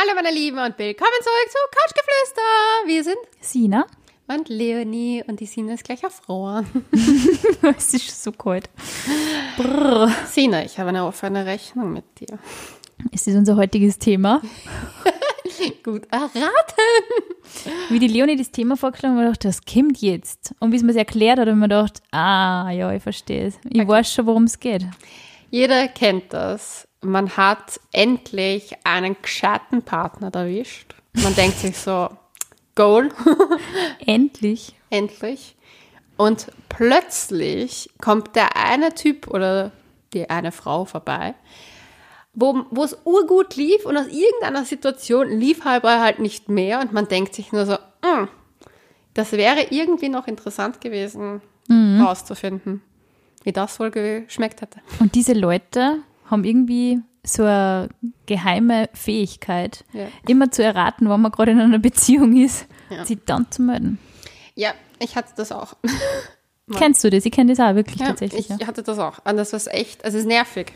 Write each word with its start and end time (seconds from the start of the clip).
Hallo 0.00 0.14
meine 0.14 0.34
Lieben 0.34 0.56
und 0.56 0.78
willkommen 0.78 1.10
zurück 1.20 1.50
zu 1.50 1.58
Couchgeflüster. 1.76 2.86
Wir 2.86 3.04
sind 3.04 3.18
Sina? 3.38 3.86
und 4.28 4.48
Leonie 4.48 5.22
und 5.26 5.40
die 5.40 5.44
Sina 5.46 5.74
ist 5.74 5.84
gleich 5.84 6.02
erfroren. 6.02 6.66
es 7.76 7.92
ist 7.92 8.22
so 8.22 8.32
kalt. 8.32 8.70
Brrr. 9.58 10.10
Sina, 10.26 10.64
ich 10.64 10.78
habe 10.78 10.88
eine 10.88 11.04
offene 11.04 11.44
Rechnung 11.44 11.92
mit 11.92 12.04
dir. 12.18 12.38
Es 13.12 13.26
ist 13.26 13.36
unser 13.36 13.56
heutiges 13.56 13.98
Thema. 13.98 14.40
Gut 15.84 16.06
erraten. 16.10 16.40
Wie 17.90 17.98
die 17.98 18.08
Leonie 18.08 18.36
das 18.36 18.50
Thema 18.50 18.78
vorgeschlagen 18.78 19.16
hat, 19.16 19.24
habe 19.24 19.32
ich 19.32 19.38
gedacht, 19.38 19.58
das 19.66 19.74
kommt 19.74 19.98
jetzt. 20.00 20.54
Und 20.60 20.72
wie 20.72 20.76
es 20.76 20.82
mir 20.82 20.96
erklärt 20.96 21.38
hat, 21.38 21.46
habe 21.46 21.50
ich 21.50 21.56
mir 21.56 21.68
gedacht, 21.68 22.00
ah, 22.10 22.70
ja, 22.70 22.90
ich 22.90 23.02
verstehe 23.02 23.48
es. 23.48 23.58
Ich 23.68 23.86
weiß 23.86 24.10
schon, 24.10 24.24
worum 24.24 24.44
es 24.44 24.58
geht. 24.58 24.86
Jeder 25.50 25.88
kennt 25.88 26.32
das. 26.32 26.88
Man 27.02 27.36
hat 27.36 27.80
endlich 27.92 28.74
einen 28.84 29.16
gescheiten 29.22 29.82
Partner 29.82 30.30
erwischt. 30.34 30.94
Man 31.14 31.34
denkt 31.34 31.58
sich 31.58 31.76
so, 31.76 32.10
Goal, 32.74 33.08
Endlich. 34.06 34.74
endlich. 34.90 35.56
Und 36.16 36.48
plötzlich 36.68 37.90
kommt 38.00 38.36
der 38.36 38.56
eine 38.56 38.94
Typ 38.94 39.28
oder 39.28 39.72
die 40.12 40.28
eine 40.28 40.52
Frau 40.52 40.84
vorbei, 40.84 41.34
wo, 42.34 42.64
wo 42.70 42.84
es 42.84 42.96
urgut 43.04 43.56
lief 43.56 43.86
und 43.86 43.96
aus 43.96 44.06
irgendeiner 44.08 44.64
Situation 44.64 45.30
lief 45.30 45.64
halber 45.64 46.00
halt 46.00 46.18
nicht 46.18 46.48
mehr 46.48 46.80
und 46.80 46.92
man 46.92 47.08
denkt 47.08 47.34
sich 47.34 47.52
nur 47.52 47.64
so, 47.66 47.74
"Mm, 48.02 48.28
das 49.14 49.32
wäre 49.32 49.66
irgendwie 49.70 50.08
noch 50.08 50.26
interessant 50.26 50.80
gewesen, 50.80 51.40
rauszufinden, 52.00 52.82
wie 53.44 53.52
das 53.52 53.78
wohl 53.78 53.90
geschmeckt 53.90 54.60
hätte. 54.60 54.80
Und 54.98 55.14
diese 55.14 55.34
Leute 55.34 55.98
haben 56.30 56.44
irgendwie 56.44 57.00
so 57.24 57.42
eine 57.44 57.88
geheime 58.26 58.88
Fähigkeit, 58.94 59.84
Ja. 59.92 60.06
immer 60.26 60.50
zu 60.50 60.62
erraten, 60.62 61.08
wann 61.08 61.20
man 61.20 61.32
gerade 61.32 61.52
in 61.52 61.60
einer 61.60 61.78
Beziehung 61.78 62.34
ist, 62.36 62.66
Ja. 62.88 63.04
sie 63.04 63.18
dann 63.24 63.50
zu 63.50 63.62
melden. 63.62 63.98
Ja, 64.54 64.72
ich 64.98 65.16
hatte 65.16 65.32
das 65.36 65.52
auch. 65.52 65.74
Kennst 66.76 67.02
du 67.02 67.10
das? 67.10 67.24
Ich 67.26 67.32
kenne 67.32 67.52
das 67.52 67.60
auch 67.60 67.74
wirklich 67.74 68.00
Ja, 68.00 68.06
tatsächlich. 68.08 68.48
ich 68.48 68.66
hatte 68.66 68.82
das 68.82 68.98
auch. 68.98 69.18
Und 69.24 69.36
das 69.36 69.52
war 69.52 69.74
echt, 69.74 70.04
also 70.04 70.16
es 70.18 70.22
ist 70.24 70.28
nervig. 70.28 70.72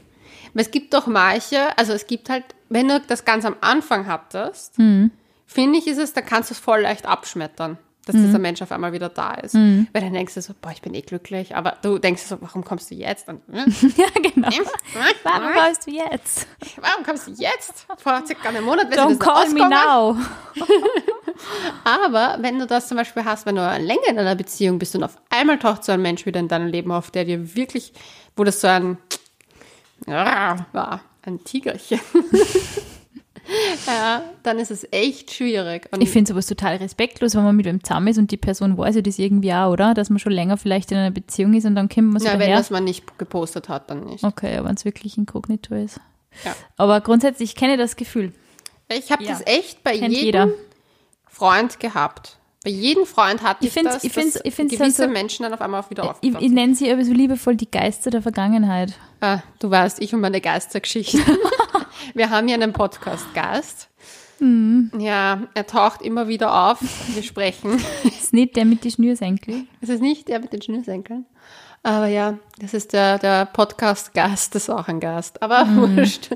Es 0.55 0.71
gibt 0.71 0.93
doch 0.95 1.07
manche, 1.07 1.77
also 1.79 1.93
es 1.93 2.07
gibt 2.07 2.29
halt, 2.31 2.45
wenn 2.69 2.89
du 2.89 3.01
das 3.01 3.25
ganz 3.25 3.45
am 3.45 3.57
Anfang 3.61 4.07
hattest, 4.07 4.79
Mhm. 4.79 5.11
finde 5.47 5.79
ich, 5.79 5.87
ist 5.87 5.99
es, 5.99 6.13
da 6.13 6.21
kannst 6.21 6.51
du 6.51 6.55
es 6.55 6.59
voll 6.61 6.81
leicht 6.83 7.07
abschmettern, 7.07 7.79
dass 8.07 8.17
Mhm. 8.17 8.27
dieser 8.27 8.39
Mensch 8.39 8.61
auf 8.63 8.71
einmal 8.73 8.93
wieder 8.93 9.09
da 9.09 9.35
ist. 9.35 9.55
Weil 9.55 9.87
dann 9.93 10.13
denkst 10.13 10.35
du 10.35 10.43
so, 10.43 10.53
boah, 10.61 10.71
ich 10.73 10.83
bin 10.83 10.93
eh 10.95 11.01
glücklich, 11.01 11.57
aber 11.57 11.77
du 11.83 11.99
denkst 11.99 12.23
so, 12.23 12.37
warum 12.41 12.65
kommst 12.65 12.91
du 12.91 12.95
jetzt? 12.95 13.29
Und, 13.29 13.41
hm, 13.51 13.65
ja, 13.97 14.07
genau. 14.23 14.49
hm, 14.51 14.65
Warum 15.23 15.53
kommst 15.55 15.87
du 15.87 15.91
jetzt? 15.93 16.47
warum 16.81 17.05
kommst 17.05 17.27
du 17.27 17.31
jetzt? 17.33 17.87
Vor 17.99 18.23
circa 18.27 18.49
einem 18.51 18.65
Monat 18.65 18.93
du 18.93 18.97
Don't 18.99 19.09
wissen, 19.11 19.19
call 19.19 19.49
me 19.51 19.69
now. 19.69 20.17
Aber 21.85 22.37
wenn 22.43 22.59
du 22.59 22.67
das 22.67 22.89
zum 22.89 22.97
Beispiel 22.97 23.25
hast, 23.25 23.47
wenn 23.47 23.57
du 23.57 23.63
länger 23.79 24.09
in 24.09 24.19
einer 24.19 24.35
Beziehung 24.35 24.79
bist 24.79 24.95
und 24.95 25.03
auf 25.05 25.17
einmal 25.31 25.59
taucht 25.59 25.85
so 25.85 25.93
ein 25.93 26.03
Mensch 26.03 26.27
wieder 26.27 26.41
in 26.41 26.49
deinem 26.49 26.69
Leben 26.69 26.93
auf, 26.93 27.11
der 27.11 27.25
dir 27.25 27.57
wirklich, 27.57 27.93
wo 28.37 28.45
das 28.45 28.61
so 28.61 28.69
ein, 28.69 28.99
war, 30.07 31.01
ein 31.23 31.43
Tigerchen. 31.45 32.01
ja, 33.87 34.23
dann 34.43 34.59
ist 34.59 34.71
es 34.71 34.87
echt 34.91 35.33
schwierig. 35.33 35.89
Und 35.93 36.01
Ich 36.03 36.11
finde 36.11 36.31
sowas 36.33 36.47
total 36.47 36.77
respektlos, 36.77 37.35
wenn 37.35 37.45
man 37.45 37.55
mit 37.57 37.67
wem 37.67 37.83
zusammen 37.85 38.09
ist 38.09 38.19
und 38.19 38.31
die 38.31 38.37
Person 38.37 38.77
weiß 38.79 38.97
ja 38.97 39.03
das 39.03 39.19
irgendwie 39.19 39.53
auch, 39.53 39.71
oder? 39.73 39.95
Dass 39.95 40.11
man 40.11 40.19
schon 40.19 40.33
länger 40.33 40.57
vielleicht 40.57 40.91
in 40.93 40.99
einer 40.99 41.11
Beziehung 41.11 41.55
ist 41.55 41.65
und 41.67 41.75
dann 41.75 41.89
kommt 41.89 42.13
man 42.13 42.21
so 42.21 42.27
ja, 42.29 42.39
wenn 42.39 42.51
das 42.51 42.71
man 42.71 42.85
nicht 42.85 43.19
gepostet 43.19 43.69
hat, 43.69 43.91
dann 43.91 44.05
nicht. 44.05 44.25
Okay, 44.25 44.61
wenn 44.63 44.75
es 44.75 44.85
wirklich 44.85 45.19
inkognito 45.19 45.75
ist. 45.75 46.01
Ja. 46.45 46.55
Aber 46.77 47.01
grundsätzlich 47.01 47.55
kenne 47.55 47.75
ich 47.75 47.79
das 47.79 47.97
Gefühl. 47.97 48.33
Ich 48.89 49.13
habe 49.13 49.23
Ja. 49.25 49.33
das 49.33 49.47
echt 49.47 49.83
bei 49.85 49.99
Kennt 49.99 50.13
jedem 50.15 50.25
jeder. 50.25 50.49
Freund 51.27 51.81
gehabt. 51.81 52.39
Bei 52.65 52.71
jedem 52.71 53.05
Freund 53.07 53.43
hatte 53.43 53.59
ich, 53.61 53.69
Ich 53.69 53.73
find's- 53.75 53.95
das, 53.95 54.05
ich 54.05 54.13
find's- 54.13 54.41
ich 54.43 54.55
find's 54.55 54.77
gewisse 54.77 55.03
dann 55.03 55.11
so- 55.11 55.13
Menschen 55.13 55.43
dann 55.45 55.53
auf 55.55 55.61
einmal 55.61 55.83
auch 55.83 55.91
wieder 55.91 56.03
Ich, 56.05 56.11
aufgetaucht 56.11 56.43
ich 56.43 56.51
nenne 56.51 56.75
sie 56.75 56.91
aber 56.91 57.05
so 57.05 57.13
liebevoll 57.13 57.57
die 57.57 57.71
Geister 57.71 58.11
der 58.11 58.23
Vergangenheit. 58.23 58.95
Ah, 59.21 59.41
du 59.59 59.71
weißt, 59.71 60.01
ich 60.01 60.15
und 60.15 60.21
meine 60.21 60.41
Geistergeschichte. 60.41 61.19
Wir 62.15 62.31
haben 62.31 62.47
hier 62.49 62.55
einen 62.57 62.73
Podcast-Gast. 62.73 63.89
Mhm. 64.41 64.91
Ja, 64.99 65.43
er 65.55 65.67
taucht 65.67 66.03
immer 66.03 66.27
wieder 66.29 66.71
auf. 66.71 66.79
Wir 67.15 67.23
sprechen. 67.23 67.81
ist 68.05 68.33
nicht 68.33 68.57
der 68.57 68.65
mit 68.65 68.83
den 68.85 68.91
Schnürsenkel. 68.91 69.65
Es 69.81 69.89
ist 69.89 70.01
nicht 70.03 70.29
der 70.29 70.41
mit 70.41 70.53
den 70.53 70.61
Schnürsenkeln. 70.63 71.27
Aber 71.83 72.07
ja, 72.07 72.39
das 72.59 72.73
ist 72.73 72.95
der, 72.95 73.19
der 73.19 73.45
Podcast-Gast, 73.45 74.55
das 74.55 74.65
ist 74.65 74.71
auch 74.71 74.89
ein 74.89 75.01
Gast. 75.01 75.43
Aber 75.43 75.65
Mhm. 75.67 75.97
wurscht. 75.99 76.31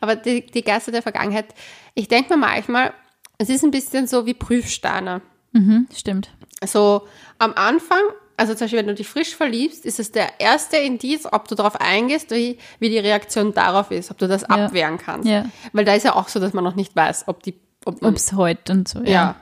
Aber 0.00 0.16
die, 0.16 0.44
die 0.44 0.62
Geister 0.62 0.90
der 0.92 1.02
Vergangenheit, 1.02 1.46
ich 1.94 2.08
denke 2.08 2.34
mir 2.34 2.40
manchmal, 2.46 2.92
es 3.38 3.48
ist 3.48 3.62
ein 3.64 3.70
bisschen 3.70 4.06
so 4.08 4.26
wie 4.26 4.34
Prüfsteine. 4.34 5.22
Mhm, 5.52 5.86
stimmt. 5.94 6.30
So 6.64 7.02
am 7.38 7.52
Anfang, 7.54 8.00
also 8.36 8.54
zum 8.54 8.64
Beispiel, 8.64 8.80
wenn 8.80 8.86
du 8.86 8.94
dich 8.94 9.08
frisch 9.08 9.34
verliebst, 9.34 9.84
ist 9.84 9.98
es 9.98 10.12
der 10.12 10.40
erste 10.40 10.76
Indiz, 10.76 11.26
ob 11.30 11.48
du 11.48 11.54
darauf 11.54 11.80
eingehst, 11.80 12.30
wie, 12.30 12.58
wie 12.78 12.88
die 12.88 12.98
Reaktion 12.98 13.52
darauf 13.54 13.90
ist, 13.90 14.10
ob 14.10 14.18
du 14.18 14.28
das 14.28 14.44
abwehren 14.44 14.98
kannst. 14.98 15.28
Ja. 15.28 15.46
Weil 15.72 15.84
da 15.84 15.94
ist 15.94 16.04
ja 16.04 16.14
auch 16.14 16.28
so, 16.28 16.40
dass 16.40 16.52
man 16.52 16.64
noch 16.64 16.74
nicht 16.74 16.94
weiß, 16.94 17.24
ob 17.26 17.42
die, 17.42 17.54
ob 17.84 18.02
es 18.02 18.32
heute 18.32 18.72
und 18.72 18.88
so. 18.88 19.00
Ja. 19.00 19.10
ja. 19.10 19.36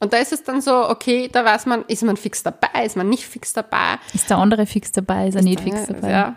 Und 0.00 0.12
da 0.12 0.18
ist 0.18 0.32
es 0.32 0.42
dann 0.42 0.60
so, 0.60 0.88
okay, 0.90 1.30
da 1.32 1.44
weiß 1.44 1.66
man, 1.66 1.84
ist 1.86 2.02
man 2.02 2.16
fix 2.16 2.42
dabei, 2.42 2.84
ist 2.84 2.96
man 2.96 3.08
nicht 3.08 3.24
fix 3.24 3.52
dabei. 3.52 3.98
Ist 4.12 4.28
der 4.28 4.38
andere 4.38 4.66
fix 4.66 4.92
dabei, 4.92 5.28
ist 5.28 5.34
er 5.34 5.42
nicht 5.42 5.60
fix 5.60 5.86
dabei. 5.86 6.10
Ja. 6.10 6.36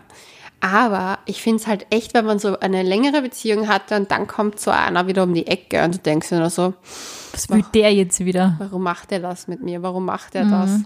Aber 0.60 1.18
ich 1.26 1.40
finde 1.40 1.60
es 1.60 1.66
halt 1.68 1.86
echt, 1.90 2.14
wenn 2.14 2.24
man 2.24 2.38
so 2.40 2.58
eine 2.58 2.82
längere 2.82 3.22
Beziehung 3.22 3.68
hatte 3.68 3.94
und 3.96 4.10
dann 4.10 4.26
kommt 4.26 4.58
so 4.58 4.70
einer 4.72 5.06
wieder 5.06 5.22
um 5.22 5.32
die 5.32 5.46
Ecke 5.46 5.84
und 5.84 5.94
du 5.94 5.98
denkst 5.98 6.30
dir 6.30 6.38
nur 6.40 6.50
so, 6.50 6.74
Was 7.32 7.48
will 7.48 7.64
der 7.74 7.94
jetzt 7.94 8.18
wieder? 8.24 8.56
warum 8.58 8.82
macht 8.82 9.12
er 9.12 9.20
das 9.20 9.46
mit 9.46 9.62
mir? 9.62 9.82
Warum 9.82 10.04
macht 10.04 10.34
er 10.34 10.44
Mhm. 10.46 10.50
das? 10.50 10.80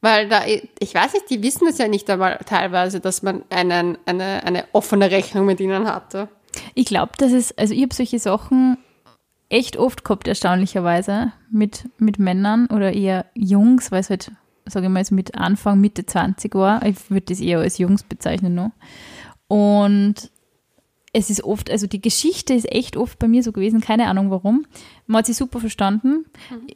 Weil 0.00 0.28
da, 0.28 0.42
ich 0.46 0.94
weiß 0.94 1.12
nicht, 1.14 1.28
die 1.28 1.42
wissen 1.42 1.66
es 1.68 1.76
ja 1.78 1.88
nicht 1.88 2.08
einmal 2.08 2.38
teilweise, 2.46 3.00
dass 3.00 3.22
man 3.22 3.42
einen, 3.50 3.98
eine, 4.06 4.42
eine 4.44 4.64
offene 4.72 5.10
Rechnung 5.10 5.44
mit 5.44 5.60
ihnen 5.60 5.86
hatte. 5.86 6.28
Ich 6.74 6.86
glaube, 6.86 7.12
dass 7.18 7.32
es, 7.32 7.56
also 7.58 7.74
ich 7.74 7.82
habe 7.82 7.94
solche 7.94 8.18
Sachen 8.20 8.78
echt 9.50 9.76
oft 9.76 10.04
gehabt, 10.04 10.28
erstaunlicherweise, 10.28 11.32
mit, 11.50 11.88
mit 11.98 12.18
Männern 12.18 12.66
oder 12.68 12.92
eher 12.92 13.26
Jungs, 13.34 13.90
weil 13.90 14.00
es 14.00 14.08
halt, 14.10 14.30
sage 14.70 14.86
ich 14.86 14.92
mal, 14.92 15.04
so 15.04 15.14
mit 15.14 15.34
Anfang, 15.34 15.80
Mitte 15.80 16.06
20 16.06 16.54
war. 16.54 16.84
Ich 16.84 17.10
würde 17.10 17.26
das 17.26 17.40
eher 17.40 17.60
als 17.60 17.78
Jungs 17.78 18.02
bezeichnen 18.02 18.54
noch. 18.54 18.70
Und 19.48 20.30
es 21.12 21.30
ist 21.30 21.42
oft, 21.42 21.70
also 21.70 21.86
die 21.86 22.02
Geschichte 22.02 22.52
ist 22.54 22.70
echt 22.70 22.96
oft 22.96 23.18
bei 23.18 23.28
mir 23.28 23.42
so 23.42 23.52
gewesen, 23.52 23.80
keine 23.80 24.08
Ahnung 24.08 24.30
warum. 24.30 24.66
Man 25.06 25.20
hat 25.20 25.26
sich 25.26 25.36
super 25.36 25.58
verstanden. 25.58 26.26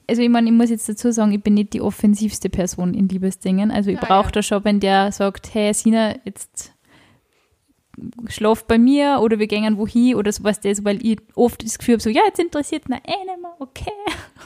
Also 0.08 0.22
ich 0.22 0.30
meine, 0.30 0.46
ich 0.48 0.54
muss 0.54 0.70
jetzt 0.70 0.88
dazu 0.88 1.12
sagen, 1.12 1.32
ich 1.32 1.42
bin 1.42 1.54
nicht 1.54 1.74
die 1.74 1.82
offensivste 1.82 2.48
Person 2.48 2.94
in 2.94 3.08
Liebesdingen. 3.08 3.70
Also 3.70 3.90
ich 3.90 3.96
Ja, 4.00 4.04
brauche 4.06 4.26
ja. 4.28 4.32
da 4.32 4.42
schon, 4.42 4.64
wenn 4.64 4.80
der 4.80 5.12
sagt, 5.12 5.52
hey 5.54 5.72
Sina, 5.74 6.14
jetzt 6.24 6.72
schlaf 8.28 8.64
bei 8.64 8.78
mir 8.78 9.18
oder 9.20 9.38
wir 9.38 9.46
gehen 9.46 9.76
wohin 9.76 10.14
oder 10.14 10.32
sowas 10.32 10.60
das, 10.60 10.82
weil 10.84 11.04
ich 11.04 11.18
oft 11.34 11.62
das 11.62 11.78
Gefühl 11.78 11.94
habe, 11.96 12.02
so, 12.02 12.08
ja, 12.10 12.22
jetzt 12.26 12.40
interessiert 12.40 12.88
mich 12.88 13.00
eh 13.06 13.24
nicht 13.24 13.40
mehr, 13.40 13.54
okay. 13.58 13.92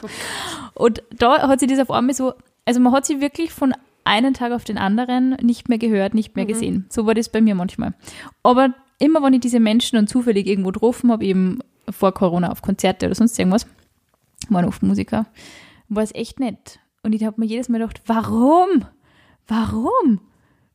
Und 0.75 1.01
da 1.17 1.47
hat 1.47 1.61
sich 1.61 1.69
das 1.69 1.79
auf 1.79 1.91
einmal 1.91 2.13
so, 2.13 2.33
also 2.67 2.81
man 2.81 2.91
hat 2.91 3.05
sie 3.05 3.21
wirklich 3.21 3.51
von 3.51 3.73
einem 4.03 4.33
Tag 4.33 4.51
auf 4.51 4.65
den 4.65 4.77
anderen 4.77 5.31
nicht 5.41 5.69
mehr 5.69 5.77
gehört, 5.77 6.13
nicht 6.13 6.35
mehr 6.35 6.45
gesehen. 6.45 6.85
So 6.89 7.05
war 7.05 7.13
das 7.13 7.29
bei 7.29 7.41
mir 7.41 7.55
manchmal. 7.55 7.93
Aber 8.43 8.73
immer, 8.99 9.23
wenn 9.23 9.33
ich 9.33 9.39
diese 9.39 9.59
Menschen 9.59 9.95
dann 9.95 10.07
zufällig 10.07 10.47
irgendwo 10.47 10.71
getroffen 10.71 11.11
habe, 11.11 11.25
eben 11.25 11.59
vor 11.89 12.13
Corona 12.13 12.51
auf 12.51 12.61
Konzerte 12.61 13.05
oder 13.05 13.15
sonst 13.15 13.39
irgendwas, 13.39 13.67
waren 14.49 14.65
oft 14.65 14.83
Musiker, 14.83 15.25
war 15.87 16.03
es 16.03 16.13
echt 16.13 16.39
nett. 16.41 16.79
Und 17.03 17.15
ich 17.15 17.23
habe 17.23 17.39
mir 17.39 17.47
jedes 17.47 17.69
Mal 17.69 17.79
gedacht, 17.79 18.01
warum? 18.05 18.85
Warum? 19.47 20.19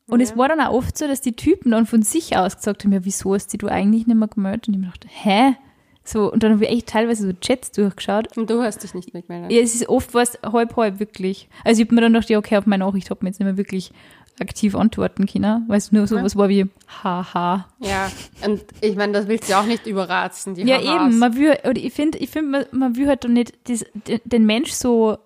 Und 0.06 0.20
es 0.20 0.36
war 0.36 0.48
dann 0.48 0.60
auch 0.60 0.72
oft 0.72 0.96
so, 0.96 1.06
dass 1.06 1.20
die 1.20 1.36
Typen 1.36 1.72
dann 1.72 1.86
von 1.86 2.02
sich 2.02 2.36
aus 2.36 2.56
gesagt 2.56 2.84
haben, 2.84 2.92
ja, 2.92 3.04
wieso 3.04 3.34
hast 3.34 3.60
du 3.60 3.66
eigentlich 3.68 4.06
nicht 4.06 4.16
mehr 4.16 4.28
gemeldet? 4.28 4.68
Und 4.68 4.74
ich 4.74 4.80
mir 4.80 4.86
dachte, 4.86 5.08
hä? 5.10 5.56
So, 6.04 6.32
und 6.32 6.42
dann 6.42 6.52
habe 6.52 6.64
ich 6.64 6.70
echt 6.70 6.88
teilweise 6.88 7.26
so 7.26 7.32
Chats 7.40 7.70
durchgeschaut. 7.70 8.36
Und 8.36 8.50
du 8.50 8.62
hast 8.62 8.82
dich 8.82 8.92
nicht 8.94 9.14
mitgemeldet. 9.14 9.52
Ja, 9.52 9.60
es 9.60 9.74
ist 9.74 9.88
oft 9.88 10.14
was 10.14 10.38
halb, 10.42 10.76
halb 10.76 10.98
wirklich. 10.98 11.48
Also 11.64 11.80
ich 11.80 11.86
habe 11.88 11.94
mir 11.94 12.00
dann 12.00 12.12
gedacht, 12.12 12.28
ja, 12.30 12.38
okay, 12.38 12.56
auf 12.56 12.66
meine 12.66 12.84
Nachricht 12.84 13.10
habe 13.10 13.20
ich 13.22 13.26
jetzt 13.28 13.38
nicht 13.38 13.46
mehr 13.46 13.56
wirklich 13.56 13.92
aktiv 14.40 14.74
antworten 14.74 15.26
können, 15.26 15.64
weil 15.68 15.78
es 15.78 15.92
nur 15.92 16.06
so 16.06 16.16
was 16.16 16.36
war 16.36 16.48
wie 16.48 16.66
haha. 17.04 17.68
Ja, 17.80 18.10
und 18.44 18.64
ich 18.80 18.96
meine, 18.96 19.12
das 19.12 19.28
willst 19.28 19.48
du 19.48 19.52
ja 19.52 19.60
auch 19.60 19.66
nicht 19.66 19.86
überratzen, 19.86 20.54
die 20.54 20.62
Ja, 20.62 20.78
Hahas. 20.78 21.10
eben, 21.10 21.18
man 21.18 21.36
will, 21.36 21.56
oder 21.62 21.76
ich 21.76 21.92
finde, 21.92 22.18
ich 22.18 22.30
find, 22.30 22.50
man, 22.50 22.64
man 22.72 22.96
will 22.96 23.06
halt 23.06 23.24
doch 23.24 23.28
nicht 23.28 23.52
das, 23.68 23.84
den, 24.08 24.20
den 24.24 24.46
Mensch 24.46 24.72
so 24.72 25.18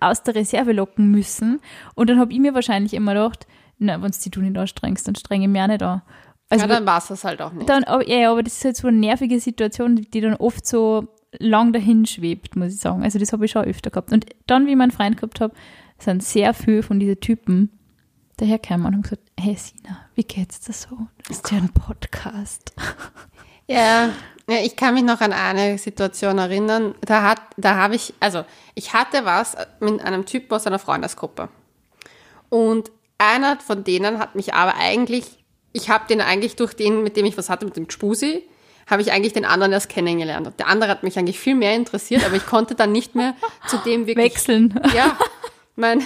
aus 0.00 0.22
der 0.22 0.34
Reserve 0.34 0.72
locken 0.72 1.10
müssen. 1.10 1.60
Und 1.94 2.10
dann 2.10 2.18
habe 2.18 2.32
ich 2.32 2.38
mir 2.40 2.52
wahrscheinlich 2.54 2.94
immer 2.94 3.14
gedacht, 3.14 3.46
na, 3.78 4.02
wenn 4.02 4.10
du 4.10 4.18
dich 4.18 4.36
nicht 4.36 4.58
anstrengst, 4.58 5.06
dann 5.06 5.14
strenge 5.14 5.44
ich 5.44 5.50
mich 5.50 5.62
auch 5.62 5.66
nicht 5.68 5.82
an. 5.82 6.02
Also 6.50 6.64
ja, 6.64 6.68
dann 6.68 6.86
war 6.86 6.98
es 6.98 7.08
das 7.08 7.24
halt 7.24 7.42
auch 7.42 7.52
nicht. 7.52 7.68
dann, 7.68 7.84
ja, 8.06 8.30
aber 8.30 8.42
das 8.42 8.54
ist 8.54 8.64
halt 8.64 8.76
so 8.76 8.88
eine 8.88 8.96
nervige 8.96 9.38
Situation, 9.38 9.96
die 9.96 10.20
dann 10.20 10.34
oft 10.34 10.66
so 10.66 11.08
lang 11.38 11.72
dahin 11.72 12.06
schwebt, 12.06 12.56
muss 12.56 12.74
ich 12.74 12.80
sagen. 12.80 13.02
Also 13.02 13.18
das 13.18 13.32
habe 13.32 13.44
ich 13.44 13.50
schon 13.50 13.64
öfter 13.64 13.90
gehabt. 13.90 14.12
Und 14.12 14.26
dann, 14.46 14.66
wie 14.66 14.70
ich 14.70 14.76
meinen 14.76 14.90
Freund 14.90 15.16
gehabt 15.16 15.40
habe, 15.40 15.54
sind 15.98 16.22
sehr 16.22 16.54
viele 16.54 16.82
von 16.82 17.00
diesen 17.00 17.20
Typen 17.20 17.70
dahergekommen 18.38 18.86
und 18.86 18.94
haben 18.94 19.02
gesagt, 19.02 19.22
hey 19.38 19.56
Sina, 19.56 19.98
wie 20.14 20.24
geht's 20.24 20.60
dir 20.60 20.72
so? 20.72 21.08
Hast 21.28 21.50
ja 21.50 21.58
einen 21.58 21.72
Podcast. 21.72 22.72
Ja, 23.70 24.08
ja, 24.48 24.56
ich 24.64 24.76
kann 24.76 24.94
mich 24.94 25.02
noch 25.02 25.20
an 25.20 25.34
eine 25.34 25.76
Situation 25.76 26.38
erinnern. 26.38 26.94
Da 27.02 27.22
hat, 27.22 27.42
da 27.58 27.76
habe 27.76 27.96
ich, 27.96 28.14
also 28.18 28.46
ich 28.74 28.94
hatte 28.94 29.26
was 29.26 29.58
mit 29.80 30.00
einem 30.00 30.24
Typ 30.24 30.50
aus 30.50 30.66
einer 30.66 30.78
Freundesgruppe. 30.78 31.50
Und 32.48 32.90
einer 33.18 33.60
von 33.60 33.84
denen 33.84 34.18
hat 34.18 34.36
mich 34.36 34.54
aber 34.54 34.74
eigentlich, 34.76 35.44
ich 35.72 35.90
habe 35.90 36.06
den 36.08 36.20
eigentlich 36.20 36.56
durch 36.56 36.74
den, 36.74 37.02
mit 37.02 37.16
dem 37.16 37.26
ich 37.26 37.36
was 37.36 37.50
hatte, 37.50 37.64
mit 37.64 37.76
dem 37.76 37.88
Spusi, 37.90 38.44
habe 38.86 39.02
ich 39.02 39.12
eigentlich 39.12 39.34
den 39.34 39.44
anderen 39.44 39.72
erst 39.72 39.88
kennengelernt. 39.88 40.46
Und 40.46 40.58
der 40.58 40.68
andere 40.68 40.90
hat 40.90 41.02
mich 41.02 41.18
eigentlich 41.18 41.38
viel 41.38 41.54
mehr 41.54 41.74
interessiert, 41.74 42.24
aber 42.24 42.36
ich 42.36 42.46
konnte 42.46 42.74
dann 42.74 42.90
nicht 42.92 43.14
mehr 43.14 43.34
zu 43.66 43.76
dem 43.78 44.06
wirklich. 44.06 44.32
Wechseln. 44.32 44.80
Ja, 44.94 45.16
mein, 45.76 46.02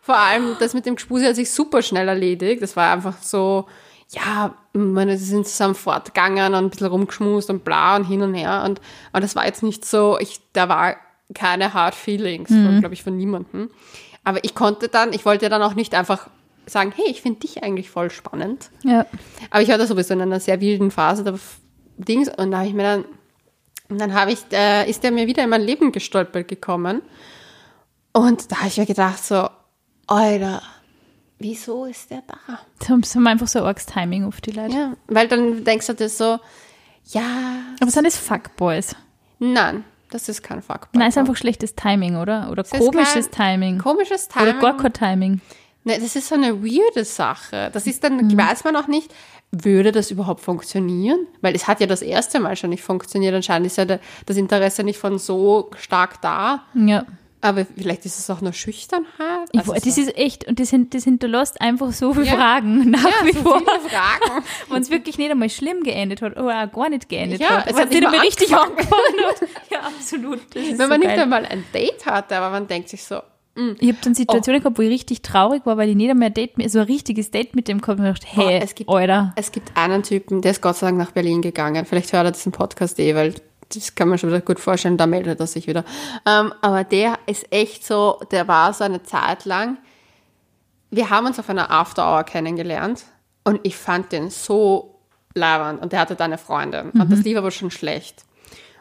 vor 0.00 0.16
allem 0.16 0.56
das 0.58 0.74
mit 0.74 0.86
dem 0.86 0.96
Gspusi 0.96 1.26
hat 1.26 1.36
sich 1.36 1.50
super 1.50 1.82
schnell 1.82 2.08
erledigt. 2.08 2.62
Das 2.62 2.76
war 2.76 2.92
einfach 2.92 3.22
so, 3.22 3.66
ja, 4.10 4.54
meine, 4.72 5.16
sie 5.16 5.24
sind 5.24 5.46
zusammen 5.46 5.74
fortgegangen 5.74 6.54
und 6.54 6.64
ein 6.64 6.70
bisschen 6.70 6.86
rumgeschmust 6.86 7.50
und 7.50 7.64
bla 7.64 7.96
und 7.96 8.04
hin 8.04 8.22
und 8.22 8.34
her. 8.34 8.62
Und, 8.64 8.80
aber 9.12 9.20
das 9.20 9.36
war 9.36 9.46
jetzt 9.46 9.62
nicht 9.62 9.84
so, 9.84 10.18
ich, 10.18 10.40
da 10.52 10.68
war 10.68 10.96
keine 11.34 11.74
Hard 11.74 11.94
Feelings, 11.94 12.50
mhm. 12.50 12.80
glaube 12.80 12.94
ich, 12.94 13.02
von 13.02 13.16
niemandem. 13.16 13.70
Aber 14.24 14.42
ich 14.44 14.54
konnte 14.54 14.88
dann, 14.88 15.12
ich 15.12 15.24
wollte 15.24 15.48
dann 15.48 15.62
auch 15.62 15.74
nicht 15.74 15.94
einfach 15.94 16.28
sagen, 16.68 16.92
hey, 16.94 17.06
ich 17.08 17.22
finde 17.22 17.40
dich 17.40 17.62
eigentlich 17.62 17.90
voll 17.90 18.10
spannend. 18.10 18.70
Ja. 18.84 19.06
Aber 19.50 19.62
ich 19.62 19.68
war 19.68 19.78
da 19.78 19.86
sowieso 19.86 20.14
in 20.14 20.20
einer 20.20 20.40
sehr 20.40 20.60
wilden 20.60 20.90
Phase 20.90 21.24
da 21.24 21.34
Dings 21.96 22.28
und 22.28 22.52
da 22.52 22.58
habe 22.58 22.68
ich 22.68 22.74
mir 22.74 22.82
dann, 22.82 23.04
und 23.88 24.00
dann 24.00 24.14
habe 24.14 24.32
ich, 24.32 24.40
äh, 24.52 24.88
ist 24.88 25.02
der 25.02 25.10
mir 25.10 25.26
wieder 25.26 25.42
in 25.42 25.50
mein 25.50 25.62
Leben 25.62 25.92
gestolpert 25.92 26.48
gekommen. 26.48 27.02
Und 28.12 28.50
da 28.52 28.58
habe 28.58 28.68
ich 28.68 28.78
mir 28.78 28.86
gedacht 28.86 29.24
so, 29.24 29.48
Alter, 30.06 30.62
wieso 31.38 31.84
ist 31.84 32.10
der 32.10 32.22
da? 32.26 32.60
Sie 32.80 32.92
haben 32.92 33.26
einfach 33.26 33.48
so 33.48 33.60
arges 33.60 33.86
Timing 33.86 34.24
auf 34.24 34.40
die 34.40 34.52
Leute. 34.52 34.74
Ja, 34.74 34.92
weil 35.06 35.28
dann 35.28 35.64
denkst 35.64 35.86
du 35.86 35.94
dir 35.94 36.08
so, 36.08 36.38
ja. 37.04 37.62
Aber 37.80 37.90
sind 37.90 38.06
das 38.06 38.16
Fuckboys? 38.16 38.94
Nein, 39.38 39.84
das 40.10 40.28
ist 40.28 40.42
kein 40.42 40.62
Fuckboy. 40.62 40.98
Nein, 40.98 41.08
ist 41.08 41.18
einfach 41.18 41.36
schlechtes 41.36 41.74
Timing, 41.74 42.16
oder? 42.16 42.50
Oder 42.50 42.62
das 42.62 42.70
komisches 42.70 43.30
Timing. 43.30 43.78
Komisches 43.78 44.28
Timing. 44.28 44.48
Oder 44.48 44.60
gar 44.60 44.76
kein 44.76 44.92
Timing. 44.92 45.40
Ne, 45.84 45.98
das 46.00 46.16
ist 46.16 46.28
so 46.28 46.34
eine 46.34 46.62
weirde 46.62 47.04
Sache. 47.04 47.70
Das 47.72 47.86
ist 47.86 48.04
dann, 48.04 48.16
mhm. 48.16 48.36
weiß 48.36 48.64
man 48.64 48.76
auch 48.76 48.88
nicht, 48.88 49.12
würde 49.50 49.92
das 49.92 50.10
überhaupt 50.10 50.40
funktionieren? 50.40 51.26
Weil 51.40 51.54
es 51.54 51.66
hat 51.66 51.80
ja 51.80 51.86
das 51.86 52.02
erste 52.02 52.40
Mal 52.40 52.56
schon 52.56 52.70
nicht 52.70 52.82
funktioniert. 52.82 53.34
Anscheinend 53.34 53.66
ist 53.66 53.78
ja 53.78 53.84
das 53.84 54.36
Interesse 54.36 54.84
nicht 54.84 54.98
von 54.98 55.18
so 55.18 55.70
stark 55.78 56.20
da. 56.20 56.64
Ja. 56.74 57.06
Aber 57.40 57.64
vielleicht 57.64 58.04
ist 58.04 58.18
es 58.18 58.28
auch 58.30 58.40
nur 58.40 58.52
Schüchternheit. 58.52 59.48
Also 59.56 59.72
das 59.72 59.94
so. 59.94 60.00
ist 60.00 60.16
echt, 60.16 60.48
und 60.48 60.58
das, 60.58 60.74
das 60.90 61.04
hinterlässt 61.04 61.60
einfach 61.60 61.92
so 61.92 62.12
viele 62.12 62.26
ja. 62.26 62.34
Fragen 62.34 62.90
nach 62.90 63.04
ja, 63.04 63.26
wie 63.26 63.32
so 63.32 63.42
vor. 63.42 63.58
Viele 63.58 63.88
Fragen. 63.88 64.44
Wenn 64.68 64.82
es 64.82 64.90
wirklich 64.90 65.18
nicht 65.18 65.30
einmal 65.30 65.48
schlimm 65.48 65.84
geendet 65.84 66.20
hat 66.20 66.32
oder 66.36 66.64
auch 66.64 66.72
gar 66.72 66.88
nicht 66.88 67.08
geendet 67.08 67.40
ja, 67.40 67.58
hat. 67.58 67.70
Es 67.70 67.76
hat 67.76 67.90
nicht 67.90 68.04
einmal 68.04 68.20
richtig 68.20 68.54
angefangen. 68.54 68.90
Ja, 69.70 69.80
absolut. 69.80 70.40
Wenn 70.54 70.76
so 70.76 70.86
man 70.88 71.00
geil. 71.00 71.10
nicht 71.10 71.22
einmal 71.22 71.46
ein 71.46 71.64
Date 71.72 72.06
hatte, 72.06 72.36
aber 72.36 72.50
man 72.50 72.66
denkt 72.66 72.88
sich 72.88 73.04
so, 73.04 73.20
mm. 73.58 73.76
ich 73.80 73.88
habe 73.88 73.98
dann 74.02 74.14
Situationen 74.14 74.60
oh. 74.60 74.62
gehabt, 74.62 74.78
wo 74.78 74.82
ich 74.82 74.90
richtig 74.90 75.22
traurig 75.22 75.66
war, 75.66 75.76
weil 75.76 75.88
ich 75.88 75.96
nicht 75.96 76.10
ein 76.10 76.34
Date, 76.34 76.52
so 76.70 76.78
ein 76.78 76.86
richtiges 76.86 77.30
Date 77.30 77.54
mit 77.54 77.68
dem 77.68 77.80
gehabt 77.80 77.98
und 77.98 78.06
dachte, 78.06 78.26
hey, 78.26 78.58
oh, 78.60 78.64
es 78.64 78.74
gibt, 78.74 78.90
Alter. 78.90 79.32
Es 79.36 79.52
gibt 79.52 79.76
einen 79.76 80.02
Typen, 80.02 80.42
der 80.42 80.52
ist 80.52 80.62
Gott 80.62 80.76
sei 80.76 80.86
Dank 80.86 80.98
nach 80.98 81.10
Berlin 81.10 81.42
gegangen. 81.42 81.84
Vielleicht 81.84 82.12
hört 82.12 82.26
er 82.26 82.32
diesen 82.32 82.52
Podcast 82.52 82.98
eh, 82.98 83.14
weil 83.14 83.34
das 83.70 83.94
kann 83.94 84.08
man 84.08 84.18
schon 84.18 84.30
wieder 84.30 84.40
gut 84.40 84.60
vorstellen, 84.60 84.96
da 84.96 85.06
meldet 85.06 85.40
er 85.40 85.46
sich 85.46 85.66
wieder. 85.66 85.84
Ähm, 86.26 86.52
aber 86.62 86.84
der 86.84 87.18
ist 87.26 87.52
echt 87.52 87.84
so, 87.84 88.20
der 88.30 88.48
war 88.48 88.72
so 88.72 88.84
eine 88.84 89.02
Zeit 89.02 89.44
lang. 89.44 89.78
Wir 90.90 91.10
haben 91.10 91.26
uns 91.26 91.38
auf 91.38 91.50
einer 91.50 91.70
After 91.70 92.10
Hour 92.10 92.24
kennengelernt 92.24 93.04
und 93.44 93.60
ich 93.62 93.76
fand 93.76 94.12
den 94.12 94.30
so 94.30 95.00
labernd 95.34 95.82
und 95.82 95.92
der 95.92 96.00
hatte 96.00 96.14
da 96.14 96.24
eine 96.24 96.38
Freundin 96.38 96.90
mhm. 96.92 97.00
und 97.00 97.12
das 97.12 97.20
lief 97.20 97.36
aber 97.36 97.50
schon 97.50 97.70
schlecht. 97.70 98.24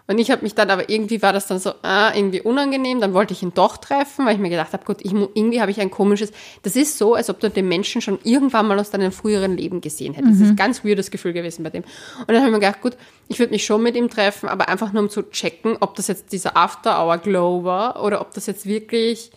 Und 0.10 0.20
ich 0.20 0.32
habe 0.32 0.44
mich 0.44 0.56
dann, 0.56 0.70
aber 0.70 0.90
irgendwie 0.90 1.22
war 1.22 1.34
das 1.34 1.48
dann 1.48 1.60
so 1.60 1.74
ah, 1.82 2.14
irgendwie 2.16 2.42
unangenehm. 2.42 3.02
Dann 3.02 3.14
wollte 3.14 3.34
ich 3.34 3.44
ihn 3.44 3.54
doch 3.54 3.76
treffen, 3.76 4.26
weil 4.26 4.36
ich 4.36 4.40
mir 4.40 4.50
gedacht 4.50 4.72
habe, 4.72 4.86
gut, 4.86 5.00
ich, 5.02 5.12
irgendwie 5.12 5.60
habe 5.60 5.70
ich 5.70 5.82
ein 5.82 5.92
komisches. 5.92 6.32
Das 6.64 6.78
ist 6.78 6.98
so, 6.98 7.14
als 7.14 7.30
ob 7.30 7.42
du 7.42 7.50
den 7.50 7.68
Menschen 7.68 8.00
schon 8.02 8.18
irgendwann 8.24 8.68
mal 8.68 8.80
aus 8.80 8.90
deinem 8.90 9.12
früheren 9.12 9.58
Leben 9.58 9.82
gesehen 9.82 10.14
hättest. 10.14 10.36
Mhm. 10.36 10.40
Das 10.40 10.48
ist 10.48 10.54
ein 10.54 10.56
ganz 10.56 10.86
weirdes 10.86 11.12
Gefühl 11.12 11.34
gewesen 11.34 11.64
bei 11.64 11.72
dem. 11.72 11.84
Und 12.20 12.30
dann 12.30 12.38
habe 12.38 12.48
ich 12.48 12.54
mir 12.54 12.60
gedacht, 12.62 12.82
gut, 12.82 12.96
ich 13.28 13.40
würde 13.40 13.52
mich 13.52 13.66
schon 13.66 13.84
mit 13.84 13.98
ihm 13.98 14.10
treffen, 14.10 14.48
aber 14.48 14.70
einfach 14.70 14.94
nur 14.94 15.04
um 15.04 15.10
zu 15.10 15.24
checken, 15.24 15.76
ob 15.82 15.96
das 15.96 16.08
jetzt 16.08 16.32
dieser 16.32 16.56
After-Hour-Glow 16.56 17.66
war 17.66 18.02
oder 18.02 18.22
ob 18.22 18.34
das 18.34 18.46
jetzt 18.46 18.66
wirklich 18.66 19.32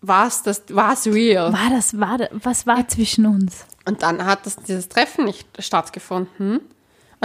was 0.00 0.42
das 0.42 0.62
war's 0.70 1.06
real. 1.06 1.52
War 1.52 1.70
das 1.70 1.98
war 1.98 2.18
was 2.30 2.66
war 2.66 2.86
zwischen 2.88 3.26
uns? 3.26 3.66
Und 3.86 4.02
dann 4.02 4.24
hat 4.24 4.46
das 4.46 4.56
dieses 4.56 4.88
Treffen 4.88 5.24
nicht 5.24 5.46
stattgefunden. 5.58 6.60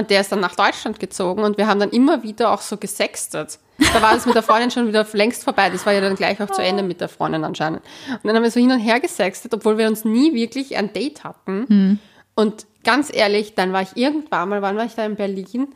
Und 0.01 0.09
der 0.09 0.21
ist 0.21 0.31
dann 0.31 0.39
nach 0.39 0.55
Deutschland 0.55 0.99
gezogen 0.99 1.43
und 1.43 1.59
wir 1.59 1.67
haben 1.67 1.79
dann 1.79 1.91
immer 1.91 2.23
wieder 2.23 2.51
auch 2.51 2.61
so 2.61 2.75
gesextet. 2.77 3.59
Da 3.77 4.01
war 4.01 4.15
das 4.15 4.25
mit 4.25 4.33
der 4.33 4.41
Freundin 4.41 4.71
schon 4.71 4.87
wieder 4.87 5.05
längst 5.13 5.43
vorbei. 5.43 5.69
Das 5.69 5.85
war 5.85 5.93
ja 5.93 6.01
dann 6.01 6.15
gleich 6.15 6.41
auch 6.41 6.49
zu 6.49 6.63
Ende 6.63 6.81
mit 6.81 7.01
der 7.01 7.07
Freundin 7.07 7.43
anscheinend. 7.43 7.83
Und 8.09 8.25
dann 8.25 8.35
haben 8.35 8.41
wir 8.41 8.49
so 8.49 8.59
hin 8.59 8.71
und 8.71 8.79
her 8.79 8.99
gesextet, 8.99 9.53
obwohl 9.53 9.77
wir 9.77 9.87
uns 9.87 10.03
nie 10.03 10.33
wirklich 10.33 10.75
ein 10.75 10.91
Date 10.91 11.23
hatten. 11.23 11.67
Hm. 11.67 11.99
Und 12.33 12.65
ganz 12.83 13.13
ehrlich, 13.13 13.53
dann 13.53 13.73
war 13.73 13.83
ich 13.83 13.95
irgendwann 13.95 14.49
mal, 14.49 14.63
wann 14.63 14.75
war 14.75 14.85
ich 14.85 14.95
da 14.95 15.05
in 15.05 15.15
Berlin? 15.15 15.67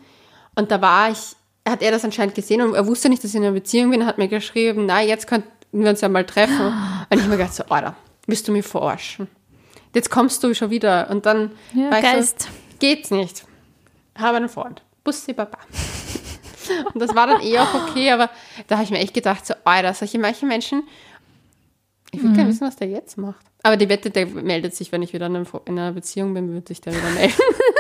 Und 0.56 0.72
da 0.72 0.81
war 0.81 1.12
ich, 1.12 1.36
hat 1.69 1.83
er 1.83 1.92
das 1.92 2.04
anscheinend 2.04 2.33
gesehen 2.33 2.63
und 2.63 2.74
er 2.74 2.88
wusste 2.88 3.10
nicht, 3.10 3.24
dass 3.24 3.30
ich 3.30 3.36
in 3.36 3.44
einer 3.44 3.54
Beziehung 3.54 3.92
bin, 3.92 4.07
hat 4.07 4.18
mir 4.18 4.27
geschrieben, 4.27 4.88
na, 4.88 5.04
jetzt 5.04 5.27
könnten 5.27 5.51
wir 5.72 5.92
uns 5.92 6.01
ja 6.01 6.10
mal 6.10 6.25
treffen. 6.25 6.66
Und 6.66 7.18
ich 7.18 7.19
habe 7.19 7.30
mir 7.30 7.38
gedacht, 7.38 7.54
so, 7.54 7.63
Alter, 7.69 7.95
willst 8.25 8.48
du 8.48 8.51
mich 8.51 8.66
verarschen? 8.66 9.27
Jetzt 9.94 10.10
kommst 10.10 10.44
du 10.44 10.56
schon 10.56 10.72
wieder. 10.72 11.12
Und 11.12 11.27
dann 11.27 11.51
ja, 11.75 11.92
war 11.92 12.01
Geist. 12.01 12.42
so, 12.42 12.50
geht's 12.80 13.12
nicht 13.12 13.45
habe 14.17 14.38
einen 14.38 14.50
Freund. 14.50 14.83
Bussi 15.03 15.33
Baba. 15.33 15.59
Und 16.94 17.00
das 17.00 17.13
war 17.13 17.27
dann 17.27 17.41
eh 17.41 17.59
auch 17.59 17.73
okay, 17.73 18.09
aber 18.12 18.29
da 18.67 18.75
habe 18.75 18.85
ich 18.85 18.91
mir 18.91 19.00
echt 19.00 19.13
gedacht, 19.13 19.45
so, 19.45 19.53
Alter, 19.63 19.94
solche 19.94 20.17
manche 20.17 20.45
Menschen, 20.45 20.83
ich 22.12 22.21
will 22.21 22.29
mhm. 22.29 22.33
gerne 22.33 22.50
wissen, 22.50 22.65
was 22.65 22.75
der 22.75 22.88
jetzt 22.88 23.17
macht. 23.17 23.45
Aber 23.62 23.77
die 23.77 23.89
Wette, 23.89 24.09
der 24.09 24.25
meldet 24.27 24.75
sich, 24.75 24.91
wenn 24.91 25.01
ich 25.01 25.13
wieder 25.13 25.27
in 25.27 25.45
einer 25.67 25.91
Beziehung 25.91 26.33
bin, 26.33 26.53
wird 26.53 26.67
sich 26.67 26.81
der 26.81 26.94
wieder 26.94 27.09
melden. 27.12 27.33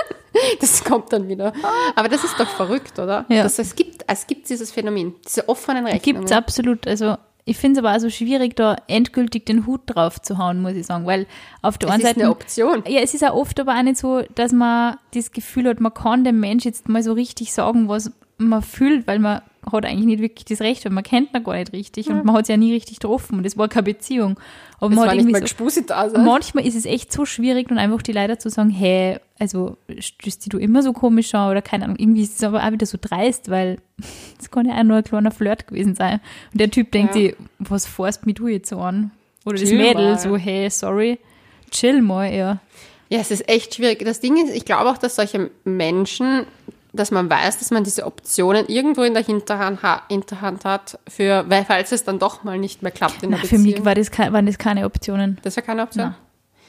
das 0.59 0.83
kommt 0.83 1.13
dann 1.13 1.27
wieder. 1.27 1.53
Aber 1.95 2.09
das 2.09 2.23
ist 2.23 2.39
doch 2.39 2.49
verrückt, 2.49 2.99
oder? 2.99 3.25
Ja. 3.29 3.43
Dass 3.43 3.59
es 3.59 3.75
gibt, 3.75 4.03
es 4.07 4.27
gibt 4.27 4.49
dieses 4.49 4.71
Phänomen, 4.71 5.15
diese 5.25 5.47
offenen 5.47 5.85
Rechnungen. 5.85 6.21
Gibt 6.21 6.31
es 6.31 6.31
absolut. 6.31 6.87
Also 6.87 7.17
ich 7.47 7.57
finde 7.57 7.79
es 7.79 7.85
aber 7.85 7.95
auch 7.95 7.99
so 7.99 8.09
schwierig, 8.09 8.55
da 8.55 8.75
endgültig 8.87 9.45
den 9.45 9.67
Hut 9.67 9.81
drauf 9.85 10.19
zu 10.19 10.39
hauen, 10.39 10.61
muss 10.61 10.73
ich 10.73 10.87
sagen, 10.87 11.05
weil 11.05 11.27
auf 11.61 11.77
der 11.77 11.89
es 11.89 11.93
einen 11.93 12.03
Seite. 12.03 12.19
ist 12.19 12.23
eine 12.23 12.31
Option. 12.31 12.83
Ja, 12.87 13.01
es 13.01 13.13
ist 13.13 13.23
auch 13.23 13.35
oft 13.35 13.59
aber 13.59 13.77
auch 13.77 13.83
nicht 13.83 13.97
so, 13.97 14.23
dass 14.33 14.51
man 14.51 14.97
das 15.13 15.31
Gefühl 15.31 15.69
hat, 15.69 15.79
man 15.79 15.93
kann 15.93 16.23
dem 16.23 16.39
Mensch 16.39 16.65
jetzt 16.65 16.89
mal 16.89 17.03
so 17.03 17.13
richtig 17.13 17.53
sagen, 17.53 17.87
was 17.87 18.11
man 18.37 18.61
fühlt, 18.61 19.07
weil 19.07 19.19
man 19.19 19.41
hat 19.71 19.85
eigentlich 19.85 20.05
nicht 20.05 20.21
wirklich 20.21 20.45
das 20.45 20.61
Recht, 20.61 20.85
weil 20.85 20.91
man 20.91 21.03
kennt 21.03 21.33
ihn 21.33 21.43
gar 21.43 21.55
nicht 21.55 21.73
richtig 21.73 22.07
und 22.09 22.23
man 22.25 22.35
hat 22.35 22.43
es 22.43 22.49
ja 22.49 22.57
nie 22.57 22.73
richtig 22.73 22.99
getroffen 22.99 23.39
und 23.39 23.45
es 23.45 23.57
war 23.57 23.67
keine 23.67 23.83
Beziehung. 23.83 24.39
Aber 24.79 24.91
es 24.91 24.95
man 24.95 25.05
war 25.07 25.11
hat 25.15 25.15
nicht 25.23 25.31
mal 25.31 25.47
so, 25.47 25.81
da 25.81 26.09
sein. 26.09 26.23
Manchmal 26.25 26.67
ist 26.67 26.75
es 26.75 26.85
echt 26.85 27.11
so 27.11 27.25
schwierig, 27.25 27.69
dann 27.69 27.77
einfach 27.79 28.01
die 28.01 28.11
Leute 28.11 28.37
zu 28.37 28.49
sagen, 28.49 28.69
hey, 28.69 29.17
also 29.39 29.77
stößt 29.97 30.51
du 30.53 30.59
immer 30.59 30.83
so 30.83 30.93
komisch 30.93 31.33
an 31.33 31.49
oder 31.49 31.61
keine 31.61 31.85
Ahnung, 31.85 31.97
irgendwie 31.97 32.21
ist 32.23 32.35
es 32.37 32.43
aber 32.43 32.63
auch 32.63 32.71
wieder 32.71 32.85
so 32.85 32.97
dreist, 33.01 33.49
weil 33.49 33.79
es 34.39 34.51
kann 34.51 34.67
ja 34.67 34.77
auch 34.77 34.83
nur 34.83 34.97
ein 34.97 35.03
kleiner 35.03 35.31
Flirt 35.31 35.67
gewesen 35.67 35.95
sein. 35.95 36.19
Und 36.51 36.61
der 36.61 36.69
Typ 36.69 36.91
denkt 36.91 37.15
Ja. 37.15 37.21
sich, 37.21 37.35
was 37.59 37.85
fährst 37.87 38.25
mit 38.25 38.37
du 38.39 38.47
jetzt 38.47 38.69
so 38.69 38.77
an? 38.79 39.11
Oder 39.45 39.57
das 39.57 39.69
Chill 39.69 39.77
Mädel 39.77 40.11
mal. 40.11 40.19
so, 40.19 40.37
hey, 40.37 40.69
sorry, 40.69 41.19
chill 41.71 42.01
mal, 42.01 42.31
ja. 42.33 42.59
Ja, 43.09 43.19
es 43.19 43.29
ist 43.29 43.47
echt 43.47 43.75
schwierig. 43.75 44.03
Das 44.03 44.19
Ding 44.19 44.35
ist, 44.43 44.53
ich 44.55 44.65
glaube 44.65 44.89
auch, 44.89 44.97
dass 44.97 45.15
solche 45.15 45.51
Menschen, 45.63 46.47
dass 46.95 47.11
man 47.11 47.29
weiß, 47.29 47.59
dass 47.59 47.71
man 47.71 47.83
diese 47.83 48.05
Optionen 48.05 48.67
irgendwo 48.67 49.03
in 49.03 49.13
der 49.13 49.23
Hinterhand, 49.23 49.83
ha 49.83 50.03
Hinterhand 50.09 50.65
hat, 50.65 50.99
für, 51.07 51.45
weil 51.49 51.65
falls 51.65 51.91
es 51.91 52.03
dann 52.03 52.19
doch 52.19 52.43
mal 52.43 52.57
nicht 52.57 52.81
mehr 52.81 52.91
klappt 52.91 53.23
in 53.23 53.31
der 53.31 53.39
Na, 53.39 53.45
für 53.47 53.55
Beziehung. 53.55 53.75
mich 53.77 53.85
war 53.85 53.95
das, 53.95 54.11
waren 54.17 54.45
das 54.45 54.57
keine 54.57 54.85
Optionen. 54.85 55.37
das 55.43 55.55
wäre 55.55 55.65
keine 55.65 55.83
Option. 55.83 56.05
Nein. 56.05 56.15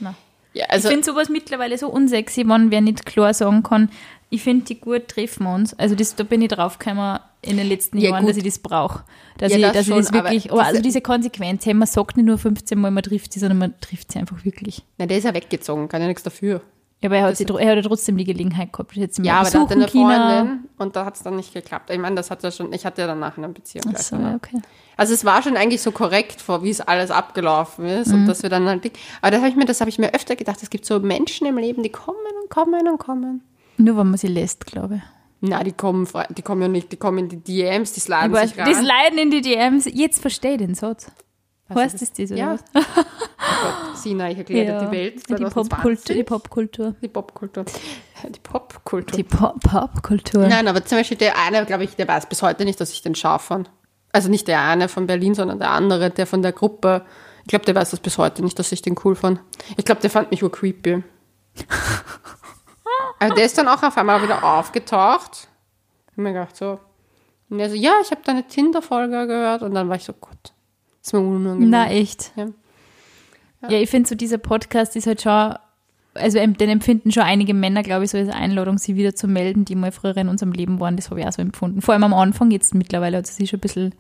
Nein. 0.00 0.14
Ja, 0.54 0.66
also 0.68 0.88
ich 0.88 0.94
finde 0.94 1.06
sowas 1.06 1.28
mittlerweile 1.28 1.76
so 1.78 1.88
unsexy, 1.88 2.48
wenn 2.48 2.70
wer 2.70 2.80
nicht 2.80 3.04
klar 3.06 3.34
sagen 3.34 3.62
kann, 3.62 3.90
ich 4.30 4.42
finde 4.42 4.64
die 4.64 4.80
gut, 4.80 5.08
treffen 5.08 5.44
wir 5.44 5.54
uns. 5.54 5.78
Also 5.78 5.94
das, 5.94 6.16
da 6.16 6.24
bin 6.24 6.42
ich 6.42 6.48
draufgekommen 6.48 7.20
in 7.42 7.58
den 7.58 7.68
letzten 7.68 7.98
Ja, 7.98 8.10
Jahren, 8.10 8.22
gut. 8.22 8.30
dass 8.30 8.36
ich 8.38 8.42
das 8.44 8.58
brauche. 8.58 9.04
Dass, 9.38 9.52
Ja, 9.52 9.58
ich, 9.58 9.64
das 9.64 9.72
dass 9.74 9.86
schon, 9.86 9.98
ich 10.00 10.04
das 10.06 10.12
wirklich, 10.14 10.44
aber 10.50 10.60
aber 10.60 10.62
also 10.68 10.72
diese- 10.78 10.82
diese 10.82 11.00
Konsequenz, 11.02 11.64
hey, 11.66 11.74
man 11.74 11.86
sagt 11.86 12.16
nicht 12.16 12.26
nur 12.26 12.36
15 12.38 12.78
Mal, 12.80 12.90
man 12.90 13.04
trifft 13.04 13.32
sie, 13.34 13.38
sondern 13.38 13.58
man 13.58 13.74
trifft 13.80 14.10
sie 14.12 14.18
einfach 14.18 14.44
wirklich. 14.44 14.82
na, 14.98 15.06
der 15.06 15.18
ist 15.18 15.24
ja 15.24 15.34
weggezogen, 15.34 15.88
kann 15.88 16.00
ja 16.02 16.08
nichts 16.08 16.22
dafür. 16.24 16.60
Ja, 17.02 17.08
aber 17.10 17.16
er 17.18 17.24
hat, 17.24 17.36
sie, 17.36 17.44
er 17.44 17.76
hat 17.76 17.84
trotzdem 17.84 18.16
die 18.16 18.24
Gelegenheit 18.24 18.72
gehabt. 18.72 18.94
Jetzt 18.96 19.18
Ja, 19.18 19.40
aber 19.40 19.50
da 19.50 19.60
hatte 19.60 19.74
eine 19.74 19.86
China. 19.86 20.38
Freundin 20.38 20.68
und 20.78 20.96
da 20.96 21.04
hat 21.04 21.16
es 21.16 21.22
dann 21.22 21.36
nicht 21.36 21.52
geklappt. 21.52 21.90
Ich 21.90 21.98
meine, 21.98 22.16
das 22.16 22.30
hat 22.30 22.42
ja 22.42 22.50
schon, 22.50 22.72
ich 22.72 22.86
hatte 22.86 23.02
ja 23.02 23.06
danach 23.06 23.36
eine 23.36 23.48
Beziehung. 23.50 23.84
Ach 23.88 23.92
gleich 23.92 24.06
so, 24.06 24.16
ja, 24.16 24.34
okay. 24.34 24.60
Also 24.96 25.12
es 25.12 25.24
war 25.26 25.42
schon 25.42 25.58
eigentlich 25.58 25.82
so 25.82 25.92
korrekt, 25.92 26.40
vor 26.40 26.62
wie 26.62 26.70
es 26.70 26.80
alles 26.80 27.10
abgelaufen 27.10 27.84
ist 27.86 28.08
Mhm. 28.08 28.14
und 28.20 28.26
dass 28.26 28.42
wir 28.42 28.48
dann 28.48 28.66
halt, 28.66 28.90
aber 29.20 29.30
das 29.30 29.40
habe 29.40 29.50
ich 29.50 29.56
mir, 29.56 29.66
das 29.66 29.80
habe 29.80 29.90
ich 29.90 29.98
mir 29.98 30.14
öfter 30.14 30.36
gedacht. 30.36 30.62
Es 30.62 30.70
gibt 30.70 30.86
so 30.86 30.98
Menschen 30.98 31.46
im 31.46 31.58
Leben, 31.58 31.82
die 31.82 31.90
kommen 31.90 32.16
und 32.42 32.48
kommen 32.50 32.88
und 32.88 32.98
kommen. 32.98 33.42
Nur 33.76 33.98
wenn 33.98 34.06
man 34.08 34.16
sie 34.16 34.28
lässt, 34.28 34.64
glaube 34.64 34.96
ich. 34.96 35.02
Na, 35.42 35.62
die 35.62 35.72
kommen, 35.72 36.08
die 36.30 36.40
kommen 36.40 36.62
ja 36.62 36.68
nicht, 36.68 36.90
die 36.92 36.96
kommen 36.96 37.18
in 37.18 37.28
die 37.28 37.36
DMs, 37.36 37.92
die 37.92 38.00
sliden 38.00 38.34
Aber 38.34 38.46
sich 38.46 38.56
rein. 38.58 38.72
Leiden 38.82 39.18
in 39.18 39.30
die 39.30 39.42
DMs, 39.42 39.84
jetzt 39.84 40.20
verstehe 40.22 40.52
ich 40.52 40.58
den 40.58 40.74
Satz. 40.74 41.12
Heißt 41.74 42.00
das 42.00 42.12
das, 42.12 42.30
oder 42.30 42.38
Ja. 42.38 42.58
was? 42.74 42.84
Oh 43.48 43.62
Gott, 43.62 43.96
Sina, 43.98 44.28
ich 44.30 44.38
erkläre 44.38 44.80
dir 44.80 44.86
die 44.86 44.92
Welt. 44.96 45.14
die 45.16 45.34
2020. 45.36 45.54
Popkultur. 45.54 46.14
Die 46.16 46.22
Popkultur. 46.24 46.94
Die 47.00 47.08
Popkultur. 47.08 47.64
Die 48.28 48.40
Popkultur. 48.40 49.16
Die 49.16 49.22
Pop- 49.22 49.60
Popkultur. 49.60 50.46
Nein, 50.48 50.66
aber 50.68 50.84
zum 50.84 50.98
Beispiel 50.98 51.16
der 51.16 51.38
eine, 51.38 51.64
glaube 51.64 51.84
ich, 51.84 51.94
der 51.96 52.08
weiß 52.08 52.26
bis 52.28 52.42
heute 52.42 52.64
nicht, 52.64 52.80
dass 52.80 52.90
ich 52.92 53.02
den 53.02 53.14
scharf 53.14 53.42
fand. 53.42 53.70
Also 54.12 54.28
nicht 54.28 54.48
der 54.48 54.60
eine 54.62 54.88
von 54.88 55.06
Berlin, 55.06 55.34
sondern 55.34 55.58
der 55.60 55.70
andere, 55.70 56.10
der 56.10 56.26
von 56.26 56.42
der 56.42 56.52
Gruppe. 56.52 57.06
Ich 57.42 57.48
glaube, 57.48 57.64
der 57.64 57.74
weiß 57.76 57.90
das 57.92 58.00
bis 58.00 58.18
heute 58.18 58.42
nicht, 58.42 58.58
dass 58.58 58.72
ich 58.72 58.82
den 58.82 58.96
cool 59.04 59.14
fand. 59.14 59.40
Ich 59.76 59.84
glaube, 59.84 60.00
der 60.00 60.10
fand 60.10 60.30
mich 60.32 60.40
nur 60.42 60.50
creepy. 60.52 61.02
aber 63.20 63.34
der 63.34 63.44
ist 63.44 63.56
dann 63.58 63.68
auch 63.68 63.82
auf 63.82 63.96
einmal 63.96 64.22
wieder 64.22 64.42
aufgetaucht. 64.44 65.48
Ich 66.06 66.12
hab 66.12 66.18
mir 66.18 66.32
gedacht 66.32 66.56
so. 66.56 66.80
Und 67.48 67.60
er 67.60 67.70
so, 67.70 67.76
ja, 67.76 67.92
ich 68.02 68.10
habe 68.10 68.20
deine 68.24 68.46
Tinder-Folge 68.46 69.26
gehört. 69.26 69.62
Und 69.62 69.74
dann 69.74 69.88
war 69.88 69.96
ich 69.96 70.04
so, 70.04 70.12
Gott, 70.12 70.52
ist 71.06 71.12
mir 71.12 71.20
unangenehm. 71.20 71.70
Na, 71.70 71.90
echt. 71.90 72.32
Ja. 72.36 72.46
Ja, 73.68 73.78
ich 73.78 73.90
finde 73.90 74.08
so, 74.08 74.14
dieser 74.14 74.38
Podcast 74.38 74.94
ist 74.96 75.06
halt 75.06 75.22
schon, 75.22 75.54
also 76.14 76.38
den 76.38 76.68
empfinden 76.68 77.10
schon 77.10 77.22
einige 77.24 77.52
Männer, 77.54 77.82
glaube 77.82 78.04
ich, 78.04 78.10
so 78.10 78.18
als 78.18 78.28
Einladung, 78.28 78.78
sie 78.78 78.96
wieder 78.96 79.14
zu 79.14 79.26
melden, 79.26 79.64
die 79.64 79.74
mal 79.74 79.90
früher 79.92 80.16
in 80.18 80.28
unserem 80.28 80.52
Leben 80.52 80.78
waren. 80.78 80.96
Das 80.96 81.10
habe 81.10 81.20
ich 81.20 81.26
auch 81.26 81.32
so 81.32 81.42
empfunden. 81.42 81.82
Vor 81.82 81.94
allem 81.94 82.04
am 82.04 82.14
Anfang, 82.14 82.50
jetzt 82.50 82.74
mittlerweile 82.74 83.16
hat 83.18 83.24
es 83.24 83.36
sich 83.36 83.50
schon 83.50 83.58
ein 83.58 83.62
bisschen 83.62 83.94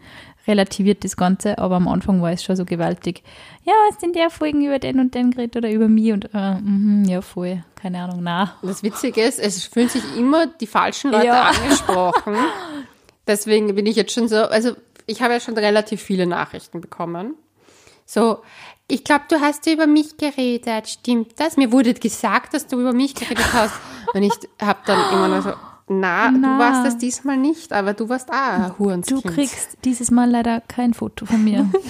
relativiert, 0.46 1.02
das 1.04 1.16
Ganze, 1.16 1.58
aber 1.58 1.76
am 1.76 1.88
Anfang 1.88 2.22
war 2.22 2.30
es 2.30 2.44
schon 2.44 2.54
so 2.54 2.64
gewaltig. 2.64 3.22
Ja, 3.64 3.72
du 3.98 4.06
in 4.06 4.12
der 4.12 4.30
Folge 4.30 4.58
über 4.58 4.78
den 4.78 5.00
und 5.00 5.14
den 5.14 5.32
geredet 5.32 5.56
oder 5.56 5.70
über 5.72 5.88
mich? 5.88 6.12
Und 6.12 6.30
äh, 6.32 6.54
mhm, 6.60 7.04
ja, 7.06 7.20
voll. 7.22 7.64
Keine 7.74 8.02
Ahnung, 8.02 8.20
na. 8.22 8.54
Das 8.62 8.82
Witzige 8.84 9.22
ist, 9.22 9.40
es 9.40 9.64
fühlen 9.64 9.88
sich 9.88 10.02
immer 10.16 10.46
die 10.46 10.66
falschen 10.68 11.10
Leute 11.10 11.26
Ja. 11.26 11.50
angesprochen. 11.50 12.34
Deswegen 13.26 13.74
bin 13.74 13.86
ich 13.86 13.96
jetzt 13.96 14.12
schon 14.12 14.28
so, 14.28 14.36
also 14.36 14.72
ich 15.06 15.22
habe 15.22 15.34
ja 15.34 15.40
schon 15.40 15.56
relativ 15.56 16.02
viele 16.02 16.26
Nachrichten 16.26 16.80
bekommen. 16.80 17.34
So, 18.04 18.38
ich 18.88 19.02
glaube, 19.02 19.24
du 19.28 19.40
hast 19.40 19.66
ja 19.66 19.72
über 19.72 19.86
mich 19.86 20.16
geredet, 20.16 20.88
stimmt 20.88 21.40
das? 21.40 21.56
Mir 21.56 21.72
wurde 21.72 21.92
gesagt, 21.94 22.54
dass 22.54 22.66
du 22.66 22.80
über 22.80 22.92
mich 22.92 23.14
geredet 23.14 23.52
hast. 23.52 23.74
Und 24.14 24.22
ich 24.22 24.32
habe 24.62 24.78
dann 24.86 25.12
immer 25.12 25.28
nur 25.28 25.42
so, 25.42 25.52
na, 25.88 26.30
du 26.30 26.38
Na. 26.38 26.58
warst 26.58 26.86
das 26.86 26.98
diesmal 26.98 27.36
nicht, 27.36 27.72
aber 27.72 27.94
du 27.94 28.08
warst 28.08 28.30
auch 28.30 28.34
ein 28.34 28.72
Du 28.72 28.78
Hurenskind. 28.84 29.24
kriegst 29.24 29.78
dieses 29.84 30.10
Mal 30.10 30.30
leider 30.30 30.60
kein 30.60 30.94
Foto 30.94 31.26
von 31.26 31.42
mir. 31.42 31.68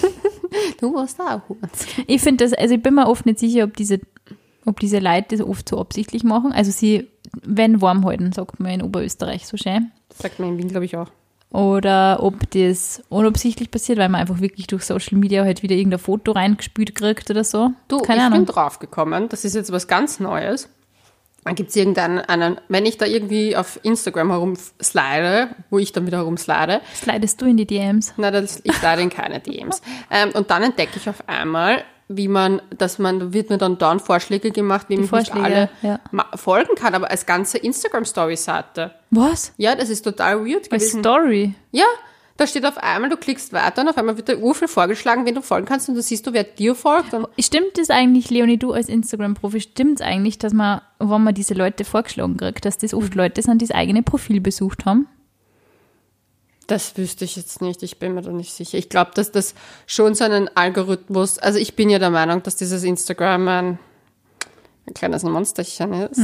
Du 0.80 0.94
warst 0.94 1.20
auch 1.20 1.26
ein 1.26 1.42
Hurenskind. 1.48 2.04
Ich 2.08 2.22
finde 2.22 2.44
das, 2.44 2.54
also 2.54 2.74
ich 2.76 2.82
bin 2.82 2.94
mir 2.94 3.08
oft 3.08 3.26
nicht 3.26 3.38
sicher, 3.40 3.64
ob 3.64 3.76
diese, 3.76 4.00
ob 4.64 4.80
diese 4.80 5.00
Leute 5.00 5.36
das 5.36 5.46
oft 5.46 5.68
so 5.68 5.78
absichtlich 5.78 6.24
machen. 6.24 6.52
Also 6.52 6.70
sie 6.70 7.10
werden 7.42 7.82
warm 7.82 8.06
halten, 8.06 8.32
sagt 8.32 8.58
man 8.60 8.70
in 8.72 8.82
Oberösterreich 8.82 9.46
so 9.46 9.56
schön. 9.58 9.90
Das 10.08 10.18
sagt 10.18 10.38
man 10.38 10.50
in 10.50 10.58
Wien, 10.58 10.68
glaube 10.68 10.86
ich, 10.86 10.96
auch. 10.96 11.08
Oder 11.50 12.22
ob 12.22 12.50
das 12.50 13.02
unabsichtlich 13.08 13.70
passiert, 13.70 13.98
weil 13.98 14.08
man 14.08 14.20
einfach 14.20 14.40
wirklich 14.40 14.66
durch 14.66 14.84
Social 14.84 15.16
Media 15.16 15.44
halt 15.44 15.62
wieder 15.62 15.74
irgendein 15.76 16.00
Foto 16.00 16.32
reingespült 16.32 16.94
kriegt 16.94 17.30
oder 17.30 17.44
so. 17.44 17.70
Du, 17.88 17.98
Keine 17.98 18.20
ich 18.20 18.26
Ahnung. 18.26 18.38
bin 18.44 18.46
draufgekommen, 18.54 19.28
das 19.28 19.44
ist 19.44 19.54
jetzt 19.54 19.72
was 19.72 19.86
ganz 19.88 20.20
Neues. 20.20 20.68
Dann 21.44 21.54
gibt 21.54 21.70
es 21.70 21.76
irgendeinen, 21.76 22.18
einen, 22.18 22.60
wenn 22.68 22.86
ich 22.86 22.98
da 22.98 23.06
irgendwie 23.06 23.56
auf 23.56 23.78
Instagram 23.84 24.30
herumslide, 24.30 25.50
wo 25.70 25.78
ich 25.78 25.92
dann 25.92 26.04
wieder 26.04 26.18
herumslide, 26.18 26.80
Slidest 26.92 27.40
du 27.40 27.46
in 27.46 27.56
die 27.56 27.66
DMs? 27.66 28.14
das, 28.16 28.60
ich 28.64 28.72
slide 28.72 29.00
in 29.00 29.10
keine 29.10 29.38
DMs. 29.38 29.80
Ähm, 30.10 30.30
und 30.34 30.50
dann 30.50 30.64
entdecke 30.64 30.96
ich 30.96 31.08
auf 31.08 31.28
einmal, 31.28 31.84
wie 32.08 32.28
man, 32.28 32.62
dass 32.76 32.98
man, 32.98 33.18
da 33.18 33.32
wird 33.32 33.50
mir 33.50 33.58
dann 33.58 33.78
dann 33.78 34.00
Vorschläge 34.00 34.50
gemacht, 34.50 34.86
wie 34.88 34.96
man 34.96 35.08
Vorschläge, 35.08 35.44
alle 35.44 35.70
ja. 35.82 35.98
folgen 36.36 36.74
kann, 36.76 36.94
aber 36.94 37.10
als 37.10 37.26
ganze 37.26 37.58
Instagram-Story-Seite. 37.58 38.92
Was? 39.10 39.52
Ja, 39.56 39.74
das 39.74 39.90
ist 39.90 40.02
total 40.02 40.46
weird 40.46 40.72
Als 40.72 40.82
gewesen. 40.84 41.00
Story? 41.00 41.54
Ja, 41.72 41.86
da 42.36 42.46
steht 42.46 42.66
auf 42.66 42.78
einmal, 42.78 43.08
du 43.08 43.16
klickst 43.16 43.52
weiter 43.52 43.82
und 43.82 43.88
auf 43.88 43.96
einmal 43.96 44.16
wird 44.16 44.28
der 44.28 44.40
Urfall 44.40 44.68
vorgeschlagen, 44.68 45.24
wen 45.24 45.34
du 45.34 45.42
folgen 45.42 45.66
kannst 45.66 45.88
und 45.88 45.94
du 45.94 46.02
siehst 46.02 46.26
du, 46.26 46.32
wer 46.32 46.44
dir 46.44 46.74
folgt. 46.74 47.16
Stimmt 47.38 47.78
es 47.78 47.90
eigentlich, 47.90 48.30
Leonie, 48.30 48.58
du 48.58 48.72
als 48.72 48.88
Instagram-Profi, 48.88 49.60
stimmt 49.60 50.00
es 50.00 50.06
eigentlich, 50.06 50.38
dass 50.38 50.52
man, 50.52 50.82
wenn 50.98 51.24
man 51.24 51.34
diese 51.34 51.54
Leute 51.54 51.84
vorgeschlagen 51.84 52.36
kriegt, 52.36 52.64
dass 52.64 52.78
das 52.78 52.94
oft 52.94 53.14
Leute 53.14 53.40
sind, 53.42 53.62
die 53.62 53.66
das 53.66 53.74
eigene 53.74 54.02
Profil 54.02 54.40
besucht 54.40 54.84
haben? 54.84 55.08
Das 56.66 56.96
wüsste 56.96 57.24
ich 57.24 57.36
jetzt 57.36 57.62
nicht, 57.62 57.82
ich 57.82 57.98
bin 57.98 58.14
mir 58.14 58.22
da 58.22 58.30
nicht 58.30 58.52
sicher. 58.52 58.76
Ich 58.78 58.88
glaube, 58.88 59.12
dass 59.14 59.30
das 59.30 59.54
schon 59.86 60.14
so 60.14 60.24
einen 60.24 60.50
Algorithmus, 60.54 61.38
also 61.38 61.58
ich 61.58 61.76
bin 61.76 61.90
ja 61.90 61.98
der 61.98 62.10
Meinung, 62.10 62.42
dass 62.42 62.56
dieses 62.56 62.82
Instagram 62.82 63.48
ein, 63.48 63.78
ein 64.88 64.94
kleines 64.94 65.22
Monsterchen 65.22 65.92
ist, 65.92 66.20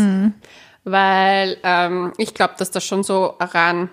weil 0.84 1.56
ähm, 1.62 2.12
ich 2.18 2.34
glaube, 2.34 2.54
dass 2.58 2.70
das 2.70 2.84
schon 2.84 3.04
so 3.04 3.34
ran 3.38 3.88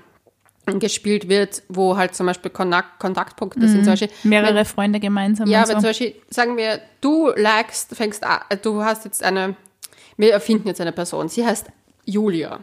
gespielt 0.78 1.30
wird, 1.30 1.64
wo 1.68 1.98
halt 1.98 2.14
zum 2.14 2.28
Beispiel 2.28 2.52
Kontakt, 2.52 3.00
Kontaktpunkte 3.00 3.68
sind. 3.68 3.84
Zum 3.86 3.94
Beispiel, 3.94 4.10
Mehrere 4.24 4.66
Freunde 4.66 5.00
gemeinsam 5.00 5.48
ja, 5.48 5.62
wenn 5.62 5.68
so. 5.68 5.74
zum 5.74 5.84
Beispiel, 5.84 6.16
sagen 6.30 6.58
wir, 6.58 6.80
du 7.02 7.32
likest, 7.36 7.96
fängst 7.96 8.24
an, 8.24 8.42
äh, 8.50 8.58
du 8.58 8.84
hast 8.84 9.06
jetzt 9.06 9.24
eine, 9.24 9.56
wir 10.18 10.34
erfinden 10.34 10.68
jetzt 10.68 10.82
eine 10.82 10.92
Person, 10.92 11.30
sie 11.30 11.46
heißt 11.46 11.68
Julia. 12.06 12.60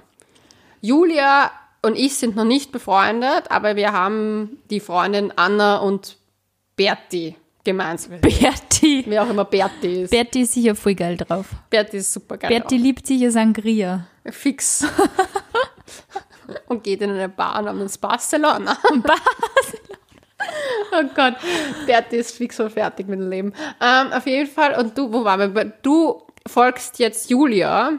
Julia 0.80 1.50
und 1.86 1.96
ich 1.96 2.16
sind 2.16 2.34
noch 2.34 2.44
nicht 2.44 2.72
befreundet, 2.72 3.48
aber 3.50 3.76
wir 3.76 3.92
haben 3.92 4.58
die 4.70 4.80
Freundin 4.80 5.32
Anna 5.36 5.78
und 5.78 6.16
Berti 6.74 7.36
gemeinsam. 7.62 8.20
Berti. 8.20 9.04
Wer 9.06 9.22
auch 9.22 9.30
immer 9.30 9.44
Berti 9.44 10.02
ist. 10.02 10.10
Berti 10.10 10.42
ist 10.42 10.54
sicher 10.54 10.74
voll 10.74 10.96
geil 10.96 11.16
drauf. 11.16 11.46
Berti 11.70 11.98
ist 11.98 12.12
super 12.12 12.38
geil. 12.38 12.50
Berti 12.50 12.76
liebt 12.76 13.06
sicher 13.06 13.30
Sangria. 13.30 14.08
Fix. 14.24 14.84
und 16.68 16.82
geht 16.82 17.02
in 17.02 17.10
eine 17.10 17.28
Bar 17.28 17.62
namens 17.62 17.96
Barcelona. 17.96 18.76
Oh 20.92 21.02
Gott, 21.14 21.34
Berti 21.86 22.16
ist 22.16 22.36
fix 22.36 22.60
und 22.60 22.70
fertig 22.70 23.08
mit 23.08 23.18
dem 23.18 23.30
Leben. 23.30 23.52
Ähm, 23.80 24.12
auf 24.12 24.26
jeden 24.26 24.48
Fall, 24.48 24.78
und 24.78 24.96
du, 24.96 25.10
wo 25.12 25.24
waren 25.24 25.54
wir? 25.54 25.64
Du 25.82 26.22
folgst 26.46 26.98
jetzt 26.98 27.30
Julia 27.30 27.98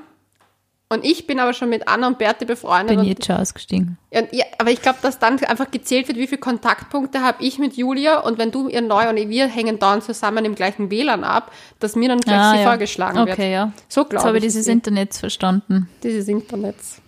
und 0.89 1.03
ich 1.05 1.27
bin 1.27 1.39
aber 1.39 1.53
schon 1.53 1.69
mit 1.69 1.87
Anna 1.87 2.07
und 2.07 2.17
Berti 2.17 2.45
befreundet. 2.45 2.89
Bin 2.89 2.99
und, 2.99 3.05
jetzt 3.05 3.25
schon 3.25 3.35
ausgestiegen. 3.37 3.97
und, 4.11 4.27
ja, 4.31 4.45
aber 4.57 4.71
ich 4.71 4.81
glaube, 4.81 4.99
dass 5.01 5.19
dann 5.19 5.37
einfach 5.45 5.69
gezählt 5.71 6.07
wird, 6.07 6.17
wie 6.17 6.27
viele 6.27 6.39
Kontaktpunkte 6.39 7.21
habe 7.21 7.43
ich 7.43 7.59
mit 7.59 7.75
Julia 7.75 8.19
und 8.19 8.37
wenn 8.37 8.51
du 8.51 8.67
ihr 8.69 8.81
neu 8.81 9.09
und 9.09 9.17
wir 9.17 9.47
hängen 9.47 9.79
dann 9.79 10.01
zusammen 10.01 10.45
im 10.45 10.55
gleichen 10.55 10.89
WLAN 10.89 11.23
ab, 11.23 11.51
dass 11.79 11.95
mir 11.95 12.09
dann 12.09 12.19
gleich 12.21 12.57
sie 12.59 12.63
vorgeschlagen 12.63 13.17
wird. 13.17 13.29
Ah, 13.29 13.33
Okay, 13.33 13.51
ja. 13.51 13.71
So 13.89 14.01
Jetzt 14.01 14.09
glaube 14.11 14.27
habe 14.27 14.37
ich. 14.37 14.43
ich 14.43 14.47
ist 14.47 14.53
dieses 14.53 14.65
sie. 14.65 14.71
Internet 14.71 15.13
verstanden. 15.13 15.89
Dieses 16.03 16.27
Internets. 16.27 17.01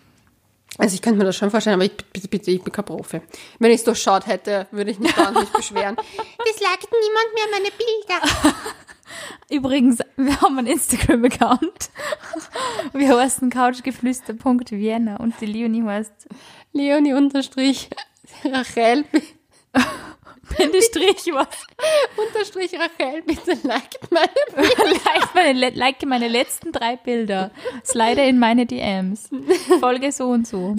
Also 0.78 0.96
ich 0.96 1.02
könnte 1.02 1.18
mir 1.20 1.26
das 1.26 1.36
schon 1.36 1.52
vorstellen, 1.52 1.74
aber 1.74 1.84
ich, 1.84 1.92
bitte, 1.98 2.28
bitte, 2.30 2.52
ich 2.52 2.62
bin 2.64 2.72
kein 2.72 2.86
Profi. 2.86 3.20
Wenn 3.60 3.72
ich 3.72 3.78
es 3.80 3.84
durchschaut 3.84 4.28
hätte, 4.28 4.66
würde 4.72 4.92
ich 4.92 5.00
mich 5.00 5.14
da 5.14 5.30
nicht 5.32 5.52
beschweren. 5.52 5.96
Das 6.38 6.60
liked 6.62 6.88
niemand 6.92 7.34
mehr 7.36 7.48
meine 7.52 7.70
Bilder. 7.78 8.56
Übrigens, 9.50 10.00
wir 10.16 10.42
haben 10.42 10.58
einen 10.58 10.68
Instagram-Account. 10.68 11.90
Wir 12.94 13.18
heißen 13.18 13.50
couchgeflüster.vienna 13.50 15.18
und 15.18 15.36
die 15.42 15.46
Leonie 15.46 15.84
heißt 15.84 16.28
Leonie 16.74 17.14
unterstrich 17.14 17.90
Rachel 18.44 19.06
Bindestrich 20.58 21.32
was. 21.34 21.48
unterstrich 22.18 22.72
Rachel, 22.74 23.22
bitte 23.24 23.52
liked 23.68 24.12
meine 24.12 24.28
Bilder. 24.56 25.00
like, 25.06 25.36
meine, 25.36 25.70
like 25.76 26.06
meine 26.06 26.28
letzten 26.28 26.72
drei 26.72 26.96
Bilder. 26.96 27.52
Slide 27.86 28.22
in 28.22 28.40
meine 28.40 28.66
DMs. 28.66 29.30
Folge 29.80 30.12
so 30.12 30.30
und 30.30 30.48
so. 30.48 30.76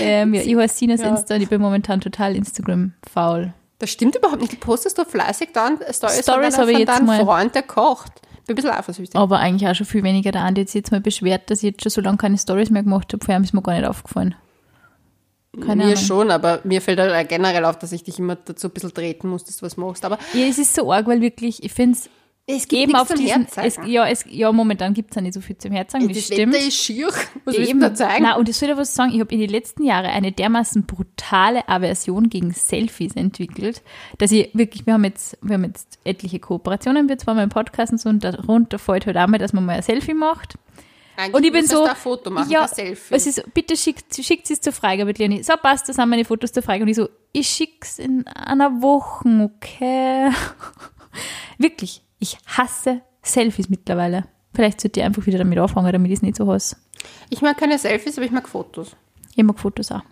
Ähm, 0.00 0.34
ja, 0.34 0.42
ich 0.42 0.56
heiße 0.56 0.76
Sinas 0.78 1.00
Ja. 1.00 1.08
Insta 1.08 1.36
und 1.36 1.42
ich 1.42 1.48
bin 1.48 1.60
momentan 1.60 2.00
total 2.00 2.34
Instagram-faul. 2.34 3.52
Das 3.82 3.90
stimmt 3.90 4.14
überhaupt 4.14 4.40
nicht. 4.40 4.52
Du 4.52 4.56
postest 4.58 4.96
doch 4.96 5.08
fleißig 5.08 5.48
dann 5.54 5.76
Stories, 5.90 6.20
Stories 6.20 6.54
von, 6.54 6.62
habe 6.62 6.70
ich 6.70 6.84
deiner, 6.84 6.98
von 6.98 7.06
deinem 7.08 7.26
Freund, 7.26 7.54
der 7.56 7.64
kocht. 7.64 8.12
Bin 8.46 8.52
ein 8.52 8.54
bisschen 8.54 8.70
eifersüchtig. 8.70 9.16
Aber 9.16 9.40
eigentlich 9.40 9.68
auch 9.68 9.74
schon 9.74 9.86
viel 9.86 10.04
weniger. 10.04 10.30
Der 10.30 10.42
Andi 10.42 10.60
hat 10.60 10.68
sich 10.68 10.76
jetzt 10.76 10.92
mal 10.92 11.00
beschwert, 11.00 11.50
dass 11.50 11.64
ich 11.64 11.72
jetzt 11.72 11.82
schon 11.82 11.90
so 11.90 12.00
lange 12.00 12.16
keine 12.16 12.38
Stories 12.38 12.70
mehr 12.70 12.84
gemacht 12.84 13.12
habe. 13.12 13.24
Vorher 13.24 13.42
ist 13.42 13.52
mir 13.52 13.60
gar 13.60 13.72
nicht 13.74 13.84
aufgefallen. 13.84 14.36
Keine 15.60 15.74
mir 15.74 15.82
Ahnung. 15.82 15.96
schon, 15.96 16.30
aber 16.30 16.60
mir 16.62 16.80
fällt 16.80 17.00
halt 17.00 17.28
generell 17.28 17.64
auf, 17.64 17.76
dass 17.76 17.90
ich 17.90 18.04
dich 18.04 18.20
immer 18.20 18.36
dazu 18.36 18.68
ein 18.68 18.70
bisschen 18.70 18.94
treten 18.94 19.28
muss, 19.28 19.42
dass 19.42 19.56
du 19.56 19.66
was 19.66 19.76
machst. 19.76 20.04
Aber 20.04 20.16
Ja, 20.32 20.46
es 20.46 20.58
ist 20.58 20.76
so 20.76 20.92
arg, 20.92 21.08
weil 21.08 21.20
wirklich, 21.20 21.64
ich 21.64 21.72
finde 21.72 21.98
es 21.98 22.08
es 22.46 22.66
gibt 22.66 22.82
eben 22.82 22.96
auf 22.96 23.06
zum 23.06 23.18
diesen, 23.18 23.46
es, 23.56 23.78
ja, 23.86 24.06
es, 24.08 24.24
ja, 24.28 24.50
momentan 24.50 24.94
gibt 24.94 25.10
es 25.10 25.16
ja 25.16 25.22
nicht 25.22 25.34
so 25.34 25.40
viel 25.40 25.56
zum 25.58 25.70
Herzagen, 25.70 26.08
das, 26.08 26.16
das 26.16 26.26
stimmt. 26.26 26.54
Wetter 26.54 26.66
ist 26.66 26.76
schier. 26.76 27.06
Was 27.06 27.56
willst 27.56 27.58
du 27.58 27.70
Eben. 27.70 27.80
da 27.80 27.94
zeigen? 27.94 28.24
Na, 28.24 28.36
und 28.36 28.48
ich 28.48 28.56
soll 28.56 28.68
dir 28.68 28.76
was 28.76 28.94
sagen, 28.94 29.12
ich 29.14 29.20
habe 29.20 29.32
in 29.32 29.40
den 29.40 29.48
letzten 29.48 29.84
Jahren 29.84 30.06
eine 30.06 30.32
dermaßen 30.32 30.84
brutale 30.84 31.68
Aversion 31.68 32.28
gegen 32.28 32.52
Selfies 32.52 33.14
entwickelt, 33.14 33.82
dass 34.18 34.32
ich 34.32 34.50
wirklich, 34.54 34.86
wir 34.86 34.94
haben 34.94 35.04
jetzt, 35.04 35.38
wir 35.40 35.54
haben 35.54 35.64
jetzt 35.64 36.00
etliche 36.02 36.40
Kooperationen, 36.40 37.08
wir 37.08 37.16
zwar 37.16 37.34
mal 37.34 37.44
im 37.44 37.48
Podcast 37.48 37.92
und 37.92 37.98
so, 37.98 38.08
und 38.08 38.24
darunter 38.24 38.80
fällt 38.80 39.06
halt 39.06 39.16
auch 39.18 39.28
mal, 39.28 39.38
dass 39.38 39.52
man 39.52 39.64
mal 39.64 39.76
ein 39.76 39.82
Selfie 39.82 40.14
macht. 40.14 40.54
Eigentlich 41.16 41.34
Und 41.34 41.44
ich 41.44 41.52
bin 41.52 41.66
so, 41.66 41.84
du 41.84 41.90
ein 41.90 41.96
Foto 41.96 42.30
machen, 42.30 42.50
ja, 42.50 42.62
ein 42.62 42.68
Selfie. 42.68 43.14
es 43.14 43.26
ist, 43.26 43.54
bitte 43.54 43.76
schickt, 43.76 44.16
schickt 44.16 44.50
es 44.50 44.60
zur 44.60 44.72
Freigabe, 44.72 45.12
Leonie. 45.12 45.44
So 45.44 45.52
passt, 45.62 45.88
das 45.88 45.96
sind 45.96 46.08
meine 46.08 46.24
Fotos 46.24 46.50
zur 46.50 46.64
Freigabe. 46.64 46.84
Und 46.84 46.88
ich 46.88 46.96
so, 46.96 47.08
ich 47.32 47.48
schick's 47.48 48.00
in 48.00 48.26
einer 48.26 48.82
Woche, 48.82 49.28
okay. 49.54 50.30
Wirklich, 51.58 52.02
ich 52.22 52.38
hasse 52.46 53.02
Selfies 53.22 53.68
mittlerweile. 53.68 54.24
Vielleicht 54.54 54.80
sollte 54.80 55.00
ich 55.00 55.06
einfach 55.06 55.26
wieder 55.26 55.38
damit 55.38 55.58
anfangen, 55.58 55.92
damit 55.92 56.10
ich 56.10 56.18
es 56.18 56.22
nicht 56.22 56.36
so 56.36 56.50
hasse. 56.50 56.76
Ich 57.30 57.42
mag 57.42 57.56
keine 57.58 57.78
Selfies, 57.78 58.16
aber 58.16 58.26
ich 58.26 58.32
mag 58.32 58.48
Fotos. 58.48 58.94
Ich 59.34 59.44
mag 59.44 59.58
Fotos 59.58 59.90
auch. 59.90 60.02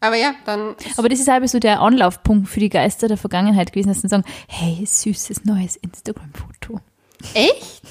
Aber 0.00 0.16
ja, 0.16 0.34
dann. 0.44 0.76
Aber 0.96 1.08
das 1.08 1.18
ist 1.18 1.28
halt 1.28 1.48
so 1.48 1.58
der 1.58 1.80
Anlaufpunkt 1.80 2.48
für 2.48 2.60
die 2.60 2.68
Geister 2.68 3.08
der 3.08 3.16
Vergangenheit 3.16 3.72
gewesen, 3.72 3.88
dass 3.88 4.00
sie 4.00 4.08
sagen, 4.08 4.24
hey, 4.46 4.84
süßes 4.86 5.44
neues 5.44 5.76
Instagram-Foto. 5.76 6.80
Echt? 7.34 7.82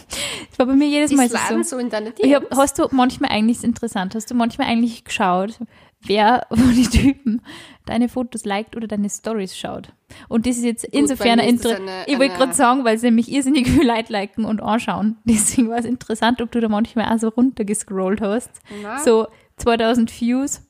Das 0.50 0.60
war 0.60 0.68
bei 0.68 0.74
mir 0.74 0.88
jedes 0.88 1.10
Die 1.10 1.18
Mal 1.18 1.30
sliden 1.30 1.64
so. 1.64 1.76
so 1.76 1.78
in 1.80 1.90
deine 1.90 2.12
DMs? 2.12 2.34
hab, 2.34 2.58
hast 2.58 2.80
du 2.80 2.88
manchmal 2.92 3.32
eigentlich, 3.32 3.58
ist 3.58 3.66
interessant, 3.66 4.16
hast 4.16 4.32
du 4.32 4.36
manchmal 4.36 4.68
eigentlich 4.68 5.04
geschaut, 5.04 5.60
wer 6.08 6.46
von 6.50 6.74
den 6.76 6.90
Typen 6.90 7.42
deine 7.86 8.10
Fotos 8.10 8.46
liked 8.46 8.76
oder 8.76 8.88
deine 8.88 9.10
Stories 9.10 9.56
schaut? 9.58 9.90
Und 10.30 10.46
das 10.48 10.58
ist 10.58 10.64
jetzt 10.64 10.84
insofern 10.86 11.38
bei 11.38 11.44
mir 11.44 11.50
ein 11.50 11.56
ist 11.56 11.66
das 11.66 11.72
Inter 11.80 11.84
eine- 11.94 12.08
Ich 12.08 12.18
wollte 12.20 12.36
gerade 12.36 12.54
sagen, 12.54 12.84
weil 12.86 12.98
sie 12.98 13.08
nämlich 13.08 13.32
irrsinnig 13.32 13.68
viel 13.70 13.86
Leute 13.88 14.12
liken 14.12 14.46
und 14.46 14.62
anschauen. 14.62 15.18
Deswegen 15.26 15.70
war 15.70 15.78
es 15.78 15.86
interessant, 15.86 16.42
ob 16.42 16.52
du 16.52 16.60
da 16.62 16.70
manchmal 16.70 17.14
auch 17.14 17.20
so 17.20 17.28
runtergescrollt 17.30 18.22
hast. 18.22 18.50
Na? 18.82 19.00
So 19.00 19.28
2000 19.58 20.10
Views. 20.22 20.62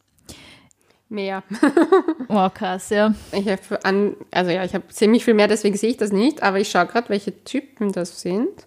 Mehr. 1.09 1.43
Oh, 2.29 2.49
krass, 2.49 2.89
ja. 2.89 3.13
Ich 3.31 3.47
habe 3.47 3.61
also 4.31 4.51
ja, 4.51 4.65
ich 4.65 4.73
habe 4.75 4.85
ziemlich 4.89 5.23
viel 5.23 5.33
mehr, 5.33 5.47
deswegen 5.47 5.77
sehe 5.77 5.91
ich 5.91 5.95
das 5.97 6.11
nicht, 6.11 6.43
aber 6.43 6.59
ich 6.59 6.69
schaue 6.69 6.87
gerade, 6.87 7.07
welche 7.07 7.41
Typen 7.45 7.93
das 7.93 8.19
sind. 8.19 8.66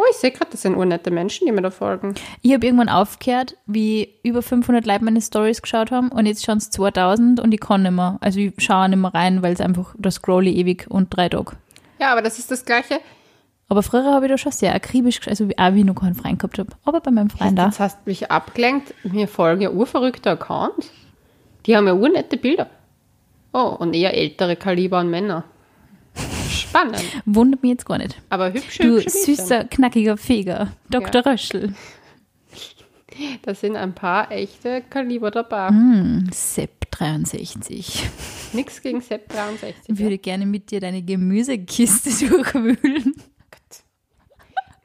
Oh, 0.00 0.04
ich 0.10 0.16
sehe 0.16 0.30
gerade, 0.30 0.50
das 0.50 0.62
sind 0.62 0.76
urnette 0.76 1.10
Menschen, 1.10 1.46
die 1.46 1.52
mir 1.52 1.60
da 1.60 1.70
folgen. 1.70 2.14
Ich 2.40 2.54
habe 2.54 2.64
irgendwann 2.64 2.88
aufgehört, 2.88 3.56
wie 3.66 4.14
über 4.22 4.40
500 4.40 4.86
Leute 4.86 5.04
meine 5.04 5.20
Stories 5.20 5.60
geschaut 5.60 5.90
haben 5.90 6.08
und 6.08 6.24
jetzt 6.24 6.44
schauen 6.44 6.56
es 6.56 6.70
2000 6.70 7.38
und 7.40 7.52
ich 7.52 7.60
kann 7.60 7.82
nicht 7.82 7.90
mehr. 7.92 8.16
Also 8.22 8.40
ich 8.40 8.54
schaue 8.58 8.88
nicht 8.88 8.98
mehr 8.98 9.12
rein, 9.12 9.42
weil 9.42 9.52
es 9.52 9.60
einfach, 9.60 9.94
da 9.98 10.10
scroll 10.10 10.46
ich 10.46 10.56
ewig 10.56 10.86
und 10.88 11.14
drei 11.14 11.28
Tage. 11.28 11.52
Ja, 11.98 12.12
aber 12.12 12.22
das 12.22 12.38
ist 12.38 12.50
das 12.50 12.64
Gleiche. 12.64 12.98
Aber 13.68 13.82
früher 13.82 14.04
habe 14.12 14.24
ich 14.26 14.32
da 14.32 14.38
schon 14.38 14.52
sehr 14.52 14.74
akribisch, 14.74 15.20
also 15.28 15.48
wie- 15.48 15.58
auch 15.58 15.74
wie 15.74 15.80
ich 15.80 15.84
noch 15.84 15.94
keinen 15.96 16.14
Freund 16.14 16.38
gehabt 16.38 16.58
habe. 16.58 16.70
Aber 16.84 17.00
bei 17.00 17.10
meinem 17.10 17.28
Freund 17.30 17.58
da. 17.58 17.66
Jetzt 17.66 17.78
hast 17.78 17.98
du 17.98 18.10
mich 18.10 18.30
abgelenkt. 18.30 18.94
Mir 19.04 19.28
folgen 19.28 19.60
ja 19.60 19.70
urverrückte 19.70 20.30
Accounts. 20.30 20.90
Die 21.66 21.76
haben 21.76 21.86
ja 21.86 21.92
urnette 21.92 22.36
Bilder. 22.38 22.68
Oh, 23.52 23.76
und 23.78 23.94
eher 23.94 24.14
ältere 24.16 24.56
Kaliber 24.56 24.98
an 24.98 25.10
Männer. 25.10 25.44
Spannend. 26.70 27.02
Wundert 27.26 27.62
mich 27.62 27.70
jetzt 27.72 27.84
gar 27.86 27.98
nicht. 27.98 28.16
Aber 28.30 28.52
hübsche, 28.52 28.82
Du 28.82 28.96
hübsche 28.96 29.10
süßer, 29.10 29.64
knackiger 29.64 30.16
Feger. 30.16 30.68
Dr. 30.88 31.24
Röschel. 31.26 31.74
Da 33.42 33.54
sind 33.54 33.76
ein 33.76 33.92
paar 33.94 34.30
echte 34.32 34.82
Kaliber 34.88 35.30
dabei. 35.30 35.68
Hm. 35.68 36.30
Sepp 36.32 36.90
63. 36.92 38.02
Nix 38.54 38.80
gegen 38.80 39.00
Sepp 39.02 39.28
63. 39.28 39.74
Ich 39.88 39.98
würde 39.98 40.16
gerne 40.16 40.46
mit 40.46 40.70
dir 40.70 40.80
deine 40.80 41.02
Gemüsekiste 41.02 42.08
durchwühlen. 42.28 43.14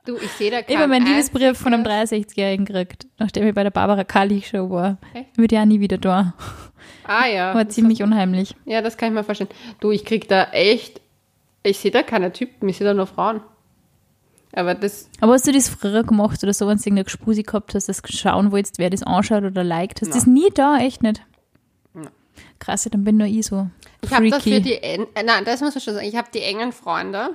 Du, 0.06 0.18
ich 0.18 0.30
sehe 0.32 0.51
da 0.51 0.60
Ich 0.68 0.75
habe 0.75 0.88
meinen 0.88 1.06
Liebesbrief 1.06 1.58
von 1.58 1.74
einem 1.74 1.86
einziges- 1.86 2.27
63-Jährigen 2.34 2.65
gekriegt, 2.65 3.08
nachdem 3.20 3.48
ich 3.48 3.56
bei 3.56 3.63
der 3.63 3.72
Barbara 3.72 4.04
Kali 4.04 4.42
Show 4.42 4.70
war. 4.70 4.98
Echt? 5.13 5.38
Würde 5.38 5.56
ja 5.56 5.65
nie 5.65 5.80
wieder 5.80 5.98
da. 5.98 6.34
Ah 7.08 7.27
ja. 7.27 7.56
War 7.56 7.70
ziemlich 7.70 8.04
unheimlich. 8.04 8.54
Ja, 8.65 8.82
das 8.82 8.98
kann 8.98 9.10
ich 9.10 9.13
mir 9.15 9.24
vorstellen. 9.24 9.50
Du, 9.80 9.92
ich 9.92 10.04
krieg 10.04 10.27
da 10.27 10.46
echt, 10.51 11.00
ich 11.66 11.80
sehe 11.80 11.92
da 11.92 12.04
keine 12.04 12.32
Typen, 12.32 12.70
ich 12.70 12.78
sehe 12.78 12.88
da 12.88 12.94
nur 12.94 13.08
Frauen. 13.08 13.42
Aber 14.54 14.74
das, 14.74 15.10
Aber 15.20 15.34
hast 15.34 15.46
du 15.48 15.52
das 15.52 15.68
früher 15.68 16.04
gemacht 16.04 16.42
oder 16.44 16.54
so, 16.54 16.66
wenn 16.68 16.78
du 16.78 16.82
irgendeine 16.84 17.04
Gespusi 17.04 17.44
gehabt 17.44 17.76
hast, 17.76 17.90
das 17.90 18.02
schauen 18.08 18.52
wolltest, 18.54 18.78
wer 18.80 18.90
das 18.90 19.04
anschaut 19.04 19.44
oder 19.44 19.64
liked? 19.66 20.02
Hast 20.02 20.12
du 20.12 20.16
das 20.16 20.26
nie 20.28 20.50
da? 20.54 20.78
Echt 20.78 21.04
nicht? 21.04 21.22
Krass, 22.60 22.86
ja, 22.86 22.92
dann 22.92 23.04
bin 23.04 23.18
nur 23.18 23.28
ich 23.28 23.46
so 23.46 23.68
ich 24.02 24.14
habe 24.14 24.30
das 24.30 24.44
für 24.44 24.50
freaky. 24.52 24.80
die, 24.82 25.24
nein, 25.26 25.44
das 25.46 25.62
muss 25.62 25.74
man 25.76 25.82
schon 25.82 25.94
sagen, 25.96 26.06
ich 26.08 26.16
habe 26.16 26.28
die 26.34 26.42
engen 26.42 26.72
Freunde 26.72 27.30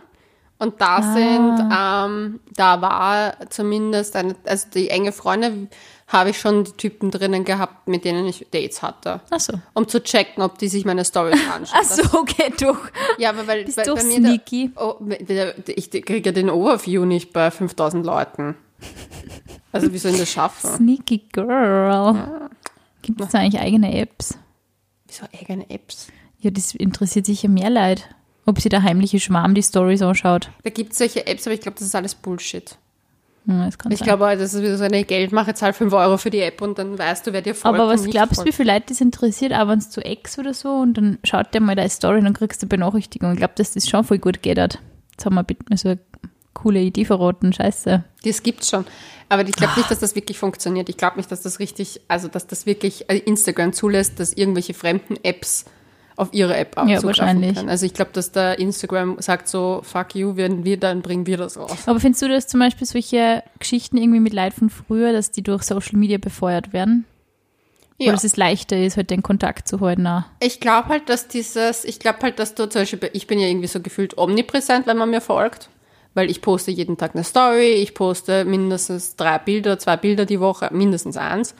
und 0.59 0.81
da 0.81 0.99
Ah. 0.99 1.15
sind, 1.15 1.61
ähm, 1.75 2.41
da 2.55 2.81
war 2.81 3.35
zumindest 3.51 4.15
eine, 4.17 4.35
also 4.47 4.69
die 4.73 4.89
enge 4.89 5.13
Freunde 5.13 5.69
habe 6.11 6.31
ich 6.31 6.39
schon 6.39 6.65
die 6.65 6.73
Typen 6.73 7.11
drinnen 7.11 7.45
gehabt, 7.45 7.89
mit 7.89 8.05
denen 8.05 8.27
ich 8.27 8.47
Dates 8.51 8.83
hatte. 8.83 9.21
Ach 9.31 9.41
so. 9.41 9.55
Um 9.75 9.89
zu 9.89 10.03
checken, 10.03 10.43
ob 10.43 10.59
die 10.59 10.69
sich 10.69 10.85
meine 10.85 11.05
Stories 11.05 11.41
anschauen. 11.55 11.81
Ach 11.81 11.85
so, 11.85 12.19
okay, 12.19 12.53
doch. 12.61 12.79
Ja, 13.19 13.31
aber 13.31 13.47
weil 13.47 13.65
Bist 13.65 13.77
bei, 13.77 13.85
du 13.85 13.95
bei 13.95 14.03
mir 14.03 14.19
sneaky? 14.19 14.73
Da, 14.75 14.83
oh, 14.83 15.01
ich 15.67 15.91
kriege 15.91 16.29
ja 16.29 16.33
den 16.33 16.51
Overview 16.51 17.05
nicht 17.05 17.33
bei 17.33 17.51
5000 17.51 18.05
Leuten. 18.05 18.57
Also 19.73 19.93
wie 19.93 19.99
soll 19.99 20.13
ich 20.13 20.19
das 20.19 20.31
schaffen? 20.31 20.77
Sneaky 20.77 21.19
Girl. 21.33 22.51
Gibt 23.03 23.21
es 23.21 23.29
da 23.29 23.39
eigentlich 23.39 23.61
eigene 23.61 23.97
Apps? 23.97 24.37
Wieso 25.07 25.27
eigene 25.39 25.69
Apps? 25.71 26.09
Ja, 26.41 26.51
das 26.51 26.75
interessiert 26.75 27.27
sicher 27.27 27.49
mehr 27.49 27.71
Leute. 27.71 28.03
Ob 28.47 28.61
sie 28.61 28.69
der 28.69 28.83
heimliche 28.83 29.21
Schwarm 29.21 29.55
die 29.55 29.63
Stories 29.63 30.03
anschaut. 30.03 30.51
Da 30.65 30.71
gibt 30.71 30.93
es 30.93 30.99
solche 30.99 31.27
Apps, 31.27 31.47
aber 31.47 31.55
ich 31.55 31.61
glaube, 31.61 31.79
das 31.79 31.87
ist 31.87 31.95
alles 31.95 32.15
Bullshit. 32.15 32.77
Kann 33.47 33.91
Ich 33.91 33.99
sein. 33.99 34.07
glaube, 34.07 34.37
das 34.37 34.55
ist 34.55 34.63
wieder 34.63 34.77
so 34.77 34.85
eine 34.85 35.05
Geldmache, 35.05 35.55
zahl 35.55 35.73
5 35.73 35.93
Euro 35.93 36.17
für 36.19 36.31
die 36.31 36.41
App 36.41 36.61
und 36.63 36.79
dann 36.79 36.99
weißt 36.99 37.27
du, 37.27 37.33
wer 37.33 37.43
dir 37.43 37.55
folgt. 37.55 37.79
Aber 37.79 37.89
was 37.89 38.05
glaubst 38.05 38.41
du, 38.41 38.45
wie 38.45 38.53
viele 38.53 38.73
Leute 38.75 38.87
das 38.91 39.01
interessiert, 39.01 39.53
auch 39.55 39.67
wenn 39.69 39.79
es 39.79 39.91
zu 39.91 40.05
Ex 40.05 40.39
oder 40.39 40.55
so 40.55 40.69
und 40.69 40.95
dann 40.95 41.19
schaut 41.25 41.53
der 41.55 41.61
mal 41.61 41.75
deine 41.75 41.89
Story 41.91 42.19
und 42.19 42.25
dann 42.25 42.35
kriegst 42.35 42.63
du 42.63 42.67
Benachrichtigung. 42.67 43.33
Ich 43.33 43.39
glaube, 43.39 43.55
dass 43.57 43.73
das 43.73 43.89
schon 43.89 44.05
voll 44.05 44.19
gut 44.19 44.43
geht 44.43 44.59
hat. 44.59 44.79
Jetzt 45.13 45.25
haben 45.27 45.35
wir 45.35 45.43
bitte 45.43 45.77
so 45.77 45.89
eine 45.91 45.99
coole 46.55 46.81
Idee 46.81 47.05
verraten. 47.05 47.53
Scheiße. 47.53 48.05
Das 48.25 48.43
gibt's 48.43 48.69
schon. 48.71 48.85
Aber 49.29 49.43
ich 49.47 49.53
glaube 49.53 49.75
nicht, 49.77 49.91
dass 49.91 50.01
das 50.01 50.15
wirklich 50.15 50.39
funktioniert. 50.39 50.89
Ich 50.89 50.97
glaube 50.97 51.17
nicht, 51.17 51.31
dass 51.31 51.41
das 51.43 51.61
richtig, 51.61 52.01
also 52.09 52.29
dass 52.29 52.47
das 52.47 52.67
wirklich 52.67 53.09
äh, 53.09 53.17
Instagram 53.19 53.73
zulässt, 53.73 54.19
dass 54.21 54.33
irgendwelche 54.33 54.75
fremden 54.75 55.17
Apps 55.23 55.65
auf 56.21 56.33
ihre 56.33 56.57
App 56.57 56.77
auch 56.77 56.87
Ja, 56.87 57.03
wahrscheinlich. 57.03 57.57
können. 57.57 57.69
Also 57.69 57.87
ich 57.87 57.95
glaube, 57.95 58.11
dass 58.13 58.31
da 58.31 58.53
Instagram 58.53 59.17
sagt 59.21 59.49
so, 59.49 59.81
fuck 59.83 60.15
you, 60.15 60.37
wenn 60.37 60.65
wir, 60.65 60.77
dann 60.77 61.01
bringen 61.03 61.27
wir 61.27 61.39
das 61.39 61.57
raus. 61.57 61.77
Aber 61.87 61.99
findest 61.99 62.23
du, 62.23 62.29
dass 62.29 62.47
zum 62.47 62.61
Beispiel 62.61 62.87
solche 62.87 63.43
Geschichten 63.59 63.97
irgendwie 63.97 64.21
mit 64.21 64.33
Leuten 64.35 64.53
von 64.53 64.71
früher, 64.71 65.13
dass 65.13 65.31
die 65.31 65.43
durch 65.43 65.63
Social 65.63 65.99
Media 65.99 66.19
befeuert 66.19 66.73
werden? 66.73 67.07
Ja. 67.99 68.07
Oder 68.07 68.13
dass 68.13 68.25
es 68.25 68.37
leichter 68.37 68.79
ist, 68.79 68.97
halt 68.97 69.11
den 69.11 69.23
Kontakt 69.23 69.67
zu 69.67 69.81
halten? 69.81 70.07
auch? 70.07 70.23
Ich 70.41 70.61
glaube 70.61 70.89
halt, 70.89 71.09
dass 71.09 71.29
dieses, 71.29 71.85
ich 71.85 71.99
glaube 71.99 72.21
halt, 72.23 72.39
dass 72.39 72.55
du 72.55 72.69
zum 72.69 72.83
Beispiel, 72.83 73.11
ich 73.13 73.27
bin 73.27 73.39
ja 73.39 73.47
irgendwie 73.49 73.67
so 73.67 73.81
gefühlt 73.81 74.17
omnipräsent, 74.17 74.87
wenn 74.87 74.97
man 74.97 75.11
mir 75.11 75.21
folgt, 75.21 75.69
weil 76.15 76.31
ich 76.31 76.43
poste 76.43 76.71
jeden 76.71 76.97
Tag 76.97 77.15
eine 77.15 77.25
Story, 77.25 77.73
ich 77.73 77.95
poste 77.95 78.45
mindestens 78.45 79.17
drei 79.17 79.39
Bilder, 79.39 79.79
zwei 79.79 79.97
Bilder 79.97 80.25
die 80.27 80.41
Woche, 80.41 80.69
mindestens 80.73 81.17
eins. 81.17 81.55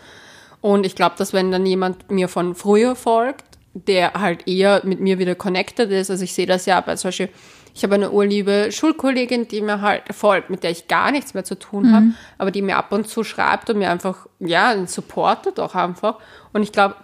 Und 0.61 0.85
ich 0.85 0.95
glaube, 0.95 1.15
dass 1.17 1.33
wenn 1.33 1.51
dann 1.51 1.65
jemand 1.65 2.11
mir 2.11 2.29
von 2.29 2.55
früher 2.55 2.95
folgt, 2.97 3.45
der 3.75 4.15
halt 4.15 4.49
eher 4.49 4.83
mit 4.85 5.01
mir 5.01 5.19
wieder 5.19 5.35
connected 5.35 5.91
ist, 5.91 6.11
also 6.11 6.25
ich 6.25 6.35
sehe 6.35 6.47
das 6.47 6.67
ja 6.67 6.81
bei 6.81 6.97
zum 6.97 7.09
Beispiel, 7.09 7.29
ich 7.75 7.85
habe 7.85 7.95
eine 7.95 8.11
urliebe 8.11 8.73
Schulkollegin, 8.73 9.47
die 9.47 9.61
mir 9.61 9.81
halt 9.81 10.03
folgt, 10.13 10.51
mit 10.51 10.65
der 10.65 10.71
ich 10.71 10.89
gar 10.89 11.13
nichts 11.13 11.35
mehr 11.35 11.45
zu 11.45 11.57
tun 11.57 11.93
habe, 11.93 12.07
aber 12.37 12.51
die 12.51 12.63
mir 12.63 12.77
ab 12.77 12.93
und 12.93 13.07
zu 13.07 13.23
schreibt 13.23 13.71
und 13.71 13.79
mir 13.79 13.91
einfach, 13.91 14.27
ja, 14.41 14.75
supportet 14.87 15.61
auch 15.61 15.77
einfach. 15.77 16.17
Und 16.53 16.63
ich 16.63 16.73
glaube, 16.73 16.97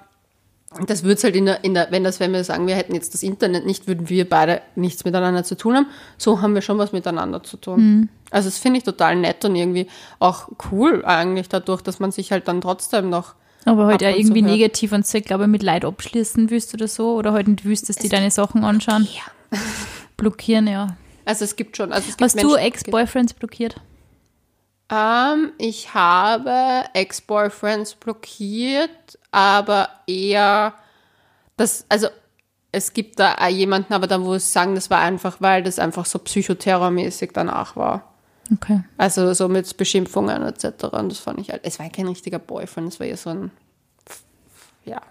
das 0.86 1.04
würde 1.04 1.22
halt 1.22 1.36
in 1.36 1.46
der, 1.46 1.64
in 1.64 1.74
der, 1.74 1.90
wenn 1.90 2.04
das, 2.04 2.20
wenn 2.20 2.32
wir 2.32 2.42
sagen, 2.44 2.66
wir 2.66 2.74
hätten 2.74 2.94
jetzt 2.94 3.14
das 3.14 3.22
Internet 3.22 3.64
nicht, 3.64 3.86
würden 3.86 4.08
wir 4.08 4.28
beide 4.28 4.60
nichts 4.74 5.04
miteinander 5.04 5.44
zu 5.44 5.56
tun 5.56 5.76
haben. 5.76 5.86
So 6.18 6.42
haben 6.42 6.54
wir 6.54 6.62
schon 6.62 6.78
was 6.78 6.92
miteinander 6.92 7.42
zu 7.42 7.56
tun. 7.56 8.08
Also 8.30 8.48
das 8.48 8.58
finde 8.58 8.78
ich 8.78 8.84
total 8.84 9.16
nett 9.16 9.44
und 9.44 9.54
irgendwie 9.54 9.86
auch 10.18 10.48
cool 10.70 11.04
eigentlich 11.04 11.48
dadurch, 11.48 11.82
dass 11.82 12.00
man 12.00 12.10
sich 12.10 12.32
halt 12.32 12.48
dann 12.48 12.60
trotzdem 12.60 13.08
noch 13.08 13.34
Aber 13.66 13.86
halt 13.86 14.02
ab 14.02 14.08
auch 14.08 14.14
und 14.14 14.20
irgendwie 14.20 14.42
hört. 14.42 14.50
negativ 14.52 14.92
und 14.92 15.06
so, 15.06 15.18
ich 15.18 15.24
glaube, 15.24 15.46
mit 15.46 15.62
Leid 15.62 15.84
abschließen 15.84 16.48
willst 16.50 16.72
oder 16.72 16.88
so. 16.88 17.14
Oder 17.16 17.32
halt 17.32 17.48
nicht 17.48 17.64
willst, 17.64 17.88
dass 17.88 17.96
die 17.96 18.08
deine 18.08 18.30
Sachen 18.30 18.64
anschauen. 18.64 19.06
Blockieren, 20.16 20.66
ja. 20.66 20.96
Also 21.24 21.44
es 21.44 21.56
gibt 21.56 21.76
schon. 21.76 21.92
Also 21.92 22.08
es 22.08 22.16
gibt 22.16 22.22
Hast 22.22 22.42
du 22.42 22.48
Menschen- 22.48 22.64
Ex-Boyfriends 22.64 23.34
blockiert? 23.34 23.76
Ähm, 24.90 25.52
ich 25.58 25.92
habe 25.94 26.84
Ex-Boyfriends 26.94 27.96
blockiert, 27.96 29.18
aber 29.32 29.88
eher 30.06 30.74
das, 31.56 31.84
also 31.88 32.06
es 32.70 32.92
gibt 32.92 33.18
da 33.18 33.48
jemanden, 33.48 33.94
aber 33.94 34.06
da 34.06 34.18
muss 34.18 34.44
ich 34.44 34.52
sagen, 34.52 34.74
das 34.76 34.88
war 34.90 35.00
einfach, 35.00 35.38
weil 35.40 35.62
das 35.64 35.78
einfach 35.80 36.06
so 36.06 36.18
psychoterrormäßig 36.20 37.30
danach 37.32 37.74
war. 37.74 38.12
Okay. 38.52 38.84
Also 38.96 39.34
so 39.34 39.48
mit 39.48 39.76
Beschimpfungen 39.76 40.42
etc. 40.42 40.84
Und 40.92 41.10
das 41.10 41.18
fand 41.18 41.40
ich 41.40 41.50
halt, 41.50 41.62
es 41.64 41.78
war 41.78 41.88
kein 41.90 42.06
richtiger 42.06 42.38
Boyfriend, 42.38 42.92
es 42.92 43.00
war 43.00 43.06
ja 43.06 43.16
so 43.16 43.30
ein, 43.30 43.50
ja. 44.84 45.02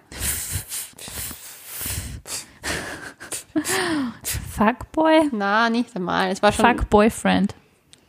Fuckboy? 4.55 5.29
Na, 5.31 5.69
nicht 5.69 5.95
einmal. 5.95 6.31
Es 6.31 6.41
war 6.41 6.51
schon 6.51 6.65
Fuck 6.65 6.89
Boyfriend. 6.89 7.53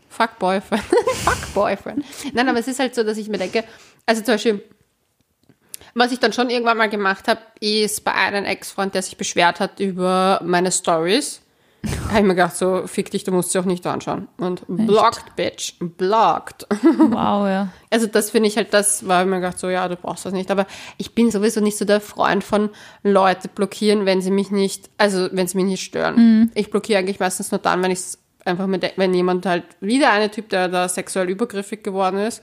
Fuck 0.09 0.39
Boyfriend. 0.39 0.85
Fuck 1.25 1.55
Boyfriend. 1.55 2.05
Nein, 2.33 2.49
aber 2.49 2.59
es 2.59 2.69
ist 2.69 2.79
halt 2.79 2.95
so, 2.95 3.03
dass 3.03 3.19
ich 3.19 3.29
mir 3.29 3.39
denke, 3.39 3.65
also 4.07 4.23
zum 4.23 4.35
Beispiel, 4.35 4.62
was 5.95 6.12
ich 6.12 6.21
dann 6.21 6.33
schon 6.33 6.51
irgendwann 6.51 6.79
mal 6.79 6.89
gemacht 6.89 7.27
habe, 7.29 7.41
ist 7.61 8.05
bei 8.05 8.15
einem 8.15 8.45
Ex-Freund, 8.45 8.95
der 8.95 9.03
sich 9.03 9.17
beschwert 9.17 9.61
hat 9.61 9.81
über 9.81 10.41
meine 10.45 10.71
Stories, 10.71 11.41
habe 12.09 12.18
ich 12.18 12.25
mir 12.25 12.35
gedacht, 12.35 12.57
so, 12.57 12.87
fick 12.87 13.11
dich, 13.11 13.25
du 13.25 13.33
musst 13.33 13.53
sie 13.53 13.59
auch 13.59 13.64
nicht 13.64 13.87
anschauen. 13.87 14.29
Und 14.38 14.64
blocked, 14.68 15.37
bitch. 15.37 15.75
Blocked. 15.81 16.66
Wow, 16.99 17.46
ja. 17.46 17.68
Also 17.90 18.07
das 18.07 18.31
finde 18.31 18.49
ich 18.49 18.57
halt, 18.57 18.75
das 18.75 19.07
war 19.07 19.22
ich 19.22 19.29
mir 19.29 19.37
gedacht, 19.37 19.59
so, 19.59 19.68
ja, 19.68 19.88
du 19.88 19.96
brauchst 19.96 20.25
das 20.25 20.33
nicht. 20.33 20.51
Aber 20.51 20.66
ich 20.99 21.14
bin 21.14 21.31
sowieso 21.31 21.61
nicht 21.61 21.79
so 21.79 21.85
der 21.85 22.01
Freund 22.01 22.44
von 22.44 22.70
Leute 23.03 23.49
blockieren, 23.49 24.07
wenn 24.07 24.20
sie 24.20 24.31
mich 24.31 24.51
nicht, 24.51 24.90
also 24.99 25.29
wenn 25.33 25.46
sie 25.46 25.57
mich 25.57 25.66
nicht 25.66 25.83
stören. 25.85 26.51
Ich 26.55 26.70
blockiere 26.70 26.99
eigentlich 26.99 27.20
meistens 27.20 27.51
nur 27.51 27.61
dann, 27.61 27.83
wenn 27.83 27.90
ich 27.90 28.01
einfach 28.44 28.66
mit, 28.66 28.92
wenn 28.96 29.14
jemand 29.14 29.46
halt 29.46 29.64
wieder 29.81 30.11
eine 30.12 30.31
Typ, 30.31 30.49
der 30.49 30.68
da 30.68 30.88
sexuell 30.88 31.29
übergriffig 31.29 31.83
geworden 31.83 32.18
ist, 32.18 32.42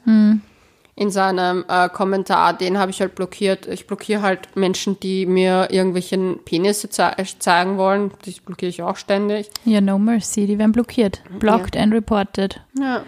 in 0.96 1.10
seinem 1.10 1.66
äh, 1.68 1.90
Kommentar, 1.90 2.54
den 2.54 2.78
habe 2.78 2.92
ich 2.92 3.02
halt 3.02 3.16
blockiert. 3.16 3.66
Ich 3.68 3.88
blockiere 3.88 4.22
halt 4.22 4.56
Menschen, 4.56 5.00
die 5.00 5.26
mir 5.26 5.70
irgendwelche 5.72 6.18
Penisse 6.46 6.90
ze 6.90 7.12
zeigen 7.40 7.78
wollen. 7.78 8.12
Das 8.26 8.40
blockiere 8.40 8.70
ich 8.70 8.84
auch 8.84 8.98
ständig. 8.98 9.50
Ja, 9.66 9.82
no 9.82 9.98
mercy, 9.98 10.46
die 10.46 10.60
werden 10.60 10.72
blockiert. 10.72 11.22
Blocked 11.40 11.76
and 11.76 11.94
reported. 11.94 12.62
Ja. 12.80 13.04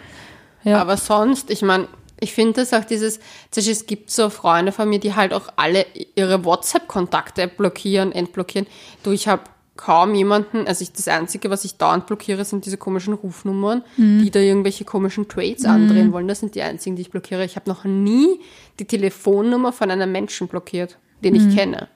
Ja. 0.63 0.81
Aber 0.81 0.97
sonst, 0.97 1.51
ich 1.51 1.61
meine, 1.61 1.87
ich 2.19 2.33
finde 2.33 2.61
das 2.61 2.73
auch 2.73 2.85
dieses, 2.85 3.19
es 3.55 3.85
gibt 3.85 4.09
so 4.09 4.29
Freunde 4.31 4.71
von 4.71 4.89
mir, 4.89 4.99
die 4.99 5.13
halt 5.13 5.31
auch 5.31 5.49
alle 5.57 5.85
ihre 6.15 6.43
WhatsApp-Kontakte 6.43 7.47
blockieren, 7.47 8.11
entblockieren. 8.11 8.67
Du, 9.03 9.11
ich 9.11 9.27
habe 9.27 9.43
kaum 9.77 10.15
jemanden, 10.15 10.67
also 10.67 10.81
ich, 10.83 10.93
das 10.93 11.07
Einzige, 11.07 11.49
was 11.49 11.65
ich 11.65 11.77
dauernd 11.77 12.05
blockiere, 12.05 12.45
sind 12.45 12.65
diese 12.65 12.77
komischen 12.77 13.13
Rufnummern, 13.13 13.83
die 13.97 14.31
da 14.31 14.39
irgendwelche 14.39 14.85
komischen 14.85 15.27
Trades 15.27 15.65
andrehen 15.65 16.13
wollen. 16.13 16.27
Das 16.27 16.39
sind 16.39 16.55
die 16.55 16.61
einzigen, 16.61 16.95
die 16.95 17.01
ich 17.01 17.11
blockiere. 17.11 17.43
Ich 17.43 17.55
habe 17.55 17.69
noch 17.69 17.83
nie 17.83 18.39
die 18.79 18.85
Telefonnummer 18.85 19.73
von 19.73 19.91
einem 19.91 20.11
Menschen 20.11 20.47
blockiert, 20.47 20.97
den 21.23 21.35
ich 21.35 21.55
kenne. 21.55 21.89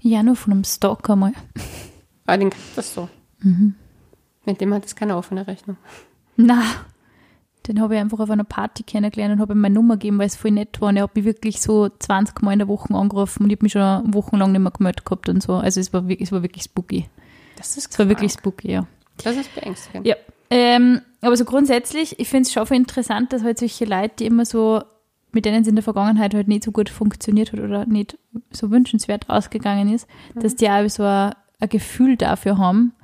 Ja, 0.00 0.22
nur 0.22 0.36
von 0.36 0.52
einem 0.52 0.64
Stalker 0.64 1.14
mal. 1.14 1.32
Aber 2.26 2.38
den 2.38 2.50
kriegt 2.50 2.76
das 2.76 2.94
so. 2.94 3.08
Mit 4.46 4.60
dem 4.60 4.72
hat 4.72 4.86
es 4.86 4.96
keine 4.96 5.16
offene 5.16 5.46
Rechnung. 5.46 5.76
Na, 6.36 6.62
den 7.66 7.80
habe 7.80 7.94
ich 7.94 8.00
einfach 8.00 8.20
auf 8.20 8.30
einer 8.30 8.44
Party 8.44 8.82
kennengelernt 8.82 9.34
und 9.34 9.40
habe 9.40 9.54
ihm 9.54 9.60
meine 9.60 9.74
Nummer 9.74 9.94
gegeben, 9.94 10.18
weil 10.18 10.26
es 10.26 10.36
voll 10.36 10.50
nett 10.50 10.80
war. 10.80 10.88
Und 10.88 10.96
er 10.96 11.04
hat 11.04 11.14
mich 11.14 11.24
wirklich 11.24 11.60
so 11.60 11.88
20 11.88 12.42
Mal 12.42 12.54
in 12.54 12.58
der 12.60 12.68
Woche 12.68 12.94
angerufen 12.94 13.44
und 13.44 13.50
ich 13.50 13.56
habe 13.56 13.64
mich 13.64 13.72
schon 13.72 14.14
wochenlang 14.14 14.52
nicht 14.52 14.60
mehr 14.60 14.70
gemeldet 14.70 15.04
gehabt 15.04 15.28
und 15.28 15.42
so. 15.42 15.54
Also 15.54 15.80
es 15.80 15.92
war 15.92 16.08
wirklich, 16.08 16.28
es 16.28 16.32
war 16.32 16.42
wirklich 16.42 16.64
spooky. 16.64 17.08
Das 17.56 17.76
ist 17.76 17.92
Es 17.92 17.98
war 17.98 18.08
wirklich 18.08 18.32
spooky, 18.32 18.72
ja. 18.72 18.86
Das 19.22 19.36
ist 19.36 19.54
beängstigend. 19.54 20.06
Ja. 20.06 20.16
Ähm, 20.50 21.02
aber 21.20 21.36
so 21.36 21.44
grundsätzlich, 21.44 22.18
ich 22.18 22.28
finde 22.28 22.48
es 22.48 22.52
schon 22.52 22.66
interessant, 22.76 23.32
dass 23.32 23.42
halt 23.42 23.58
solche 23.58 23.84
Leute, 23.84 24.14
die 24.18 24.26
immer 24.26 24.44
so, 24.44 24.82
mit 25.32 25.44
denen 25.44 25.62
es 25.62 25.68
in 25.68 25.76
der 25.76 25.84
Vergangenheit 25.84 26.34
halt 26.34 26.48
nicht 26.48 26.64
so 26.64 26.72
gut 26.72 26.88
funktioniert 26.88 27.52
hat 27.52 27.60
oder 27.60 27.86
nicht 27.86 28.18
so 28.50 28.70
wünschenswert 28.70 29.28
ausgegangen 29.28 29.92
ist, 29.92 30.08
dass 30.34 30.56
die 30.56 30.68
auch 30.68 30.88
so 30.88 31.04
ein, 31.04 31.32
ein 31.60 31.68
Gefühl 31.68 32.16
dafür 32.16 32.58
haben, 32.58 32.94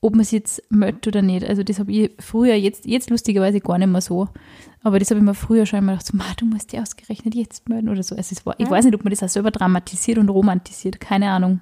ob 0.00 0.12
man 0.12 0.20
es 0.22 0.30
jetzt 0.30 0.62
meldet 0.70 1.06
oder 1.08 1.22
nicht. 1.22 1.46
Also 1.46 1.62
das 1.62 1.78
habe 1.78 1.92
ich 1.92 2.10
früher, 2.18 2.54
jetzt, 2.54 2.86
jetzt 2.86 3.10
lustigerweise 3.10 3.60
gar 3.60 3.78
nicht 3.78 3.88
mehr 3.88 4.00
so. 4.00 4.28
Aber 4.82 4.98
das 4.98 5.10
habe 5.10 5.20
ich 5.20 5.24
mir 5.24 5.34
früher 5.34 5.66
schon 5.66 5.80
immer 5.80 5.92
gedacht, 5.92 6.06
so, 6.06 6.16
"Ma, 6.16 6.24
du 6.38 6.46
musst 6.46 6.72
dir 6.72 6.80
ausgerechnet 6.80 7.34
jetzt 7.34 7.68
melden 7.68 7.88
oder 7.90 8.02
so. 8.02 8.16
Also 8.16 8.34
es 8.34 8.46
war, 8.46 8.54
ich 8.58 8.70
weiß 8.70 8.86
nicht, 8.86 8.94
ob 8.94 9.04
man 9.04 9.10
das 9.10 9.22
auch 9.22 9.28
selber 9.28 9.50
dramatisiert 9.50 10.16
und 10.16 10.30
romantisiert, 10.30 11.00
keine 11.00 11.30
Ahnung. 11.30 11.60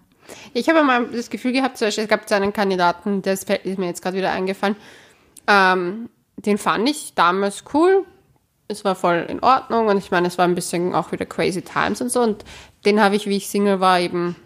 Ich 0.52 0.68
habe 0.68 0.84
mal 0.84 1.06
das 1.06 1.30
Gefühl 1.30 1.52
gehabt, 1.52 1.78
zum 1.78 1.86
Beispiel, 1.88 2.04
es 2.04 2.10
gab 2.10 2.28
so 2.28 2.34
einen 2.34 2.52
Kandidaten, 2.52 3.22
der 3.22 3.32
ist, 3.32 3.48
ist 3.50 3.78
mir 3.78 3.86
jetzt 3.86 4.02
gerade 4.02 4.16
wieder 4.18 4.30
eingefallen, 4.30 4.76
ähm, 5.46 6.08
den 6.36 6.58
fand 6.58 6.88
ich 6.88 7.14
damals 7.14 7.64
cool. 7.74 8.04
Es 8.68 8.84
war 8.84 8.94
voll 8.94 9.26
in 9.28 9.40
Ordnung 9.40 9.86
und 9.86 9.96
ich 9.96 10.10
meine, 10.10 10.28
es 10.28 10.36
war 10.36 10.44
ein 10.44 10.54
bisschen 10.54 10.94
auch 10.94 11.10
wieder 11.10 11.24
crazy 11.24 11.62
times 11.62 12.02
und 12.02 12.12
so. 12.12 12.20
Und 12.20 12.44
den 12.84 13.00
habe 13.00 13.16
ich, 13.16 13.26
wie 13.26 13.38
ich 13.38 13.48
Single 13.48 13.80
war, 13.80 13.98
eben 13.98 14.36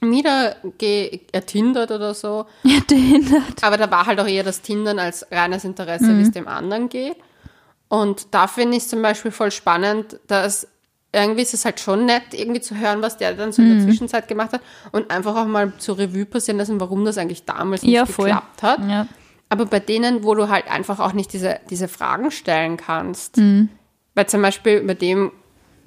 wieder 0.00 0.56
ge- 0.78 1.20
ertindert 1.32 1.90
oder 1.90 2.14
so. 2.14 2.46
Ja, 2.62 2.80
behindert. 2.86 3.62
Aber 3.62 3.76
da 3.76 3.90
war 3.90 4.06
halt 4.06 4.20
auch 4.20 4.26
eher 4.28 4.44
das 4.44 4.60
Tindern 4.62 4.98
als 4.98 5.26
reines 5.30 5.64
Interesse, 5.64 6.16
wie 6.18 6.22
es 6.22 6.30
dem 6.32 6.48
anderen 6.48 6.88
geht. 6.88 7.16
Und 7.88 8.34
da 8.34 8.46
finde 8.46 8.76
ich 8.76 8.82
es 8.84 8.88
zum 8.88 9.00
Beispiel 9.02 9.30
voll 9.30 9.50
spannend, 9.50 10.18
dass 10.26 10.66
irgendwie 11.12 11.42
ist 11.42 11.54
es 11.54 11.64
halt 11.64 11.80
schon 11.80 12.04
nett, 12.04 12.24
irgendwie 12.32 12.60
zu 12.60 12.76
hören, 12.76 13.00
was 13.00 13.16
der 13.16 13.32
dann 13.34 13.52
so 13.52 13.62
in 13.62 13.76
der 13.78 13.86
Zwischenzeit 13.86 14.28
gemacht 14.28 14.52
hat 14.52 14.60
und 14.92 15.10
einfach 15.10 15.34
auch 15.36 15.46
mal 15.46 15.72
zur 15.78 15.96
Revue 15.98 16.26
passieren 16.26 16.58
lassen, 16.58 16.78
warum 16.80 17.04
das 17.06 17.16
eigentlich 17.16 17.44
damals 17.44 17.82
nicht 17.82 17.92
Ja, 17.92 18.04
voll. 18.04 18.26
geklappt 18.26 18.62
hat. 18.62 18.80
Ja. 18.86 19.06
Aber 19.48 19.64
bei 19.64 19.78
denen, 19.80 20.24
wo 20.24 20.34
du 20.34 20.48
halt 20.48 20.68
einfach 20.70 20.98
auch 20.98 21.12
nicht 21.14 21.32
diese, 21.32 21.60
diese 21.70 21.88
Fragen 21.88 22.30
stellen 22.32 22.76
kannst, 22.76 23.38
weil 23.38 24.26
zum 24.26 24.42
Beispiel 24.42 24.80
bei 24.82 24.94
dem, 24.94 25.30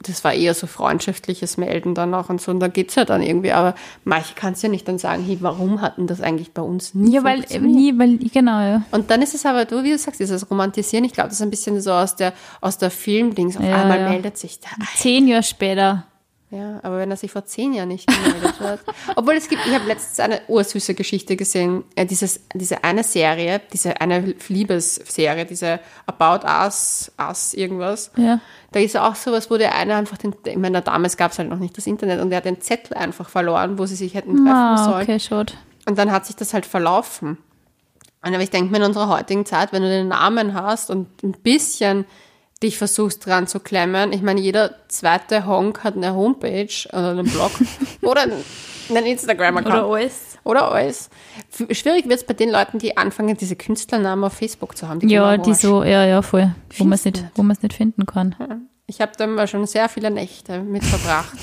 das 0.03 0.23
war 0.23 0.33
eher 0.33 0.53
so 0.53 0.67
freundschaftliches 0.67 1.57
Melden 1.57 1.95
dann 1.95 2.13
auch 2.13 2.29
und 2.29 2.41
so, 2.41 2.51
und 2.51 2.59
da 2.59 2.67
geht's 2.67 2.95
ja 2.95 3.05
dann 3.05 3.21
irgendwie, 3.21 3.51
aber 3.51 3.75
manche 4.03 4.33
kannst 4.35 4.63
ja 4.63 4.69
nicht 4.69 4.87
dann 4.87 4.97
sagen, 4.97 5.23
hey, 5.23 5.37
warum 5.41 5.81
hatten 5.81 6.07
das 6.07 6.21
eigentlich 6.21 6.51
bei 6.51 6.61
uns 6.61 6.93
nie 6.93 7.13
Ja, 7.13 7.23
weil, 7.23 7.43
nie, 7.61 7.97
weil, 7.97 8.17
genau, 8.17 8.59
ja. 8.61 8.83
Und 8.91 9.11
dann 9.11 9.21
ist 9.21 9.35
es 9.35 9.45
aber, 9.45 9.65
du, 9.65 9.83
wie 9.83 9.91
du 9.91 9.97
sagst, 9.97 10.19
dieses 10.19 10.49
Romantisieren, 10.49 11.05
ich 11.05 11.13
glaube, 11.13 11.29
das 11.29 11.37
ist 11.37 11.43
ein 11.43 11.49
bisschen 11.49 11.81
so 11.81 11.91
aus 11.91 12.15
der, 12.15 12.33
aus 12.61 12.77
der 12.77 12.91
Filmdings. 12.91 13.57
Auf 13.57 13.63
Ja, 13.63 13.81
einmal 13.81 13.99
ja. 13.99 14.09
meldet 14.09 14.37
sich 14.37 14.59
der. 14.59 14.69
Zehn 14.95 15.27
Jahre 15.27 15.43
später. 15.43 16.05
Ja, 16.51 16.79
aber 16.81 16.97
wenn 16.97 17.11
er 17.11 17.17
sich 17.17 17.31
vor 17.31 17.45
zehn 17.45 17.73
Jahren 17.73 17.89
nicht 17.89 18.07
gemeldet 18.07 18.59
hat. 18.59 18.79
Obwohl 19.15 19.35
es 19.35 19.47
gibt, 19.49 19.63
ich 19.67 19.73
habe 19.75 19.85
letztens 19.85 20.19
eine 20.19 20.41
ursüße 20.47 20.95
Geschichte 20.95 21.35
gesehen, 21.35 21.83
äh, 21.95 22.07
dieses, 22.07 22.39
diese 22.55 22.83
eine 22.83 23.03
Serie, 23.03 23.61
diese 23.71 24.01
eine 24.01 24.33
Liebesserie, 24.47 25.45
diese 25.45 25.79
About 26.07 26.47
Us, 26.47 27.11
Us 27.19 27.53
irgendwas. 27.53 28.09
Ja. 28.17 28.39
Da 28.71 28.79
ist 28.79 28.97
auch 28.97 29.13
sowas, 29.15 29.51
wo 29.51 29.57
der 29.57 29.75
eine 29.75 29.93
einfach 29.95 30.17
den, 30.17 30.35
ich 30.43 30.57
meine, 30.57 30.81
damals 30.81 31.17
gab 31.17 31.31
es 31.33 31.37
halt 31.39 31.49
noch 31.49 31.59
nicht 31.59 31.77
das 31.77 31.85
Internet 31.85 32.19
und 32.19 32.31
der 32.31 32.37
hat 32.37 32.45
den 32.45 32.61
Zettel 32.61 32.97
einfach 32.97 33.29
verloren, 33.29 33.77
wo 33.77 33.85
sie 33.85 33.95
sich 33.95 34.15
hätten 34.15 34.35
treffen 34.37 34.49
Ah, 34.51 34.85
sollen. 34.85 35.03
okay, 35.03 35.19
schade. 35.19 35.53
Und 35.87 35.99
dann 35.99 36.11
hat 36.11 36.25
sich 36.25 36.35
das 36.35 36.53
halt 36.55 36.65
verlaufen. 36.65 37.37
Und 38.25 38.33
aber 38.33 38.41
ich 38.41 38.49
denke 38.49 38.71
mir 38.71 38.77
in 38.77 38.83
unserer 38.83 39.07
heutigen 39.07 39.45
Zeit, 39.45 39.71
wenn 39.71 39.83
du 39.83 39.87
den 39.89 40.07
Namen 40.09 40.55
hast 40.55 40.89
und 40.89 41.21
ein 41.23 41.31
bisschen 41.33 42.05
dich 42.61 42.77
versuchst 42.77 43.25
dran 43.25 43.47
zu 43.47 43.59
klemmen, 43.59 44.11
ich 44.11 44.21
meine, 44.21 44.41
jeder 44.41 44.75
zweite 44.89 45.45
Honk 45.45 45.83
hat 45.83 45.95
eine 45.95 46.13
Homepage 46.13 46.87
oder 46.89 47.11
einen 47.11 47.29
Blog 47.29 47.51
oder 48.01 48.21
einen 48.21 49.05
Instagram-Account. 49.05 49.85
Oder 49.85 49.95
alles. 49.95 50.37
Oder 50.43 50.71
alles. 50.71 51.09
Schwierig 51.71 52.07
wird 52.07 52.19
es 52.19 52.25
bei 52.25 52.33
den 52.33 52.49
Leuten, 52.49 52.79
die 52.79 52.97
anfangen, 52.97 53.37
diese 53.37 53.55
Künstlernamen 53.55 54.23
auf 54.23 54.33
Facebook 54.33 54.75
zu 54.75 54.87
haben. 54.87 54.99
Die 54.99 55.07
Ja, 55.07 55.37
die 55.37 55.53
so, 55.53 55.83
ja, 55.83 56.05
ja, 56.05 56.21
voll. 56.21 56.53
Wo 56.77 56.85
man 56.85 56.93
es 56.93 57.05
nicht, 57.05 57.23
wo 57.35 57.43
nicht 57.43 57.73
finden 57.73 58.05
kann. 58.05 58.35
Ich 58.87 59.01
habe 59.01 59.11
da 59.17 59.27
mal 59.27 59.47
schon 59.47 59.67
sehr 59.67 59.87
viele 59.87 60.09
Nächte 60.09 60.61
mit 60.61 60.83
verbracht. 60.83 61.37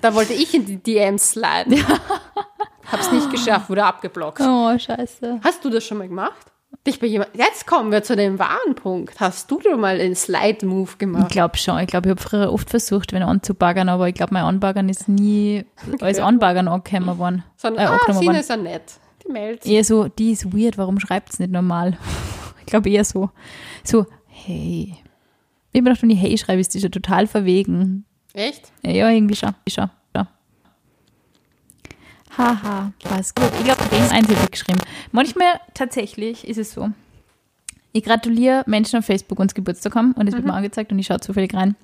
da 0.00 0.14
wollte 0.14 0.34
ich 0.34 0.54
in 0.54 0.64
die 0.64 0.76
DMs 0.76 1.32
sliden. 1.32 1.84
Hab's 2.92 3.10
nicht 3.10 3.30
geschafft, 3.30 3.68
wurde 3.70 3.84
abgeblockt. 3.84 4.40
Oh, 4.40 4.78
scheiße. 4.78 5.40
Hast 5.42 5.64
du 5.64 5.70
das 5.70 5.84
schon 5.84 5.98
mal 5.98 6.08
gemacht? 6.08 6.51
Dich 6.86 6.98
bei 6.98 7.06
jemand 7.06 7.30
Jetzt 7.36 7.66
kommen 7.66 7.92
wir 7.92 8.02
zu 8.02 8.16
dem 8.16 8.38
wahren 8.38 8.74
Punkt. 8.74 9.20
Hast 9.20 9.50
du 9.50 9.60
da 9.60 9.76
mal 9.76 9.98
den 9.98 10.16
Slide-Move 10.16 10.90
Ich 10.92 10.98
gemacht? 10.98 11.30
glaube 11.30 11.56
schon. 11.56 11.78
Ich 11.78 11.86
glaube, 11.86 12.08
ich 12.08 12.10
habe 12.10 12.20
früher 12.20 12.52
oft 12.52 12.70
versucht, 12.70 13.12
wenn 13.12 13.22
anzubaggern, 13.22 13.88
aber 13.88 14.08
ich 14.08 14.14
glaube, 14.14 14.34
mein 14.34 14.44
Anbaggern 14.44 14.88
ist 14.88 15.08
nie 15.08 15.64
als 16.00 16.18
Anbaggern 16.18 16.68
angekommen 16.68 17.18
worden. 17.18 17.44
Sondern, 17.56 17.86
äh, 17.86 17.98
ah, 18.08 18.12
Sina 18.12 18.38
ist 18.38 18.50
ja 18.50 18.56
nett. 18.56 18.82
Die 19.24 19.30
meldet 19.30 19.62
sich. 19.62 19.72
Eher 19.72 19.84
so, 19.84 20.08
die 20.08 20.32
ist 20.32 20.52
weird, 20.52 20.76
warum 20.78 20.98
schreibt 20.98 21.32
es 21.32 21.38
nicht 21.38 21.52
normal? 21.52 21.96
Ich 22.60 22.66
glaube 22.66 22.88
eher 22.90 23.04
so. 23.04 23.28
So, 23.82 24.06
hey. 24.28 24.94
Ich 25.72 25.78
habe 25.78 25.84
gedacht, 25.84 26.02
wenn 26.02 26.10
ich 26.10 26.22
hey 26.22 26.38
schreibe, 26.38 26.60
ist 26.60 26.72
die 26.72 26.80
schon 26.80 26.92
total 26.92 27.26
verwegen. 27.26 28.06
Echt? 28.34 28.72
Ja, 28.82 28.92
ja 28.92 29.10
irgendwie 29.10 29.34
schon. 29.34 29.90
Haha, 32.36 32.92
was 33.04 33.34
gut. 33.34 33.50
Ich 33.58 33.64
glaube, 33.64 33.82
den 33.90 34.36
ich 34.42 34.50
geschrieben. 34.50 34.80
Manchmal 35.10 35.60
tatsächlich 35.74 36.46
ist 36.48 36.58
es 36.58 36.72
so. 36.72 36.90
Ich 37.92 38.02
gratuliere 38.04 38.64
Menschen 38.66 38.98
auf 38.98 39.04
Facebook, 39.04 39.38
uns 39.38 39.54
Geburtstag 39.54 39.94
haben 39.94 40.12
und 40.12 40.26
es 40.26 40.34
wird 40.34 40.46
mir 40.46 40.54
angezeigt 40.54 40.90
und 40.92 40.98
ich 40.98 41.06
schaue 41.06 41.20
zufällig 41.20 41.52
rein. 41.52 41.76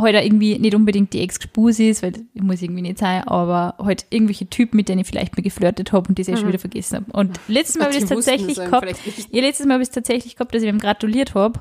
Heute 0.00 0.18
irgendwie 0.18 0.58
nicht 0.58 0.74
unbedingt 0.74 1.14
die 1.14 1.20
Ex-Spusis, 1.20 2.02
weil 2.02 2.12
das 2.12 2.22
muss 2.34 2.62
irgendwie 2.62 2.82
nicht 2.82 2.98
sein, 2.98 3.26
aber 3.26 3.74
halt 3.82 4.06
irgendwelche 4.10 4.46
Typen, 4.48 4.76
mit 4.76 4.88
denen 4.88 5.00
ich 5.00 5.06
vielleicht 5.06 5.36
mal 5.36 5.42
geflirtet 5.42 5.92
habe 5.92 6.08
und 6.08 6.18
die 6.18 6.22
ich 6.22 6.38
schon 6.38 6.48
wieder 6.48 6.58
vergessen 6.58 6.96
habe. 6.96 7.12
Und 7.12 7.40
letztes 7.48 7.76
Mal 7.76 7.86
habe 7.86 7.96
ich 7.96 8.04
tatsächlich 8.04 8.52
es 8.52 8.58
einem 8.58 8.70
gehabt. 8.70 8.94
Ja, 9.30 9.40
letztes 9.40 9.66
Mal 9.66 9.74
habe 9.74 9.82
ich 9.82 9.88
es 9.88 9.94
tatsächlich 9.94 10.36
gehabt, 10.36 10.54
dass 10.54 10.62
ich 10.62 10.68
ihm 10.68 10.78
gratuliert 10.78 11.34
habe 11.34 11.60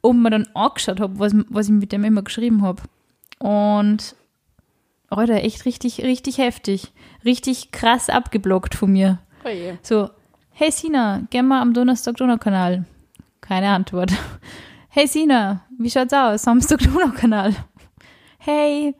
und 0.00 0.22
mir 0.22 0.30
dann 0.30 0.48
angeschaut 0.54 0.98
habe, 0.98 1.18
was, 1.18 1.34
was 1.50 1.66
ich 1.66 1.72
mit 1.72 1.92
dem 1.92 2.04
immer 2.04 2.22
geschrieben 2.22 2.62
habe. 2.62 2.82
Und 3.38 4.16
Alter, 5.18 5.42
echt 5.42 5.64
richtig, 5.64 6.02
richtig 6.02 6.38
heftig. 6.38 6.92
Richtig 7.24 7.70
krass 7.70 8.10
abgeblockt 8.10 8.74
von 8.74 8.92
mir. 8.92 9.18
Oh 9.44 9.48
je. 9.48 9.74
So, 9.82 10.10
hey 10.50 10.70
Sina, 10.70 11.22
gern 11.30 11.46
mal 11.46 11.60
am 11.60 11.74
Donnerstag 11.74 12.16
Donau-Kanal. 12.16 12.84
Keine 13.40 13.70
Antwort. 13.70 14.12
Hey 14.96 15.08
Sina, 15.08 15.64
wie 15.76 15.90
schaut's 15.90 16.12
aus? 16.12 16.42
Samstag 16.42 16.78
Donau-Kanal. 16.78 17.52
Hey, 18.38 18.94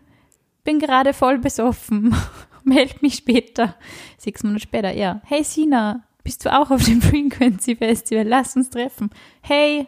bin 0.65 0.81
gerade 0.81 1.13
voll 1.13 1.39
besoffen. 1.39 2.13
Meld 2.65 3.01
mich 3.01 3.15
später. 3.15 3.77
Sechs 4.19 4.43
Monate 4.43 4.63
später, 4.65 4.93
ja. 4.93 5.21
Hey 5.25 5.45
Sina, 5.45 6.03
bist 6.25 6.45
du 6.45 6.53
auch 6.53 6.73
auf 6.73 6.85
dem 6.85 7.01
Frequency 7.03 7.77
Festival? 7.77 8.27
Lass 8.27 8.57
uns 8.57 8.71
treffen. 8.71 9.11
Hey, 9.41 9.87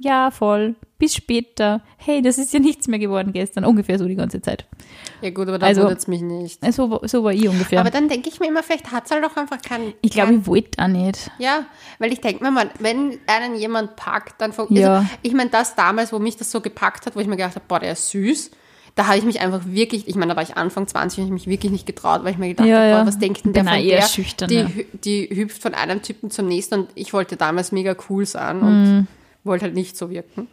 ja, 0.00 0.30
voll. 0.30 0.74
Bis 0.98 1.14
später. 1.14 1.82
Hey, 1.96 2.20
das 2.20 2.36
ist 2.36 2.52
ja 2.52 2.58
nichts 2.60 2.86
mehr 2.88 2.98
geworden 2.98 3.32
gestern. 3.32 3.64
Ungefähr 3.64 3.98
so 3.98 4.06
die 4.06 4.16
ganze 4.16 4.42
Zeit. 4.42 4.66
Ja 5.22 5.30
gut, 5.30 5.48
aber 5.48 5.58
da 5.58 5.66
Also- 5.66 5.82
wundert 5.82 5.98
es 5.98 6.08
mich 6.08 6.20
nicht. 6.20 6.62
So, 6.74 6.90
war- 6.90 7.06
so 7.08 7.24
war 7.24 7.32
ich 7.32 7.48
ungefähr. 7.48 7.80
Aber 7.80 7.90
dann 7.90 8.08
denke 8.08 8.28
ich 8.28 8.38
mir 8.40 8.48
immer, 8.48 8.62
vielleicht 8.62 8.92
hat 8.92 9.06
es 9.06 9.10
halt 9.10 9.24
auch 9.24 9.36
einfach 9.36 9.62
keinen... 9.62 9.94
ich 10.02 10.10
glaube, 10.10 10.34
ich 10.34 10.46
wollte 10.46 10.82
auch 10.82 10.88
nicht. 10.88 11.30
Ja, 11.38 11.64
weil 11.98 12.12
ich 12.12 12.20
denke 12.20 12.42
mir 12.44 12.50
mal, 12.50 12.70
wenn 12.80 13.18
einen 13.26 13.56
jemand 13.56 13.96
packt, 13.96 14.40
dann... 14.42 14.52
fun- 14.52 14.66
Ja. 14.70 14.96
Also, 14.98 15.08
ich 15.22 15.32
meine, 15.32 15.48
das 15.50 15.74
damals, 15.74 16.12
wo 16.12 16.18
mich 16.18 16.36
das 16.36 16.50
so 16.50 16.60
gepackt 16.60 17.06
hat, 17.06 17.16
wo 17.16 17.20
ich 17.20 17.26
mir 17.26 17.36
gedacht 17.36 17.54
habe, 17.54 17.64
boah, 17.66 17.78
der 17.80 17.92
ist 17.92 18.10
süß, 18.10 18.50
da 18.96 19.06
habe 19.06 19.16
ich 19.16 19.24
mich 19.24 19.40
einfach 19.40 19.62
wirklich, 19.66 20.06
ich 20.08 20.16
meine, 20.16 20.32
da 20.32 20.36
war 20.36 20.42
ich 20.42 20.56
Anfang 20.58 20.86
20 20.86 21.20
und 21.20 21.24
ich 21.26 21.32
mich 21.32 21.46
wirklich 21.46 21.72
nicht 21.72 21.86
getraut, 21.86 22.24
weil 22.24 22.32
ich 22.32 22.38
mir 22.38 22.48
gedacht 22.48 22.66
Ja, 22.66 22.76
habe, 22.78 22.88
ja. 22.88 23.00
boah, 23.00 23.06
was 23.06 23.18
denkt 23.18 23.44
denn 23.46 23.52
der 23.54 23.62
Bin 23.62 23.70
von 23.72 23.78
eher 23.80 24.00
der? 24.00 24.06
schüchtern, 24.06 24.48
die, 24.48 24.54
ja. 24.56 24.66
die 25.04 25.30
hüpft 25.34 25.62
von 25.62 25.72
einem 25.74 26.02
Typen 26.02 26.30
zum 26.30 26.46
nächsten 26.48 26.74
und 26.74 26.88
ich 26.94 27.12
wollte 27.14 27.36
damals 27.36 27.72
mega 27.72 27.94
cool 28.10 28.26
sein 28.26 28.60
und 28.60 29.06
wollte 29.44 29.64
halt 29.64 29.74
nicht 29.74 29.96
so 29.96 30.10
wirken. 30.10 30.48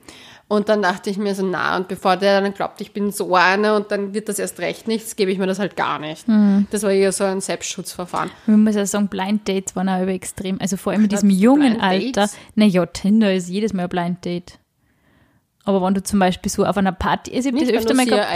Und 0.49 0.69
dann 0.69 0.81
dachte 0.81 1.09
ich 1.09 1.17
mir 1.17 1.35
so, 1.35 1.45
na, 1.45 1.75
und 1.75 1.89
bevor 1.89 2.15
der 2.15 2.39
dann 2.39 2.53
glaubt, 2.53 2.79
ich 2.79 2.93
bin 2.93 3.11
so 3.11 3.35
eine 3.35 3.75
und 3.75 3.91
dann 3.91 4.13
wird 4.13 4.29
das 4.29 4.39
erst 4.39 4.59
recht 4.59 4.87
nichts, 4.87 5.17
gebe 5.17 5.29
ich 5.29 5.37
mir 5.37 5.47
das 5.47 5.59
halt 5.59 5.75
gar 5.75 5.99
nicht. 5.99 6.25
Mhm. 6.27 6.67
Das 6.71 6.83
war 6.83 6.91
eher 6.91 7.11
so 7.11 7.25
ein 7.25 7.41
Selbstschutzverfahren. 7.41 8.31
Ich 8.47 8.53
muss 8.53 8.75
ja 8.75 8.85
sagen, 8.85 9.09
Blind 9.09 9.47
Dates 9.47 9.75
waren 9.75 9.89
auch 9.89 10.01
über 10.01 10.13
extrem. 10.13 10.61
Also 10.61 10.77
vor 10.77 10.93
allem 10.93 11.03
in 11.03 11.09
diesem 11.09 11.29
jungen 11.29 11.73
Blind 11.73 11.83
Alter. 11.83 12.21
Dates? 12.21 12.37
Naja, 12.55 12.85
Tinder 12.85 13.33
ist 13.33 13.49
jedes 13.49 13.73
Mal 13.73 13.83
ein 13.83 13.89
Blind 13.89 14.23
Date. 14.23 14.59
Aber 15.67 15.85
wenn 15.85 15.93
du 15.93 16.01
zum 16.01 16.19
Beispiel 16.19 16.49
so 16.49 16.65
auf 16.65 16.77
einer 16.77 16.93
Party, 16.93 17.35
also 17.35 17.49
ich 17.49 17.55
das 17.59 17.69
öfter 17.71 17.89
du 17.89 17.95
mal 17.95 18.05
gehabt, 18.05 18.27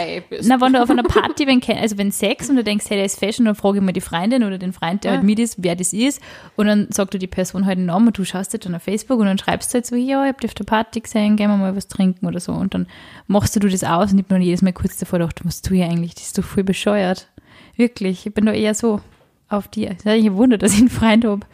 na, 0.42 0.60
wenn 0.60 0.74
du 0.74 0.82
auf 0.82 0.90
einer 0.90 1.02
Party, 1.02 1.46
wenn, 1.46 1.62
also 1.78 1.96
wenn 1.96 2.12
Sex 2.12 2.50
und 2.50 2.56
du 2.56 2.62
denkst, 2.62 2.84
hey, 2.90 2.98
der 2.98 3.06
ist 3.06 3.18
Fashion, 3.18 3.46
dann 3.46 3.54
frage 3.54 3.78
ich 3.78 3.82
mal 3.82 3.92
die 3.92 4.02
Freundin 4.02 4.44
oder 4.44 4.58
den 4.58 4.74
Freund, 4.74 5.02
der 5.02 5.12
Ja. 5.12 5.16
halt 5.16 5.26
mit 5.26 5.38
ist, 5.38 5.54
wer 5.58 5.74
das 5.74 5.94
ist. 5.94 6.20
Und 6.56 6.66
dann 6.66 6.88
sagt 6.90 7.14
du 7.14 7.18
die 7.18 7.26
Person 7.26 7.64
halt 7.64 7.78
einen 7.78 7.86
Namen 7.86 8.08
und 8.08 8.18
du 8.18 8.24
schaust 8.26 8.52
halt 8.52 8.66
dann 8.66 8.74
auf 8.74 8.82
Facebook 8.82 9.18
und 9.18 9.24
dann 9.24 9.38
schreibst 9.38 9.70
du 9.72 9.76
halt 9.76 9.86
so, 9.86 9.96
ja, 9.96 10.22
ich 10.24 10.28
hab 10.28 10.42
dich 10.42 10.50
auf 10.50 10.54
der 10.54 10.64
Party 10.64 11.00
gesehen, 11.00 11.36
gehen 11.36 11.48
wir 11.48 11.56
mal 11.56 11.74
was 11.74 11.88
trinken 11.88 12.26
oder 12.26 12.38
so. 12.38 12.52
Und 12.52 12.74
dann 12.74 12.86
machst 13.28 13.56
du 13.56 13.60
das 13.60 13.82
aus 13.82 14.12
und 14.12 14.18
ich 14.18 14.26
bin 14.26 14.34
dann 14.36 14.42
jedes 14.42 14.60
Mal 14.60 14.74
kurz 14.74 14.98
davor 14.98 15.18
gedacht, 15.18 15.40
was 15.44 15.62
tue 15.62 15.78
ich 15.78 15.84
eigentlich? 15.84 16.14
Das 16.14 16.24
ist 16.24 16.36
doch 16.36 16.44
voll 16.44 16.64
bescheuert. 16.64 17.28
Wirklich, 17.76 18.26
ich 18.26 18.34
bin 18.34 18.44
da 18.44 18.52
eher 18.52 18.74
so 18.74 19.00
auf 19.48 19.68
die, 19.68 19.86
ist 19.86 20.06
eigentlich 20.06 20.26
ein 20.26 20.36
Wunder, 20.36 20.58
dass 20.58 20.74
ich 20.74 20.80
einen 20.80 20.90
Freund 20.90 21.24
habe. 21.24 21.46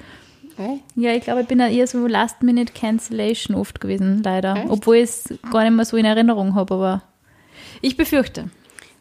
Hey? 0.58 0.80
Ja, 0.96 1.12
ich 1.12 1.22
glaube, 1.22 1.42
ich 1.42 1.46
bin 1.46 1.58
da 1.58 1.68
eher 1.68 1.86
so 1.86 2.04
Last-Minute-Cancellation 2.04 3.56
oft 3.56 3.80
gewesen, 3.80 4.22
leider. 4.24 4.56
Echt? 4.56 4.70
Obwohl 4.70 4.96
ich 4.96 5.04
es 5.04 5.34
gar 5.52 5.62
nicht 5.62 5.72
mehr 5.72 5.84
so 5.84 5.96
in 5.96 6.04
Erinnerung 6.04 6.56
habe, 6.56 6.74
aber 6.74 7.02
ich 7.80 7.96
befürchte. 7.96 8.50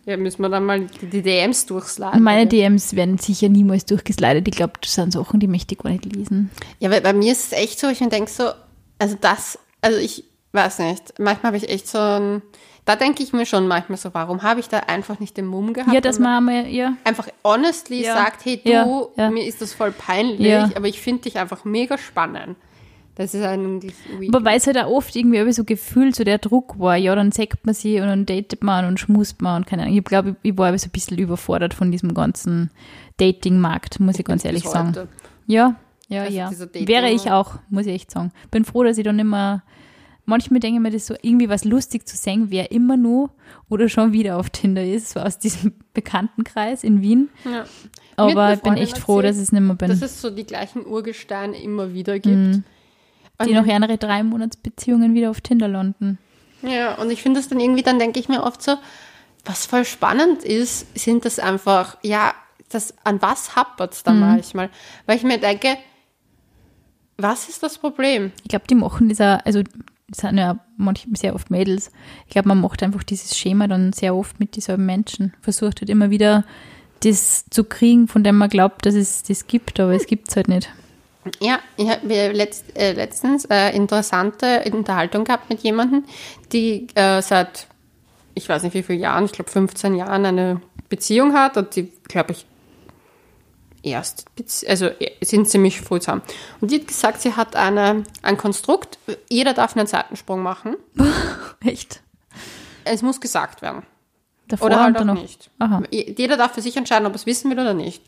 Ja, 0.05 0.17
müssen 0.17 0.43
wir 0.43 0.49
dann 0.49 0.65
mal 0.65 0.81
die, 0.81 1.21
DMs 1.23 1.65
durchsladen. 1.65 2.21
Meine 2.21 2.45
DMs 2.45 2.95
werden 2.95 3.17
sicher 3.17 3.49
niemals 3.49 3.85
durchgeslidet. 3.85 4.47
Ich 4.47 4.55
glaube, 4.55 4.73
das 4.79 4.93
sind 4.93 5.11
Sachen, 5.11 5.39
die 5.39 5.47
möchte 5.47 5.73
ich 5.73 5.79
gar 5.79 5.89
nicht 5.89 6.05
lesen. 6.05 6.51
Ja, 6.79 6.91
weil 6.91 7.01
bei 7.01 7.11
mir 7.11 7.31
ist 7.31 7.51
es 7.51 7.59
echt 7.59 7.79
so, 7.79 7.87
ich 7.87 7.97
denke 7.97 8.29
so, 8.29 8.51
also 8.99 9.17
das, 9.19 9.57
also 9.81 9.97
ich 9.97 10.25
weiß 10.51 10.79
nicht, 10.79 11.15
manchmal 11.17 11.53
habe 11.53 11.57
ich 11.57 11.69
echt 11.69 11.87
so 11.87 11.97
ein, 11.97 12.43
da 12.87 12.95
denke 12.95 13.21
ich 13.21 13.33
mir 13.33 13.45
schon 13.45 13.67
manchmal 13.67 13.97
so, 13.97 14.13
warum 14.13 14.43
habe 14.43 14.61
ich 14.61 14.69
da 14.69 14.79
einfach 14.79 15.19
nicht 15.19 15.35
den 15.35 15.45
Mumm 15.45 15.73
gehabt? 15.73 15.93
Ja, 15.93 16.11
man 16.19 16.37
einmal, 16.37 16.67
ja. 16.67 16.93
einfach 17.03 17.27
honestly 17.43 18.03
Ja. 18.03 18.15
sagt, 18.15 18.45
hey 18.45 18.61
du, 18.63 18.71
Ja, 18.71 19.07
ja. 19.17 19.29
mir 19.29 19.45
ist 19.45 19.61
das 19.61 19.73
voll 19.73 19.91
peinlich, 19.91 20.53
aber 20.75 20.87
ich 20.87 21.01
finde 21.01 21.23
dich 21.23 21.37
einfach 21.37 21.65
mega 21.65 21.97
spannend. 21.97 22.55
Das 23.15 23.33
ist 23.33 23.43
eigentlich 23.43 23.93
weird. 24.19 24.33
Aber 24.33 24.45
weil 24.45 24.57
es 24.57 24.67
halt 24.67 24.77
auch 24.77 24.89
oft 24.91 25.15
irgendwie 25.15 25.51
so 25.51 25.63
gefühlt 25.63 26.15
so 26.15 26.23
der 26.23 26.37
Druck 26.37 26.79
war, 26.79 26.95
ja, 26.95 27.13
dann 27.15 27.31
sagt 27.31 27.65
man 27.65 27.73
sie 27.75 27.99
und 27.99 28.07
dann 28.07 28.25
datet 28.25 28.63
man 28.63 28.85
und 28.85 28.99
schmust 28.99 29.41
man 29.41 29.57
und 29.57 29.67
keine 29.67 29.81
Ahnung. 29.81 29.97
Ich 29.97 30.03
glaube, 30.05 30.35
ich 30.43 30.57
war 30.57 30.69
aber 30.69 30.77
so 30.77 30.87
ein 30.87 30.91
bisschen 30.91 31.17
überfordert 31.17 31.73
von 31.73 31.91
diesem 31.91 32.13
ganzen 32.13 32.69
Dating-Markt, 33.17 33.99
muss 33.99 34.19
ich 34.19 34.23
ganz 34.25 34.45
ehrlich 34.45 34.63
sagen. 34.63 35.09
Ja, 35.47 35.75
ja, 36.07 36.23
Also 36.23 36.37
ja. 36.37 36.87
Wäre 36.87 37.09
ich 37.09 37.31
auch, 37.31 37.55
muss 37.69 37.85
ich 37.85 37.93
echt 37.95 38.11
sagen. 38.11 38.31
Bin 38.51 38.63
froh, 38.63 38.83
dass 38.83 38.97
ich 38.97 39.03
dann 39.03 39.19
immer, 39.19 39.63
manchmal 40.27 40.59
denke 40.59 40.77
ich 40.77 40.81
mir, 40.83 40.91
das 40.91 41.07
so 41.07 41.15
irgendwie 41.21 41.49
was 41.49 41.63
lustig 41.65 42.07
zu 42.07 42.15
sehen, 42.15 42.47
wer 42.49 42.71
immer 42.71 42.95
nur 42.97 43.31
oder 43.69 43.89
schon 43.89 44.13
wieder 44.13 44.37
auf 44.37 44.51
Tinder 44.51 44.85
ist, 44.85 45.09
so 45.11 45.19
aus 45.19 45.39
diesem 45.39 45.73
Bekanntenkreis 45.93 46.83
in 46.83 47.01
Wien. 47.01 47.29
Ja. 47.45 47.65
Aber 48.15 48.53
ich 48.53 48.61
bin 48.61 48.73
echt 48.75 48.97
froh, 48.97 49.17
erzählt, 49.17 49.29
dass 49.31 49.37
ich 49.37 49.43
es 49.43 49.51
nicht 49.51 49.61
mehr 49.61 49.75
bin. 49.75 49.89
Dass 49.89 50.01
es 50.03 50.21
so 50.21 50.29
die 50.29 50.43
gleichen 50.45 50.85
Urgesteine 50.85 51.59
immer 51.61 51.93
wieder 51.93 52.19
gibt. 52.19 52.35
die 52.35 52.63
Und- 53.39 53.51
nach 53.53 53.67
andere 53.67 53.97
drei 53.97 54.21
Monatsbeziehungen 54.23 55.13
wieder 55.15 55.29
auf 55.31 55.41
Tinder 55.41 55.67
landen. 55.67 56.17
Ja, 56.61 56.95
und 56.95 57.11
ich 57.11 57.21
finde 57.21 57.39
das 57.39 57.49
dann 57.49 57.59
irgendwie, 57.59 57.83
dann 57.83 57.99
denke 57.99 58.19
ich 58.19 58.29
mir 58.29 58.43
oft 58.43 58.61
so, 58.63 58.75
was 59.45 59.65
voll 59.65 59.85
spannend 59.85 60.43
ist, 60.43 60.97
sind 60.99 61.23
das 61.25 61.37
einfach, 61.39 61.97
ja, 62.01 62.33
das, 62.69 62.93
an 63.05 63.21
was 63.21 63.55
hapert 63.55 63.93
es 63.93 64.03
da 64.03 64.11
Mhm. 64.11 64.19
manchmal? 64.21 64.69
Weil 65.05 65.17
ich 65.17 65.23
mir 65.23 65.37
denke, 65.39 65.77
was 67.17 67.49
ist 67.49 67.63
das 67.63 67.77
Problem? 67.77 68.31
Ich 68.43 68.49
glaube, 68.49 68.65
die 68.69 68.75
machen 68.75 69.07
dieser, 69.09 69.45
also 69.45 69.61
das 70.09 70.19
sind 70.19 70.37
ja 70.37 70.59
manchmal 70.77 71.17
sehr 71.17 71.35
oft 71.35 71.51
Mädels. 71.51 71.91
Ich 72.25 72.31
glaube, 72.31 72.47
man 72.47 72.61
macht 72.61 72.81
einfach 72.81 73.03
dieses 73.03 73.37
Schema 73.37 73.67
dann 73.67 73.91
sehr 73.93 74.15
oft 74.15 74.39
mit 74.39 74.55
dieselben 74.55 74.85
Menschen. 74.85 75.33
Versucht 75.41 75.81
halt 75.81 75.89
immer 75.89 76.09
wieder 76.09 76.45
das 77.01 77.45
zu 77.49 77.63
kriegen, 77.63 78.07
von 78.07 78.23
dem 78.23 78.37
man 78.37 78.49
glaubt, 78.49 78.85
dass 78.85 78.95
es 78.95 79.23
das 79.23 79.47
gibt, 79.47 79.79
aber 79.79 79.93
es 79.93 80.07
gibt 80.07 80.29
es 80.29 80.35
halt 80.35 80.47
nicht. 80.47 80.69
Ja, 81.41 81.59
ich 81.75 81.89
habe 81.89 82.07
letzt, 82.31 82.77
äh, 82.77 82.93
letztens 82.93 83.45
äh, 83.45 83.75
interessante 83.75 84.63
Unterhaltung 84.71 85.25
gehabt 85.25 85.49
mit 85.49 85.59
jemandem, 85.61 86.05
die 86.53 86.87
äh, 86.95 87.21
seit, 87.21 87.67
ich 88.33 88.47
weiß 88.47 88.63
nicht 88.63 88.73
wie 88.73 88.83
viele 88.83 88.99
Jahren, 88.99 89.25
ich 89.25 89.33
glaube 89.33 89.51
15 89.51 89.95
Jahren 89.95 90.25
eine 90.25 90.61
Beziehung 90.87 91.33
hat 91.33 91.57
und 91.57 91.75
die, 91.75 91.91
glaube 92.07 92.31
ich, 92.31 92.45
erst, 93.89 94.25
also 94.67 94.85
äh, 94.87 95.11
sind 95.21 95.49
ziemlich 95.49 95.81
früh 95.81 95.99
zusammen. 95.99 96.21
Und 96.61 96.71
die 96.71 96.79
hat 96.79 96.87
gesagt, 96.87 97.21
sie 97.21 97.33
hat 97.33 97.55
eine, 97.55 98.03
ein 98.21 98.37
Konstrukt, 98.37 98.97
jeder 99.29 99.53
darf 99.53 99.75
einen 99.77 99.87
Seitensprung 99.87 100.41
machen. 100.41 100.75
Echt? 101.65 102.01
Es 102.85 103.01
muss 103.01 103.19
gesagt 103.21 103.61
werden. 103.61 103.83
Davor 104.47 104.67
Oder 104.67 104.81
halt 104.83 104.95
auch 104.95 104.99
danach. 104.99 105.15
nicht. 105.21 105.49
Aha. 105.59 105.83
Jeder 105.91 106.37
darf 106.37 106.53
für 106.53 106.61
sich 106.61 106.77
entscheiden, 106.77 107.05
ob 107.05 107.11
er 107.13 107.17
es 107.17 107.25
wissen 107.25 107.51
will 107.51 107.59
oder 107.59 107.73
nicht. 107.73 108.01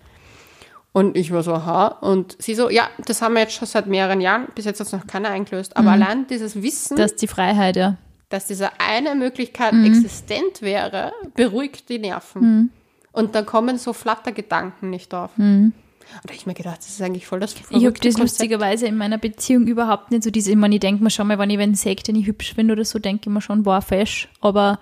Und 0.94 1.18
ich 1.18 1.32
war 1.32 1.44
so, 1.44 1.54
aha. 1.54 1.88
Und 1.88 2.42
sie 2.42 2.56
so, 2.56 2.70
ja, 2.70 2.89
das 3.06 3.22
haben 3.22 3.34
wir 3.34 3.42
jetzt 3.42 3.54
schon 3.54 3.68
seit 3.68 3.88
mehreren 3.88 4.22
Jahren. 4.22 4.48
Bis 4.56 4.65
jetzt 4.65 4.80
hat 4.80 4.88
es 4.88 4.94
noch 4.94 5.06
keiner 5.06 5.30
eingelöst. 5.30 5.76
Aber 5.78 5.92
allein 5.92 6.28
dieses 6.28 6.62
Wissen, 6.62 6.96
Das 6.98 7.12
ist 7.12 7.22
die 7.22 7.28
Freiheit, 7.28 7.76
ja. 7.76 7.98
dass 8.30 8.48
diese 8.48 8.70
eine 8.80 9.15
Möglichkeit 9.15 9.74
Mhm. 9.74 9.86
existent 9.86 10.62
wäre, 10.62 11.12
beruhigt 11.36 11.89
die 11.89 12.00
Nerven. 12.00 12.72
Und 13.19 13.36
dann 13.36 13.45
kommen 13.45 13.77
so 13.77 13.93
Flattergedanken 13.93 14.89
nicht 14.89 15.13
auf. 15.13 15.32
Und 15.38 15.73
da 16.12 16.17
hab 16.23 16.32
ich 16.34 16.45
mir 16.47 16.53
gedacht, 16.55 16.79
das 16.79 16.89
ist 16.89 17.01
eigentlich 17.01 17.27
voll 17.27 17.39
das 17.39 17.53
Mhm. 17.55 17.62
Ich 17.77 17.86
habe 17.86 17.91
das 17.93 18.01
Konzept. 18.01 18.19
lustigerweise 18.19 18.88
in 18.88 18.97
meiner 18.97 19.17
Beziehung 19.17 19.67
überhaupt 19.67 20.10
nicht 20.12 20.23
so 20.23 20.32
diese, 20.32 20.49
ich 20.51 20.58
meine, 20.58 20.75
ich 20.75 20.82
denke 20.82 21.03
mir 21.03 21.10
schon 21.12 21.27
mal, 21.27 21.38
wenn 21.38 21.49
ich 21.51 21.60
wen 21.60 21.75
sehe, 21.75 21.95
den 21.95 22.15
ich 22.15 22.25
hübsch 22.27 22.53
finde 22.55 22.73
oder 22.73 22.86
so, 22.86 22.97
denke 22.99 23.29
ich 23.29 23.34
mir 23.34 23.41
schon, 23.41 23.63
boah, 23.63 23.82
fesch. 23.82 24.27
Aber 24.41 24.79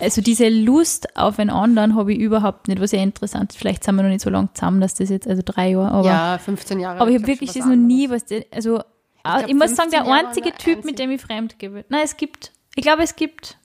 also 0.00 0.20
diese 0.20 0.48
Lust 0.48 1.16
auf 1.16 1.38
einen 1.38 1.50
anderen 1.50 1.96
habe 1.96 2.12
ich 2.12 2.18
überhaupt 2.20 2.68
nicht, 2.68 2.80
was 2.80 2.92
ja 2.92 3.02
interessant 3.02 3.52
ist. 3.52 3.58
Vielleicht 3.58 3.82
sind 3.84 3.96
wir 3.96 4.02
noch 4.02 4.10
nicht 4.10 4.20
so 4.20 4.30
lange 4.30 4.50
zusammen, 4.52 4.80
dass 4.80 4.94
das 4.94 5.08
jetzt, 5.08 5.26
also 5.26 5.42
drei 5.44 5.70
Jahre, 5.70 5.90
aber, 5.90 6.06
Ja, 6.08 6.38
15 6.38 6.78
Jahre. 6.78 7.00
aber 7.00 7.10
ich 7.10 7.16
habe 7.16 7.26
wirklich 7.26 7.52
das 7.52 7.64
noch 7.66 7.74
nie, 7.74 8.10
was, 8.10 8.26
der- 8.26 8.44
also, 8.52 8.78
ich, 8.78 8.82
glaub, 9.22 9.54
muss 9.54 9.74
sagen, 9.76 9.90
der 9.90 10.00
15 10.00 10.06
Jahre 10.06 10.26
einzige 10.26 10.46
war 10.50 10.58
Typ, 10.58 10.76
einzig. 10.76 10.84
mit 10.84 10.98
dem 10.98 11.10
ich 11.10 11.20
fremd 11.22 11.58
geworden 11.58 11.84
Nein, 11.88 12.02
es 12.04 12.16
gibt, 12.16 12.52
ich 12.76 12.82
glaube, 12.84 13.02
es 13.02 13.16
gibt 13.16 13.56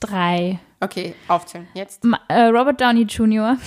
drei. 0.00 0.60
Okay, 0.80 1.14
aufzählen. 1.28 1.66
Jetzt. 1.74 2.04
Ma 2.04 2.18
äh, 2.28 2.44
Robert 2.46 2.80
Downey 2.80 3.02
Jr., 3.02 3.56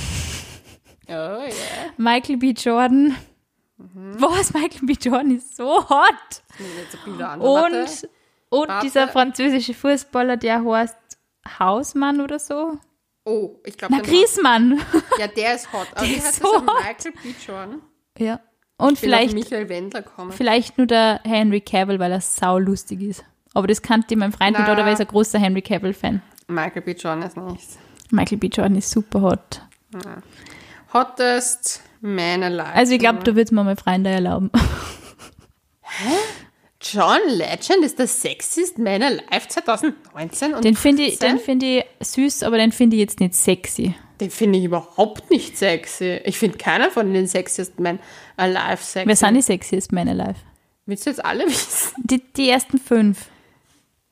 Oh, 1.07 1.11
yeah. 1.11 1.49
Michael 1.97 2.37
B. 2.37 2.51
Jordan. 2.51 3.15
Mhm. 3.77 4.15
Was? 4.21 4.53
Michael 4.53 4.85
B. 4.85 4.93
Jordan 4.93 5.37
ist 5.37 5.55
so 5.55 5.89
hot. 5.89 6.43
An. 7.19 7.41
Und, 7.41 8.07
und 8.49 8.67
Warte. 8.69 8.85
dieser 8.85 9.07
französische 9.07 9.73
Fußballer, 9.73 10.37
der 10.37 10.63
heißt 10.63 10.95
Hausmann 11.57 12.21
oder 12.21 12.37
so. 12.37 12.77
Oh, 13.25 13.55
ich 13.65 13.75
glaube, 13.75 13.95
Na, 13.95 14.01
Griesmann. 14.03 14.79
Ja, 15.17 15.25
der 15.27 15.55
ist 15.55 15.73
hot. 15.73 15.87
Aber 15.95 16.05
Der 16.05 16.15
ist 16.17 16.35
so 16.35 16.45
hot. 16.47 16.65
Michael 16.65 17.11
B. 17.23 17.33
Jordan? 17.47 17.81
Ja. 18.19 18.39
Und 18.77 18.93
Ich 18.93 18.99
vielleicht, 18.99 19.33
Michael 19.33 19.67
Wendler 19.67 20.03
kommen. 20.03 20.31
vielleicht 20.31 20.77
nur 20.77 20.85
der 20.85 21.21
Henry 21.23 21.61
Cavill, 21.61 21.97
weil 21.99 22.11
er 22.11 22.21
sau 22.21 22.59
lustig 22.59 23.01
ist. 23.01 23.25
Aber 23.55 23.65
das 23.65 23.81
kannte 23.81 24.15
mein 24.15 24.31
Freund 24.31 24.51
nicht, 24.57 24.67
Na. 24.67 24.73
oder 24.73 24.83
weil 24.83 24.89
er 24.89 24.93
ist 24.93 25.01
ein 25.01 25.07
großer 25.07 25.39
Henry 25.39 25.63
Cavill-Fan. 25.63 26.21
Michael 26.49 26.81
B. 26.81 26.91
Jordan 26.91 27.23
ist 27.23 27.37
nichts. 27.37 27.77
Michael 28.11 28.37
B. 28.39 28.47
Jordan 28.47 28.75
ist 28.75 28.89
super 28.89 29.21
hot. 29.21 29.61
Hottest 30.93 31.81
Man 32.01 32.43
Alive. 32.43 32.73
Also 32.73 32.93
ich 32.93 32.99
glaube, 32.99 33.23
da 33.23 33.35
wird 33.35 33.51
mir 33.51 33.63
mein 33.63 33.77
Freund 33.77 34.05
da 34.05 34.09
erlauben. 34.09 34.49
John 36.81 37.19
Legend 37.27 37.83
ist 37.83 37.99
der 37.99 38.07
sexiest 38.07 38.77
Man 38.79 39.03
Alive 39.03 39.47
2019 39.47 40.53
und 40.53 40.63
Den 40.63 40.75
finde 40.75 41.03
ich, 41.03 41.17
15? 41.17 41.29
den 41.29 41.39
finde 41.39 41.65
ich 41.65 41.85
süß, 42.07 42.43
aber 42.43 42.57
den 42.57 42.71
finde 42.71 42.95
ich 42.95 43.01
jetzt 43.01 43.19
nicht 43.19 43.35
sexy. 43.35 43.95
Den 44.21 44.31
finde 44.31 44.59
ich 44.59 44.65
überhaupt 44.65 45.29
nicht 45.29 45.57
sexy. 45.57 46.21
Ich 46.23 46.37
finde 46.37 46.57
keiner 46.57 46.89
von 46.89 47.13
den 47.13 47.27
sexiest 47.27 47.79
Men 47.79 47.99
Alive 48.37 48.77
sexy. 48.81 49.07
Wer 49.07 49.15
sind 49.15 49.33
die 49.35 49.41
sexiest 49.41 49.91
Men 49.91 50.07
alive? 50.09 50.35
Willst 50.85 51.05
du 51.05 51.09
jetzt 51.09 51.23
alle 51.23 51.45
wissen? 51.45 51.93
Die, 52.03 52.23
die 52.33 52.49
ersten 52.49 52.77
fünf. 52.79 53.25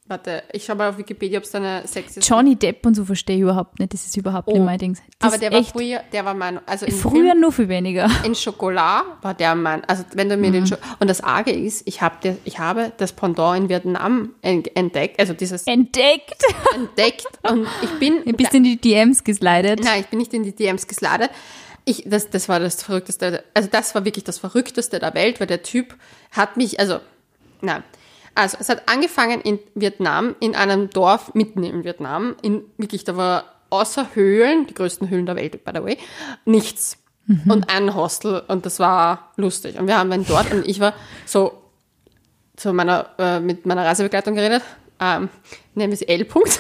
Warte, 0.10 0.44
ich 0.54 0.64
schaue 0.64 0.78
mal 0.78 0.90
auf 0.90 0.98
Wikipedia, 0.98 1.38
ob 1.38 1.44
es 1.44 1.52
da 1.52 1.58
eine 1.58 1.86
sexiest 1.86 2.30
Johnny 2.30 2.56
Depp 2.56 2.86
und 2.86 2.96
so 2.96 3.04
verstehe 3.04 3.36
ich 3.36 3.42
überhaupt 3.42 3.78
nicht. 3.78 3.94
Das 3.94 4.06
ist 4.06 4.16
überhaupt 4.16 4.48
nicht 4.48 4.58
Oh. 4.58 4.64
mein 4.64 4.80
Ding. 4.80 4.98
Das 5.20 5.34
Aber 5.34 5.38
der 5.38 5.52
ist 5.52 5.74
war 5.76 5.82
früher, 5.82 6.00
der 6.14 6.24
war 6.24 6.34
mein, 6.34 6.60
also 6.66 6.86
früher 6.86 7.12
Film, 7.32 7.42
nur 7.42 7.52
viel 7.52 7.68
weniger. 7.68 8.10
in 8.24 8.34
Schokolade 8.34 9.06
war 9.22 9.34
der 9.34 9.54
mein, 9.56 9.84
also 9.84 10.06
wenn 10.14 10.30
du 10.30 10.38
mir 10.38 10.48
Mhm. 10.48 10.54
den, 10.54 10.68
Scho 10.68 10.76
und 11.00 11.10
das 11.10 11.20
Arge 11.22 11.52
ist, 11.52 11.86
ich 11.86 12.02
habe 12.02 12.38
ich 12.46 12.58
habe 12.58 12.94
das 12.98 13.12
Pendant 13.12 13.58
in 13.64 13.70
Vietnam 13.70 14.34
en- 14.42 14.64
entdeckt, 14.76 15.20
also 15.20 15.34
dieses 15.34 15.68
Entdeckt. 15.68 16.42
entdeckt 16.76 17.28
und 17.44 17.68
ich 17.82 17.90
bin, 18.00 18.24
Ein 18.26 18.36
bisschen 18.36 18.64
in 18.64 18.64
die 18.64 18.78
DMs 18.82 19.26
geslidet. 19.26 19.84
Nein, 19.84 20.00
ich 20.02 20.08
bin 20.08 20.20
nicht 20.20 20.34
in 20.34 20.44
die 20.44 20.56
DMs 20.56 20.88
geslidet. 20.88 21.32
Ich, 21.84 22.04
das, 22.06 22.30
das 22.30 22.48
war 22.48 22.60
das 22.62 22.82
Verrückteste, 22.82 23.44
also 23.54 23.68
das 23.72 23.94
war 23.94 24.06
wirklich 24.06 24.24
das 24.24 24.40
Verrückteste 24.40 25.00
der 25.00 25.14
Welt, 25.16 25.40
weil 25.42 25.48
der 25.48 25.64
Typ 25.64 25.96
hat 26.32 26.56
mich, 26.56 26.80
also, 26.80 27.00
nein. 27.62 27.84
Also, 28.38 28.58
es 28.60 28.70
hat 28.70 28.88
angefangen 28.88 29.42
in 29.42 29.60
Vietnam, 29.76 30.36
in 30.40 30.56
einem 30.56 30.90
Dorf 30.90 31.34
mitten 31.34 31.64
in 31.64 31.84
Vietnam, 31.84 32.36
in 32.42 32.64
wirklich, 32.78 33.04
da 33.04 33.18
war 33.18 33.46
außer 33.70 34.10
Höhlen, 34.14 34.68
die 34.68 34.74
größten 34.74 35.10
Höhlen 35.10 35.26
der 35.26 35.36
Welt, 35.36 35.66
by 35.66 35.72
the 35.76 35.84
way, 35.84 35.98
nichts. 36.46 36.98
Und 37.46 37.70
ein 37.70 37.94
Hostel 37.94 38.42
und 38.48 38.66
das 38.66 38.80
war 38.80 39.34
lustig. 39.36 39.78
Und 39.78 39.88
wir 39.88 39.98
haben 39.98 40.10
dann 40.10 40.26
dort 40.26 40.50
und 40.54 40.66
ich 40.66 40.80
war 40.80 40.94
so, 41.26 41.62
zu 42.56 42.72
meiner, 42.72 43.10
äh, 43.18 43.42
mit 43.42 43.66
meiner 43.66 43.86
Reisebegleitung 43.86 44.34
geredet 44.34 44.64
ähm, 45.00 45.30
nennen 45.76 45.92
wir 45.92 45.98
sie 45.98 46.08
L. 46.08 46.22
-Punkt. 46.24 46.60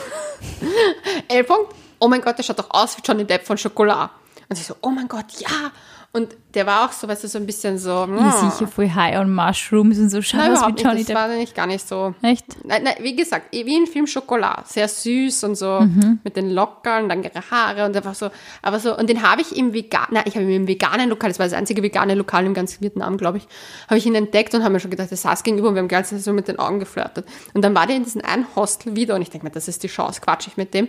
L. 1.27 1.43
-Punkt. 1.43 1.73
Oh 1.99 2.07
mein 2.07 2.21
Gott, 2.21 2.37
der 2.37 2.43
schaut 2.43 2.59
doch 2.59 2.69
aus 2.69 2.97
wie 2.97 3.01
Johnny 3.03 3.25
Depp 3.25 3.45
von 3.45 3.57
Schokolade. 3.57 4.11
Und 4.49 4.57
ich 4.57 4.65
so, 4.65 4.75
oh 4.81 4.89
mein 4.89 5.07
Gott, 5.07 5.25
ja. 5.39 5.71
Und 6.13 6.35
der 6.55 6.65
war 6.65 6.85
auch 6.87 6.91
so, 6.93 7.07
weißt 7.07 7.25
du, 7.25 7.27
so 7.27 7.37
ein 7.37 7.45
bisschen 7.45 7.77
so. 7.77 7.89
Ja, 7.89 8.49
sicher 8.49 8.65
voll 8.67 8.89
high 8.89 9.17
on 9.19 9.31
Mushrooms 9.35 9.99
und 9.99 10.09
so. 10.09 10.21
Schaut 10.23 10.39
Nein, 10.39 10.51
überhaupt 10.53 10.79
wie 10.79 10.83
Johnny 10.83 10.95
nicht. 10.95 11.09
Das 11.09 11.15
war 11.15 11.25
eigentlich 11.25 11.53
gar 11.53 11.67
nicht 11.67 11.87
so. 11.87 12.15
Echt? 12.23 12.45
Nein, 12.65 12.83
nein, 12.83 12.95
wie 13.01 13.15
gesagt, 13.15 13.51
wie 13.51 13.75
im 13.75 13.85
Film 13.85 14.07
Schokolade. 14.07 14.63
Sehr 14.65 14.87
süß 14.87 15.43
und 15.43 15.55
so 15.55 15.81
Mhm. 15.81 16.19
mit 16.23 16.35
den 16.35 16.49
Lockern, 16.49 17.07
dann 17.09 17.21
ihre 17.23 17.41
Haare 17.51 17.85
und 17.85 17.95
einfach 17.95 18.15
so. 18.15 18.31
Aber 18.63 18.79
so, 18.79 18.97
und 18.97 19.09
den 19.09 19.21
habe 19.21 19.41
ich 19.41 19.55
im 19.55 19.73
veganen, 19.73 20.07
nein, 20.11 20.23
ich 20.25 20.35
habe 20.35 20.45
ihn 20.45 20.51
im 20.51 20.67
veganen 20.67 21.09
Lokal, 21.09 21.29
das 21.29 21.37
war 21.37 21.45
das 21.45 21.53
einzige 21.53 21.83
vegane 21.83 22.15
Lokal 22.15 22.45
im 22.45 22.55
ganzen 22.55 22.81
Vietnam, 22.81 23.17
glaube 23.17 23.37
ich, 23.37 23.47
habe 23.87 23.99
ich 23.99 24.05
ihn 24.07 24.15
entdeckt 24.15 24.55
und 24.55 24.63
habe 24.63 24.73
mir 24.73 24.79
schon 24.79 24.89
gedacht, 24.91 25.11
der 25.11 25.17
saß 25.17 25.43
gegenüber 25.43 25.67
und 25.69 25.75
wir 25.75 25.81
haben 25.81 25.87
ganz 25.87 26.09
so 26.09 26.33
mit 26.33 26.47
den 26.47 26.57
Augen 26.57 26.79
geflirtet. 26.79 27.27
Und 27.53 27.61
dann 27.63 27.75
war 27.75 27.85
der 27.85 27.97
in 27.97 28.05
diesem 28.05 28.23
einen 28.25 28.47
Hostel 28.55 28.95
wieder 28.95 29.13
und 29.13 29.21
ich 29.21 29.29
denke 29.29 29.45
mir, 29.45 29.51
das 29.51 29.67
ist 29.67 29.83
die 29.83 29.87
Chance, 29.87 30.21
quatsch 30.21 30.47
ich 30.47 30.57
mit 30.57 30.73
dem. 30.73 30.87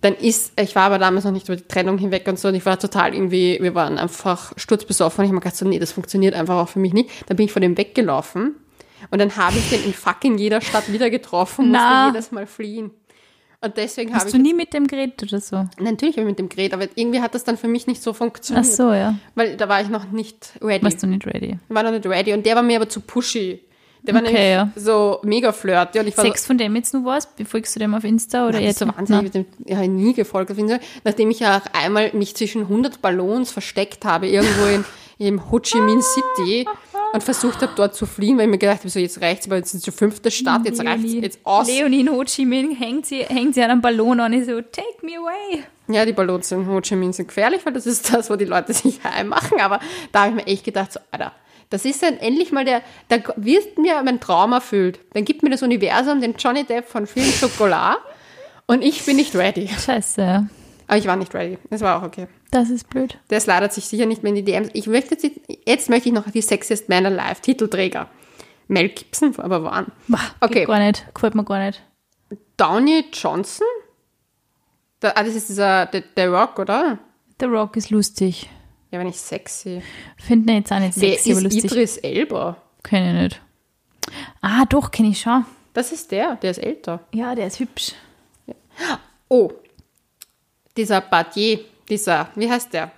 Dann 0.00 0.14
ist, 0.14 0.52
ich 0.60 0.76
war 0.76 0.84
aber 0.84 0.98
damals 0.98 1.24
noch 1.24 1.32
nicht 1.32 1.48
über 1.48 1.56
die 1.56 1.66
Trennung 1.66 1.98
hinweg 1.98 2.26
und 2.28 2.38
so, 2.38 2.48
und 2.48 2.54
ich 2.54 2.64
war 2.64 2.78
total 2.78 3.14
irgendwie, 3.14 3.58
wir 3.60 3.74
waren 3.74 3.98
einfach 3.98 4.52
sturzbesoffen 4.56 5.20
und 5.20 5.24
ich 5.24 5.28
habe 5.28 5.34
mir 5.34 5.40
gedacht, 5.40 5.56
so, 5.56 5.66
nee, 5.66 5.78
das 5.78 5.90
funktioniert 5.90 6.34
einfach 6.34 6.56
auch 6.56 6.68
für 6.68 6.78
mich 6.78 6.92
nicht. 6.92 7.10
Dann 7.26 7.36
bin 7.36 7.46
ich 7.46 7.52
vor 7.52 7.60
dem 7.60 7.76
weggelaufen 7.76 8.54
und 9.10 9.18
dann 9.18 9.34
habe 9.36 9.58
ich 9.58 9.70
den 9.70 9.84
in 9.84 9.92
fucking 9.92 10.38
jeder 10.38 10.60
Stadt 10.60 10.92
wieder 10.92 11.10
getroffen, 11.10 11.68
musste 11.68 11.82
Na. 11.84 12.06
jedes 12.08 12.30
Mal 12.30 12.46
fliehen. 12.46 12.92
Und 13.60 13.76
deswegen 13.76 14.10
habe 14.10 14.20
Hast 14.20 14.26
ich, 14.28 14.32
du 14.34 14.38
nie 14.38 14.54
mit 14.54 14.72
dem 14.72 14.86
geredet 14.86 15.20
oder 15.24 15.40
so? 15.40 15.66
natürlich 15.80 16.14
habe 16.14 16.22
ich 16.22 16.28
mit 16.28 16.38
dem 16.38 16.48
geredet, 16.48 16.74
aber 16.74 16.86
irgendwie 16.94 17.20
hat 17.20 17.34
das 17.34 17.42
dann 17.42 17.56
für 17.56 17.66
mich 17.66 17.88
nicht 17.88 18.00
so 18.00 18.12
funktioniert. 18.12 18.64
Ach 18.64 18.72
so, 18.72 18.92
ja. 18.92 19.16
Weil 19.34 19.56
da 19.56 19.68
war 19.68 19.80
ich 19.82 19.88
noch 19.88 20.12
nicht 20.12 20.52
ready. 20.62 20.84
Warst 20.84 21.02
du 21.02 21.08
nicht 21.08 21.26
ready? 21.26 21.58
war 21.68 21.82
noch 21.82 21.90
nicht 21.90 22.06
ready 22.06 22.32
und 22.34 22.46
der 22.46 22.54
war 22.54 22.62
mir 22.62 22.76
aber 22.76 22.88
zu 22.88 23.00
pushy. 23.00 23.60
Der 24.02 24.14
war 24.14 24.22
Okay, 24.22 24.32
nämlich 24.32 24.50
ja. 24.50 24.70
so 24.76 25.18
mega 25.22 25.52
flirty 25.52 25.98
und 25.98 26.06
ich 26.06 26.16
war 26.16 26.24
Sechs 26.24 26.46
von 26.46 26.56
dem 26.58 26.74
jetzt 26.76 26.94
nur 26.94 27.04
was? 27.04 27.26
Befolgst 27.26 27.74
du 27.74 27.80
dem 27.80 27.94
auf 27.94 28.04
Insta 28.04 28.46
oder 28.48 28.60
jetzt? 28.60 28.78
so 28.78 28.86
wahnsinnig 28.88 29.22
mit 29.22 29.34
dem, 29.34 29.46
ja, 29.66 29.80
nie 29.86 30.14
gefolgt 30.14 30.50
auf 30.50 30.58
Insta, 30.58 30.78
nachdem 31.04 31.30
ich 31.30 31.40
ja 31.40 31.58
auch 31.58 31.72
einmal 31.78 32.10
mich 32.14 32.34
zwischen 32.36 32.62
100 32.62 33.02
Ballons 33.02 33.50
versteckt 33.50 34.04
habe, 34.04 34.28
irgendwo 34.28 34.66
in, 34.66 34.84
im 35.18 35.50
Ho 35.50 35.58
Chi 35.58 35.80
Minh 35.80 36.00
City 36.02 36.66
und 37.12 37.22
versucht 37.22 37.60
habe, 37.62 37.72
dort 37.76 37.94
zu 37.94 38.06
fliehen, 38.06 38.36
weil 38.38 38.44
ich 38.44 38.50
mir 38.50 38.58
gedacht 38.58 38.78
habe, 38.80 38.88
so 38.88 38.98
jetzt 38.98 39.20
reicht's, 39.20 39.46
aber 39.46 39.56
jetzt 39.56 39.74
ist 39.74 39.86
die 39.86 39.90
fünfte 39.90 40.30
Stadt, 40.30 40.64
jetzt 40.64 40.84
reicht's 40.84 41.12
jetzt 41.12 41.40
aus. 41.44 41.66
Leonie 41.66 42.00
in 42.00 42.10
Ho 42.10 42.22
Chi 42.24 42.46
Minh 42.46 42.76
hängt 42.76 43.06
sie, 43.06 43.24
hängt 43.24 43.54
sie 43.54 43.62
an 43.62 43.70
einem 43.70 43.80
Ballon 43.80 44.20
an 44.20 44.32
und 44.34 44.44
so, 44.44 44.60
take 44.60 44.98
me 45.02 45.12
away. 45.18 45.64
Ja, 45.90 46.04
die 46.04 46.12
Ballons 46.12 46.52
in 46.52 46.66
Ho 46.68 46.80
Chi 46.82 46.94
Minh 46.96 47.12
sind 47.12 47.28
gefährlich, 47.28 47.64
weil 47.64 47.72
das 47.72 47.86
ist 47.86 48.12
das, 48.12 48.28
wo 48.30 48.36
die 48.36 48.44
Leute 48.44 48.72
sich 48.74 49.00
heim 49.04 49.28
machen. 49.28 49.58
Aber 49.60 49.80
da 50.12 50.20
habe 50.24 50.30
ich 50.30 50.34
mir 50.36 50.46
echt 50.46 50.64
gedacht, 50.64 50.92
so, 50.92 51.00
Alter, 51.10 51.32
das 51.70 51.84
ist 51.84 52.02
dann 52.02 52.16
endlich 52.18 52.52
mal 52.52 52.64
der, 52.64 52.82
da 53.08 53.18
wird 53.36 53.78
mir 53.78 54.02
mein 54.02 54.20
Traum 54.20 54.52
erfüllt. 54.52 55.00
Dann 55.12 55.24
gibt 55.24 55.42
mir 55.42 55.50
das 55.50 55.62
Universum 55.62 56.20
den 56.20 56.34
Johnny 56.38 56.64
Depp 56.64 56.88
von 56.88 57.06
Film 57.06 57.26
Schokolade 57.26 57.98
und 58.66 58.82
ich 58.82 59.04
bin 59.04 59.16
nicht 59.16 59.34
ready. 59.34 59.68
Scheiße, 59.68 60.20
ja. 60.20 60.46
Aber 60.86 60.98
ich 60.98 61.06
war 61.06 61.16
nicht 61.16 61.34
ready. 61.34 61.58
Das 61.68 61.82
war 61.82 61.98
auch 61.98 62.06
okay. 62.06 62.28
Das 62.50 62.70
ist 62.70 62.88
blöd. 62.88 63.18
Der 63.28 63.40
slidet 63.40 63.72
sich 63.74 63.84
sicher 63.84 64.06
nicht 64.06 64.22
mehr 64.22 64.30
in 64.30 64.36
die 64.36 64.44
DMs. 64.44 64.70
Ich 64.72 64.86
möchte 64.86 65.14
jetzt, 65.14 65.40
jetzt 65.66 65.90
möchte 65.90 66.08
ich 66.08 66.14
noch 66.14 66.30
die 66.30 66.40
Sexiest 66.40 66.88
Man 66.88 67.04
Alive 67.04 67.42
Titelträger. 67.42 68.08
Mel 68.68 68.88
Gibson, 68.88 69.34
aber 69.38 69.62
wann? 69.64 69.92
Okay. 70.40 70.60
Geht 70.60 70.68
gar 70.68 70.78
nicht. 70.78 71.06
Gefällt 71.14 71.34
mir 71.34 71.44
gar 71.44 71.58
nicht. 71.58 71.82
Downey 72.56 73.04
Johnson? 73.12 73.66
Da, 75.00 75.12
ah, 75.14 75.22
das 75.22 75.34
ist 75.34 75.48
dieser, 75.48 75.86
der, 75.86 76.02
der 76.16 76.30
Rock, 76.30 76.58
oder? 76.58 76.98
The 77.40 77.46
Rock 77.46 77.76
ist 77.76 77.90
lustig. 77.90 78.48
Ja, 78.90 78.98
aber 78.98 79.04
nicht 79.08 79.18
sexy. 79.18 79.82
Finden 80.16 80.48
jetzt 80.50 80.72
auch 80.72 80.78
nicht 80.78 80.96
Wer 80.96 81.10
sexy, 81.12 81.30
aber 81.32 81.38
ist 81.38 81.44
lustig. 81.44 81.64
Idris 81.64 81.96
Elba? 81.98 82.56
Kenn 82.82 83.16
ich 83.16 83.22
nicht. 83.22 83.40
Ah, 84.40 84.64
doch, 84.64 84.90
kenne 84.90 85.10
ich 85.10 85.20
schon. 85.20 85.44
Das 85.74 85.92
ist 85.92 86.10
der, 86.10 86.36
der 86.36 86.50
ist 86.52 86.58
älter. 86.58 87.00
Ja, 87.12 87.34
der 87.34 87.46
ist 87.46 87.60
hübsch. 87.60 87.92
Oh, 89.28 89.52
dieser 90.76 91.00
Badier, 91.00 91.60
dieser, 91.88 92.28
wie 92.34 92.50
heißt 92.50 92.72
der? 92.72 92.90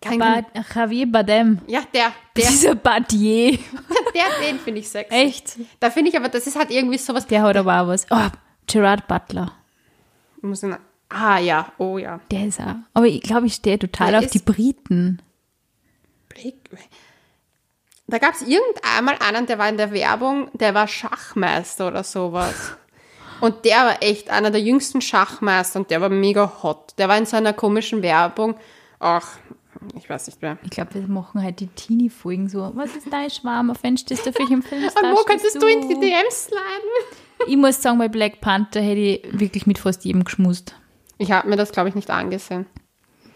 Kein 0.00 0.18
Ba 0.18 0.42
Javier 0.74 1.06
Bardem. 1.10 1.60
ja, 1.66 1.82
der, 1.92 2.12
der, 2.36 2.46
Dieser 2.48 2.74
Badier. 2.74 3.52
der, 4.14 4.46
den 4.46 4.58
finde 4.58 4.80
ich 4.80 4.88
sexy. 4.88 5.14
Echt? 5.14 5.58
Da 5.80 5.90
finde 5.90 6.10
ich 6.10 6.16
aber, 6.16 6.28
das 6.28 6.46
ist 6.46 6.56
halt 6.56 6.70
irgendwie 6.70 6.98
sowas, 6.98 7.26
Der 7.26 7.42
hat 7.42 7.56
aber 7.56 7.80
auch 7.82 7.88
was. 7.88 8.06
Oh, 8.10 8.28
Gerard 8.66 9.06
Butler. 9.06 9.52
muss 10.42 10.62
ich, 10.62 10.74
ah 11.08 11.38
ja, 11.38 11.72
oh 11.78 11.98
ja. 11.98 12.20
Der 12.30 12.46
ist 12.46 12.60
auch. 12.60 12.76
Aber 12.94 13.06
ich 13.06 13.22
glaube, 13.22 13.46
ich 13.46 13.54
stehe 13.54 13.78
total 13.78 14.12
Der 14.12 14.20
auf 14.20 14.26
die 14.26 14.38
Briten. 14.40 15.22
Blake- 16.34 16.82
Da 18.06 18.18
gab 18.18 18.34
es 18.34 18.42
irgendeinmal 18.42 19.16
einen, 19.26 19.46
der 19.46 19.58
war 19.58 19.68
in 19.68 19.76
der 19.78 19.92
Werbung, 19.92 20.50
der 20.52 20.74
war 20.74 20.86
Schachmeister 20.88 21.88
oder 21.88 22.04
sowas. 22.04 22.76
Und 23.40 23.64
der 23.64 23.76
war 23.78 24.02
echt 24.02 24.30
einer 24.30 24.50
der 24.50 24.60
jüngsten 24.60 25.00
Schachmeister 25.00 25.80
und 25.80 25.90
der 25.90 26.00
war 26.00 26.08
mega 26.08 26.62
hot. 26.62 26.92
Der 26.98 27.08
war 27.08 27.16
in 27.18 27.26
so 27.26 27.36
einer 27.36 27.52
komischen 27.52 28.02
Werbung. 28.02 28.56
Ach, 29.00 29.38
ich 29.96 30.08
weiß 30.08 30.26
nicht 30.28 30.40
mehr. 30.40 30.56
Ich 30.62 30.70
glaube, 30.70 30.94
wir 30.94 31.06
machen 31.08 31.42
halt 31.42 31.60
die 31.60 31.66
Teenie-Folgen 31.66 32.48
so. 32.48 32.70
Was 32.74 32.94
ist 32.94 33.12
dein 33.12 33.28
Schwarm? 33.30 33.70
Auf 33.70 33.82
wen 33.82 33.96
stehst 33.98 34.24
du 34.26 34.32
für 34.32 34.50
im 34.50 34.62
Film? 34.62 34.84
Und 34.84 34.94
wo 35.16 35.24
könntest 35.24 35.60
du 35.60 35.66
in 35.66 35.88
die 35.88 35.98
DMs 35.98 36.44
sliden? 36.46 37.48
Ich 37.48 37.56
muss 37.56 37.82
sagen, 37.82 37.98
bei 37.98 38.08
Black 38.08 38.40
Panther 38.40 38.80
hätte 38.80 39.00
ich 39.00 39.40
wirklich 39.40 39.66
mit 39.66 39.78
fast 39.78 40.04
jedem 40.04 40.24
geschmust. 40.24 40.74
Ich 41.18 41.32
habe 41.32 41.48
mir 41.48 41.56
das, 41.56 41.72
glaube 41.72 41.88
ich, 41.88 41.94
nicht 41.94 42.10
angesehen. 42.10 42.66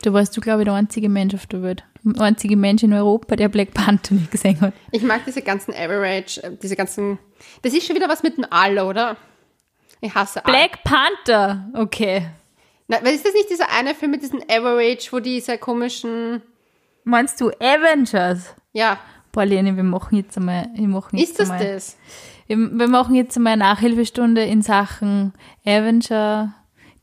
Da 0.03 0.13
warst 0.13 0.37
du, 0.37 0.41
glaube 0.41 0.63
ich, 0.63 0.65
der 0.67 0.75
einzige 0.75 1.09
Mensch 1.09 1.35
auf 1.35 1.47
der 1.47 1.63
Welt. 1.63 1.85
Einzige 2.19 2.57
Mensch 2.57 2.83
in 2.83 2.93
Europa, 2.93 3.37
der 3.37 3.49
Black 3.49 3.75
Panther 3.75 4.15
nicht 4.15 4.31
gesehen 4.31 4.61
hat. 4.61 4.75
Ich 4.93 5.03
mag 5.03 5.25
diese 5.27 5.43
ganzen 5.43 5.75
Average, 5.75 6.43
äh, 6.43 6.57
diese 6.61 6.77
ganzen. 6.77 7.19
Das 7.63 7.73
ist 7.73 7.87
schon 7.87 7.97
wieder 7.97 8.09
was 8.09 8.23
mit 8.23 8.37
dem 8.37 8.47
All, 8.51 8.79
oder? 8.79 9.17
Ich 10.01 10.15
hasse 10.15 10.45
All. 10.45 10.53
Black 10.53 10.85
Panther! 10.85 11.71
Okay. 11.75 12.27
Na, 12.87 12.97
ist 12.99 13.25
das 13.25 13.35
nicht 13.35 13.51
dieser 13.51 13.71
eine 13.71 13.95
Film 13.95 14.13
mit 14.13 14.23
diesem 14.23 14.41
Average, 14.49 15.13
wo 15.13 15.21
diese 15.21 15.59
komischen. 15.59 16.43
Meinst 17.05 17.41
du 17.41 17.51
Avengers? 17.61 18.55
Ja, 18.73 18.99
Boah, 19.33 19.45
Leni, 19.45 19.77
wir 19.77 19.85
machen 19.85 20.17
jetzt 20.17 20.37
einmal. 20.37 20.69
Wir 20.75 20.89
machen 20.89 21.17
jetzt 21.17 21.31
ist 21.31 21.41
das 21.41 21.51
einmal, 21.51 21.75
das? 21.75 21.97
Wir, 22.47 22.57
wir 22.57 22.89
machen 22.89 23.15
jetzt 23.15 23.37
einmal 23.37 23.53
eine 23.53 23.65
Nachhilfestunde 23.65 24.43
in 24.43 24.63
Sachen 24.63 25.33
Avenger, 25.65 26.55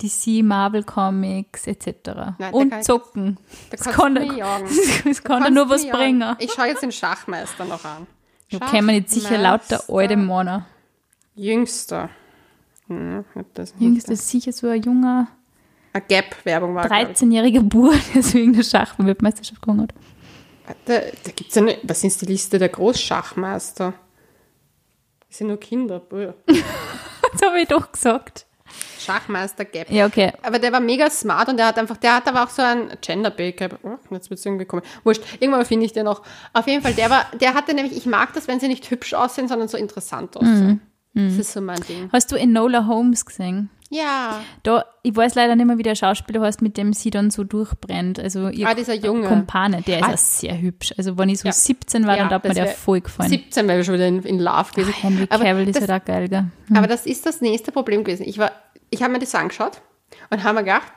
DC, 0.02 0.44
Marvel 0.44 0.84
Comics 0.84 1.68
etc. 1.68 2.36
Nein, 2.38 2.54
Und 2.54 2.84
zocken. 2.84 3.38
Da 3.70 3.78
Das 3.78 3.86
kann, 3.88 4.16
das 5.06 5.24
kann 5.24 5.44
da 5.44 5.50
nur 5.50 5.70
was 5.70 5.84
jagen. 5.84 5.98
bringen. 5.98 6.36
Ich 6.40 6.52
schaue 6.54 6.68
jetzt 6.68 6.82
den 6.84 6.92
Schachmeister 6.92 7.66
noch 7.66 7.84
an. 7.86 8.08
Da 8.52 8.60
kennen 8.60 8.88
wir 8.88 8.96
jetzt 8.96 9.14
sicher 9.14 9.38
lauter 9.38 9.84
alte 9.90 10.18
Männer. 10.18 10.66
Jüngster. 11.36 12.10
Hm, 12.88 13.26
ich 13.30 13.36
hab 13.36 13.54
das 13.54 13.74
nicht. 13.74 13.82
Jüngst 13.82 14.10
ist 14.10 14.30
sicher 14.30 14.52
so 14.52 14.68
ein 14.68 14.82
junger, 14.82 15.28
Eine 15.94 16.04
Gap-Werbung 16.06 16.76
war, 16.76 16.88
glaub 16.88 17.10
ich. 17.10 17.18
13-jähriger 17.18 17.62
Bub, 17.64 17.94
der 18.14 18.22
so 18.24 18.38
irgendeine 18.38 18.64
Schachweltmeisterschaft 18.64 19.62
gewonnen 19.62 19.82
hat. 19.82 19.94
Da, 20.86 21.00
da 21.00 21.32
gibt 21.36 21.52
es 21.52 21.58
eine, 21.58 21.78
was 21.84 22.04
ist 22.04 22.22
die 22.22 22.26
Liste 22.26 22.58
der 22.60 22.70
Großschachmeister? 22.70 23.94
Das 25.28 25.38
sind 25.38 25.48
nur 25.48 25.60
Kinder. 25.60 26.02
Das 27.32 27.42
habe 27.50 27.60
ich 27.60 27.68
doch 27.68 27.92
gesagt. 27.92 28.46
Schachmeister 29.06 29.66
Gap. 29.66 29.90
Ja, 29.92 30.06
okay. 30.06 30.34
Aber 30.42 30.60
der 30.60 30.72
war 30.72 30.80
mega 30.80 31.10
smart 31.10 31.50
und 31.50 31.58
der 31.58 31.68
hat 31.68 31.78
einfach, 31.78 31.98
der 31.98 32.16
hat 32.16 32.28
aber 32.28 32.44
auch 32.44 32.50
so 32.50 32.62
ein 32.62 32.90
gender 33.02 33.32
gehabt. 33.32 33.78
Oh, 33.84 33.98
jetzt 34.12 34.30
wird 34.30 34.40
es 34.40 34.46
irgendwie 34.46 34.66
kommen. 34.66 34.82
Wurscht, 35.04 35.22
irgendwann 35.40 35.66
finde 35.66 35.86
ich 35.86 35.94
den 35.94 36.06
noch. 36.06 36.22
Auf 36.54 36.68
jeden 36.68 36.82
Fall, 36.82 36.94
der 36.94 37.10
war, 37.10 37.26
der 37.40 37.54
hatte 37.54 37.74
nämlich, 37.74 37.96
ich 37.96 38.06
mag 38.06 38.34
das, 38.34 38.48
wenn 38.48 38.60
sie 38.60 38.68
nicht 38.68 38.90
hübsch 38.90 39.14
aussehen, 39.14 39.48
sondern 39.48 39.68
so 39.68 39.78
interessant 39.78 40.36
aussehen. 40.38 40.82
Mhm. 41.14 41.30
Das 41.30 41.38
ist 41.38 41.54
so 41.54 41.62
mein 41.62 41.80
Ding. 41.88 42.10
Hast 42.12 42.32
du 42.32 42.36
Enola 42.36 42.88
Holmes 42.88 43.26
gesehen? 43.26 43.70
Ja. 43.90 44.42
Da, 44.64 44.84
ich 45.04 45.16
weiß 45.16 45.36
leider 45.36 45.56
nicht 45.56 45.66
mehr, 45.68 45.78
wie 45.78 45.84
der 45.84 45.96
Schauspieler 45.96 46.42
heißt, 46.42 46.62
mit 46.64 46.76
dem 46.76 46.92
sie 46.92 47.12
dann 47.12 47.30
so 47.30 47.44
durchbrennt. 47.44 48.20
Also 48.20 48.50
ihr 48.50 48.68
Ah, 48.68 48.74
dieser 48.74 48.96
Junge. 48.96 49.28
Kumpane, 49.28 49.82
der 49.84 50.00
ist 50.00 50.06
Ah. 50.06 50.14
auch 50.14 50.18
sehr 50.18 50.60
hübsch. 50.60 50.94
Also 50.98 51.18
wenn 51.18 51.30
ich 51.30 51.40
so 51.40 51.48
Ja. 51.48 51.52
17 51.54 52.06
war, 52.08 52.18
Ja, 52.18 52.24
dann 52.24 52.32
hat 52.34 52.44
mir 52.44 52.54
der 52.56 52.68
voll 52.68 53.00
gefallen. 53.02 53.30
17 53.30 53.68
wäre 53.68 53.84
schon 53.86 53.94
wieder 53.94 54.08
in, 54.08 54.24
in 54.24 54.40
Love 54.40 54.74
gewesen. 54.74 54.94
Ach, 54.98 55.04
Henry 55.04 55.28
Cavill 55.28 55.70
ist 55.70 55.80
das, 55.82 55.88
halt 55.88 56.02
auch 56.02 56.06
geil, 56.06 56.28
gell? 56.28 56.46
aber 56.74 56.88
das 56.88 57.06
ist 57.06 57.26
das 57.28 57.40
nächste 57.42 57.72
Problem 57.72 58.04
gewesen. 58.04 58.24
Ich, 58.28 58.40
war- 58.40 58.52
ich 58.96 59.04
habe 59.04 59.14
mir 59.14 59.20
das 59.20 59.36
angeschaut 59.36 59.82
und 60.30 60.44
habe 60.44 60.56
mir 60.60 60.64
gedacht, 60.64 60.92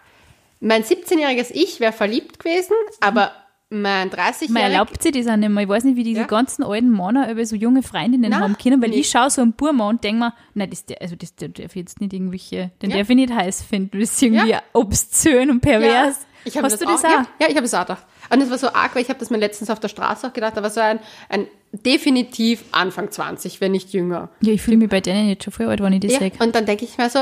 mein 0.61 0.83
17-jähriges 0.83 1.51
Ich 1.53 1.79
wäre 1.81 1.93
verliebt 1.93 2.39
gewesen, 2.39 2.75
aber 3.01 3.31
mein 3.71 4.11
30-jähriges 4.11 4.51
Man 4.51 4.63
erlaubt 4.63 5.03
sich 5.03 5.13
das 5.13 5.27
auch 5.27 5.37
nicht 5.37 5.51
mehr. 5.51 5.63
Ich 5.63 5.69
weiß 5.69 5.85
nicht, 5.85 5.97
wie 5.97 6.03
diese 6.03 6.21
Ja. 6.21 6.27
ganzen 6.27 6.63
alten 6.65 6.91
Männer 6.91 7.31
über 7.31 7.45
so 7.45 7.55
junge 7.55 7.83
Freundinnen 7.83 8.31
Na, 8.31 8.41
haben 8.41 8.57
können, 8.57 8.81
weil 8.81 8.89
nicht. 8.89 9.01
ich 9.01 9.11
schaue 9.11 9.29
so 9.31 9.43
einen 9.43 9.53
Burma 9.53 9.89
und 9.91 10.03
denke 10.03 10.21
mir, 10.21 10.35
nein, 10.55 10.71
das, 10.71 10.85
also 11.01 11.17
das, 11.17 11.35
der 11.37 11.51
darf 11.51 11.77
jetzt 11.77 12.01
nicht 12.01 12.13
irgendwelche, 12.15 12.71
den 12.83 12.91
Ja. 12.91 12.97
darf 12.97 13.11
ich 13.11 13.17
nicht 13.17 13.33
heiß 13.33 13.63
finden. 13.63 14.01
Das 14.01 14.11
ist 14.13 14.23
irgendwie 14.23 14.49
Ja. 14.51 14.63
obszön 14.73 15.51
und 15.51 15.61
pervers. 15.61 16.21
Ja, 16.45 16.63
Hast 16.63 16.73
das 16.73 16.79
du 16.81 16.87
das 16.87 17.05
auch, 17.05 17.09
auch? 17.11 17.25
Ja, 17.41 17.49
ich 17.49 17.57
habe 17.57 17.67
es 17.67 17.75
auch 17.75 17.81
gedacht. 17.83 18.07
Und 18.31 18.41
das 18.41 18.49
war 18.49 18.57
so 18.59 18.69
arg, 18.69 18.95
weil 18.95 19.03
ich 19.03 19.11
habe 19.11 19.19
das 19.21 19.29
mir 19.29 19.37
letztens 19.37 19.69
auf 19.69 19.81
der 19.81 19.89
Straße 19.89 20.27
auch 20.29 20.33
gedacht, 20.33 20.57
aber 20.57 20.71
so 20.71 20.81
ein, 20.81 20.99
ein 21.29 21.47
definitiv 21.73 22.65
Anfang 22.73 23.11
20, 23.11 23.61
wenn 23.61 23.73
nicht 23.73 23.93
jünger. 23.93 24.31
Ja, 24.41 24.53
ich 24.53 24.63
fühle 24.63 24.77
mich 24.79 24.89
bei 24.89 25.01
denen 25.01 25.29
jetzt 25.29 25.45
schon 25.45 25.53
voll 25.53 25.67
alt, 25.67 25.83
wenn 25.83 25.93
ich 25.93 26.01
das 26.01 26.13
Ja, 26.13 26.19
sehe. 26.21 26.33
und 26.41 26.55
dann 26.55 26.65
denke 26.65 26.85
ich 26.87 26.97
mir 26.97 27.11
so, 27.11 27.21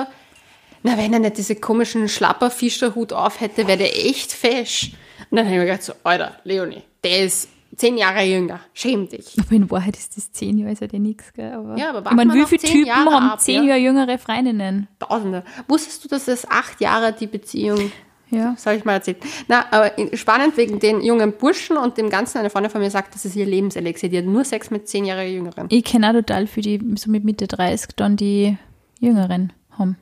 na, 0.86 0.96
wenn 0.96 1.12
er 1.12 1.18
nicht 1.18 1.36
diese 1.36 1.56
komischen 1.56 2.08
Schlapperfischerhut 2.08 3.12
auf 3.12 3.40
hätte, 3.40 3.66
wäre 3.66 3.78
der 3.78 4.06
echt 4.06 4.32
fesch. 4.32 4.92
Und 5.30 5.36
dann 5.36 5.46
habe 5.46 5.56
ich 5.56 5.60
mir 5.60 5.66
gedacht, 5.66 5.82
so, 5.82 5.94
Alter, 6.04 6.36
Leonie, 6.44 6.82
der 7.02 7.24
ist 7.24 7.48
zehn 7.74 7.98
Jahre 7.98 8.22
jünger. 8.22 8.60
Schäm 8.72 9.08
dich. 9.08 9.36
Aber 9.38 9.50
in 9.52 9.68
Wahrheit 9.68 9.96
ist 9.96 10.16
das 10.16 10.30
zehn 10.30 10.58
Jahre, 10.58 10.72
ist 10.72 10.80
ja 10.80 10.98
nichts, 10.98 11.32
gell? 11.32 11.52
Aber 11.52 11.76
Ja, 11.76 11.90
aber 11.92 12.08
ich 12.08 12.16
meine, 12.16 12.32
wie 12.34 12.44
viele 12.44 12.60
zehn 12.60 12.70
Typen 12.70 12.86
Jahre 12.86 13.10
haben 13.10 13.30
ab, 13.30 13.40
zehn 13.40 13.64
ja? 13.64 13.70
Jahre 13.70 13.80
jüngere 13.80 14.16
Freundinnen? 14.18 14.86
Tausende. 15.00 15.42
Wusstest 15.66 16.04
du, 16.04 16.08
dass 16.08 16.28
es 16.28 16.48
acht 16.48 16.80
Jahre 16.80 17.12
die 17.12 17.26
Beziehung 17.26 17.90
Ja. 18.30 18.52
Das 18.52 18.66
habe 18.66 18.76
ich 18.76 18.84
mal 18.84 18.92
erzählt. 18.92 19.18
Na, 19.48 19.64
aber 19.72 19.90
spannend 20.14 20.56
wegen 20.56 20.78
den 20.78 21.00
jungen 21.00 21.32
Burschen 21.32 21.76
und 21.76 21.98
dem 21.98 22.10
Ganzen. 22.10 22.38
Eine 22.38 22.50
Freundin 22.50 22.70
von 22.70 22.80
mir 22.80 22.90
sagt, 22.90 23.12
das 23.14 23.24
ist 23.24 23.34
ihr 23.34 23.46
Lebenselixier. 23.46 24.08
Die 24.08 24.18
hat 24.18 24.24
nur 24.24 24.44
Sex 24.44 24.70
mit 24.70 24.88
zehn 24.88 25.04
Jahre 25.04 25.26
Jüngeren. 25.26 25.66
Ich 25.70 25.82
kenne 25.82 26.10
auch 26.10 26.12
total 26.12 26.46
für 26.46 26.60
die, 26.60 26.80
so 26.96 27.10
mit 27.10 27.24
Mitte 27.24 27.48
30 27.48 27.96
dann 27.96 28.16
die 28.16 28.56
Jüngeren 29.00 29.52
haben. 29.78 29.96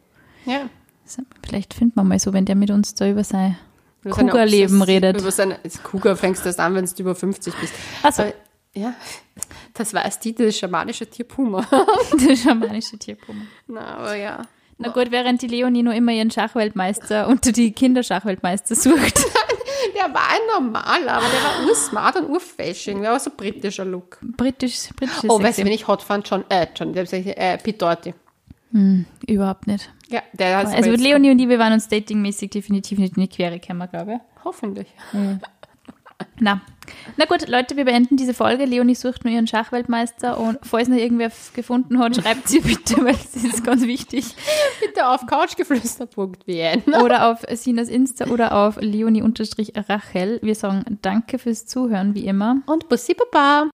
Ja. 0.47 0.69
Vielleicht 1.47 1.75
finden 1.75 1.97
wir 1.97 2.05
mal 2.05 2.19
so, 2.19 2.33
wenn 2.33 2.45
der 2.47 2.55
mit 2.57 2.71
uns 2.71 2.95
da 2.95 3.09
über 3.09 3.25
sein 3.25 3.57
Obsess- 4.05 4.87
redet. 4.87 5.21
Über 5.21 5.31
seine, 5.31 5.59
das 5.63 5.83
Cougar 5.83 6.17
fängst 6.17 6.45
du 6.45 6.49
erst 6.49 6.61
an, 6.61 6.75
wenn 6.75 6.85
du 6.85 6.93
über 6.99 7.15
50 7.15 7.55
bist. 7.55 7.73
Ach 8.03 8.13
so. 8.13 8.23
Aber, 8.23 8.33
ja, 8.75 8.95
das 9.75 9.95
weiß 9.95 10.19
die, 10.21 10.35
das 10.35 10.59
schamanische 10.59 11.07
Tier 11.07 11.27
Puma. 11.27 11.67
der 12.29 12.37
schamanische 12.37 12.99
Tierpummer. 12.99 13.43
Na, 13.67 13.97
aber 13.97 14.17
ja. 14.17 14.43
Na 14.79 14.89
gut, 14.89 15.11
während 15.11 15.41
die 15.43 15.47
Leonie 15.47 15.83
nur 15.85 15.95
immer 15.95 16.13
ihren 16.13 16.31
Schachweltmeister 16.31 17.29
unter 17.29 17.53
die 17.53 17.73
Kinderschachweltmeister 17.73 18.75
sucht. 18.75 19.21
Der 19.95 20.13
war 20.15 20.29
ein 20.31 20.63
normaler, 20.63 21.13
aber 21.13 21.27
der 21.27 21.45
war 21.45 21.69
ursmart 21.69 22.17
und 22.17 22.31
urfashing. 22.31 23.03
Der 23.03 23.13
war 23.13 23.21
so 23.21 23.31
britischer 23.37 23.85
Look. 23.85 24.19
Britisch, 24.23 24.89
britisches 24.97 25.25
Oh, 25.29 25.35
weißt 25.35 25.43
du, 25.43 25.47
Sexy. 25.47 25.65
wen 25.67 25.73
ich 25.73 25.87
hot 25.87 26.03
fand? 26.03 26.29
John, 26.29 26.45
äh, 26.49 26.67
John, 26.75 26.93
der 26.95 27.05
äh, 27.13 27.59
Pete 27.59 27.87
Doherty. 28.75 29.05
Überhaupt 29.29 29.67
nicht. 29.67 29.91
Ja, 30.09 30.23
der 30.33 30.59
hat 30.59 30.67
Also 30.67 30.91
mit 30.91 31.01
Leonie 31.01 31.31
und 31.31 31.39
ich, 31.39 31.49
wir 31.49 31.59
waren 31.59 31.73
uns 31.73 31.89
datingmäßig 31.89 32.51
definitiv 32.51 32.99
nicht 32.99 33.17
in 33.17 33.23
die 33.23 33.29
Quere 33.29 33.59
gekommen, 33.59 33.89
glaube 33.91 34.15
ich. 34.15 34.45
Hoffentlich. 34.45 34.89
Na. 36.39 36.61
Na 37.17 37.25
gut, 37.25 37.49
Leute, 37.49 37.77
wir 37.77 37.85
beenden 37.87 38.17
diese 38.17 38.35
Folge. 38.35 38.67
Leonie 38.67 38.95
sucht 38.95 39.25
nur 39.25 39.33
ihren 39.33 39.47
Schachweltmeister 39.47 40.39
und 40.39 40.59
falls 40.63 40.89
noch 40.89 40.97
irgendwer 40.99 41.31
gefunden 41.55 41.99
hat, 41.99 42.17
schreibt 42.17 42.49
sie 42.49 42.61
bitte, 42.61 42.97
weil 43.05 43.15
das 43.15 43.43
ist 43.43 43.65
ganz 43.65 43.83
wichtig. 43.87 44.35
Bitte 44.81 45.09
auf 45.09 45.27
couchgeflüster.wien. 45.27 46.83
Oder 47.03 47.31
auf 47.31 47.45
Sinas 47.53 47.89
Insta 47.89 48.27
oder 48.27 48.55
auf 48.55 48.79
leonie-rachel. 48.81 50.41
Wir 50.43 50.55
sagen 50.55 50.99
danke 51.03 51.39
fürs 51.39 51.67
Zuhören, 51.67 52.15
wie 52.15 52.27
immer. 52.27 52.59
Und 52.67 52.89
Bussi 52.89 53.15
Baba. 53.15 53.71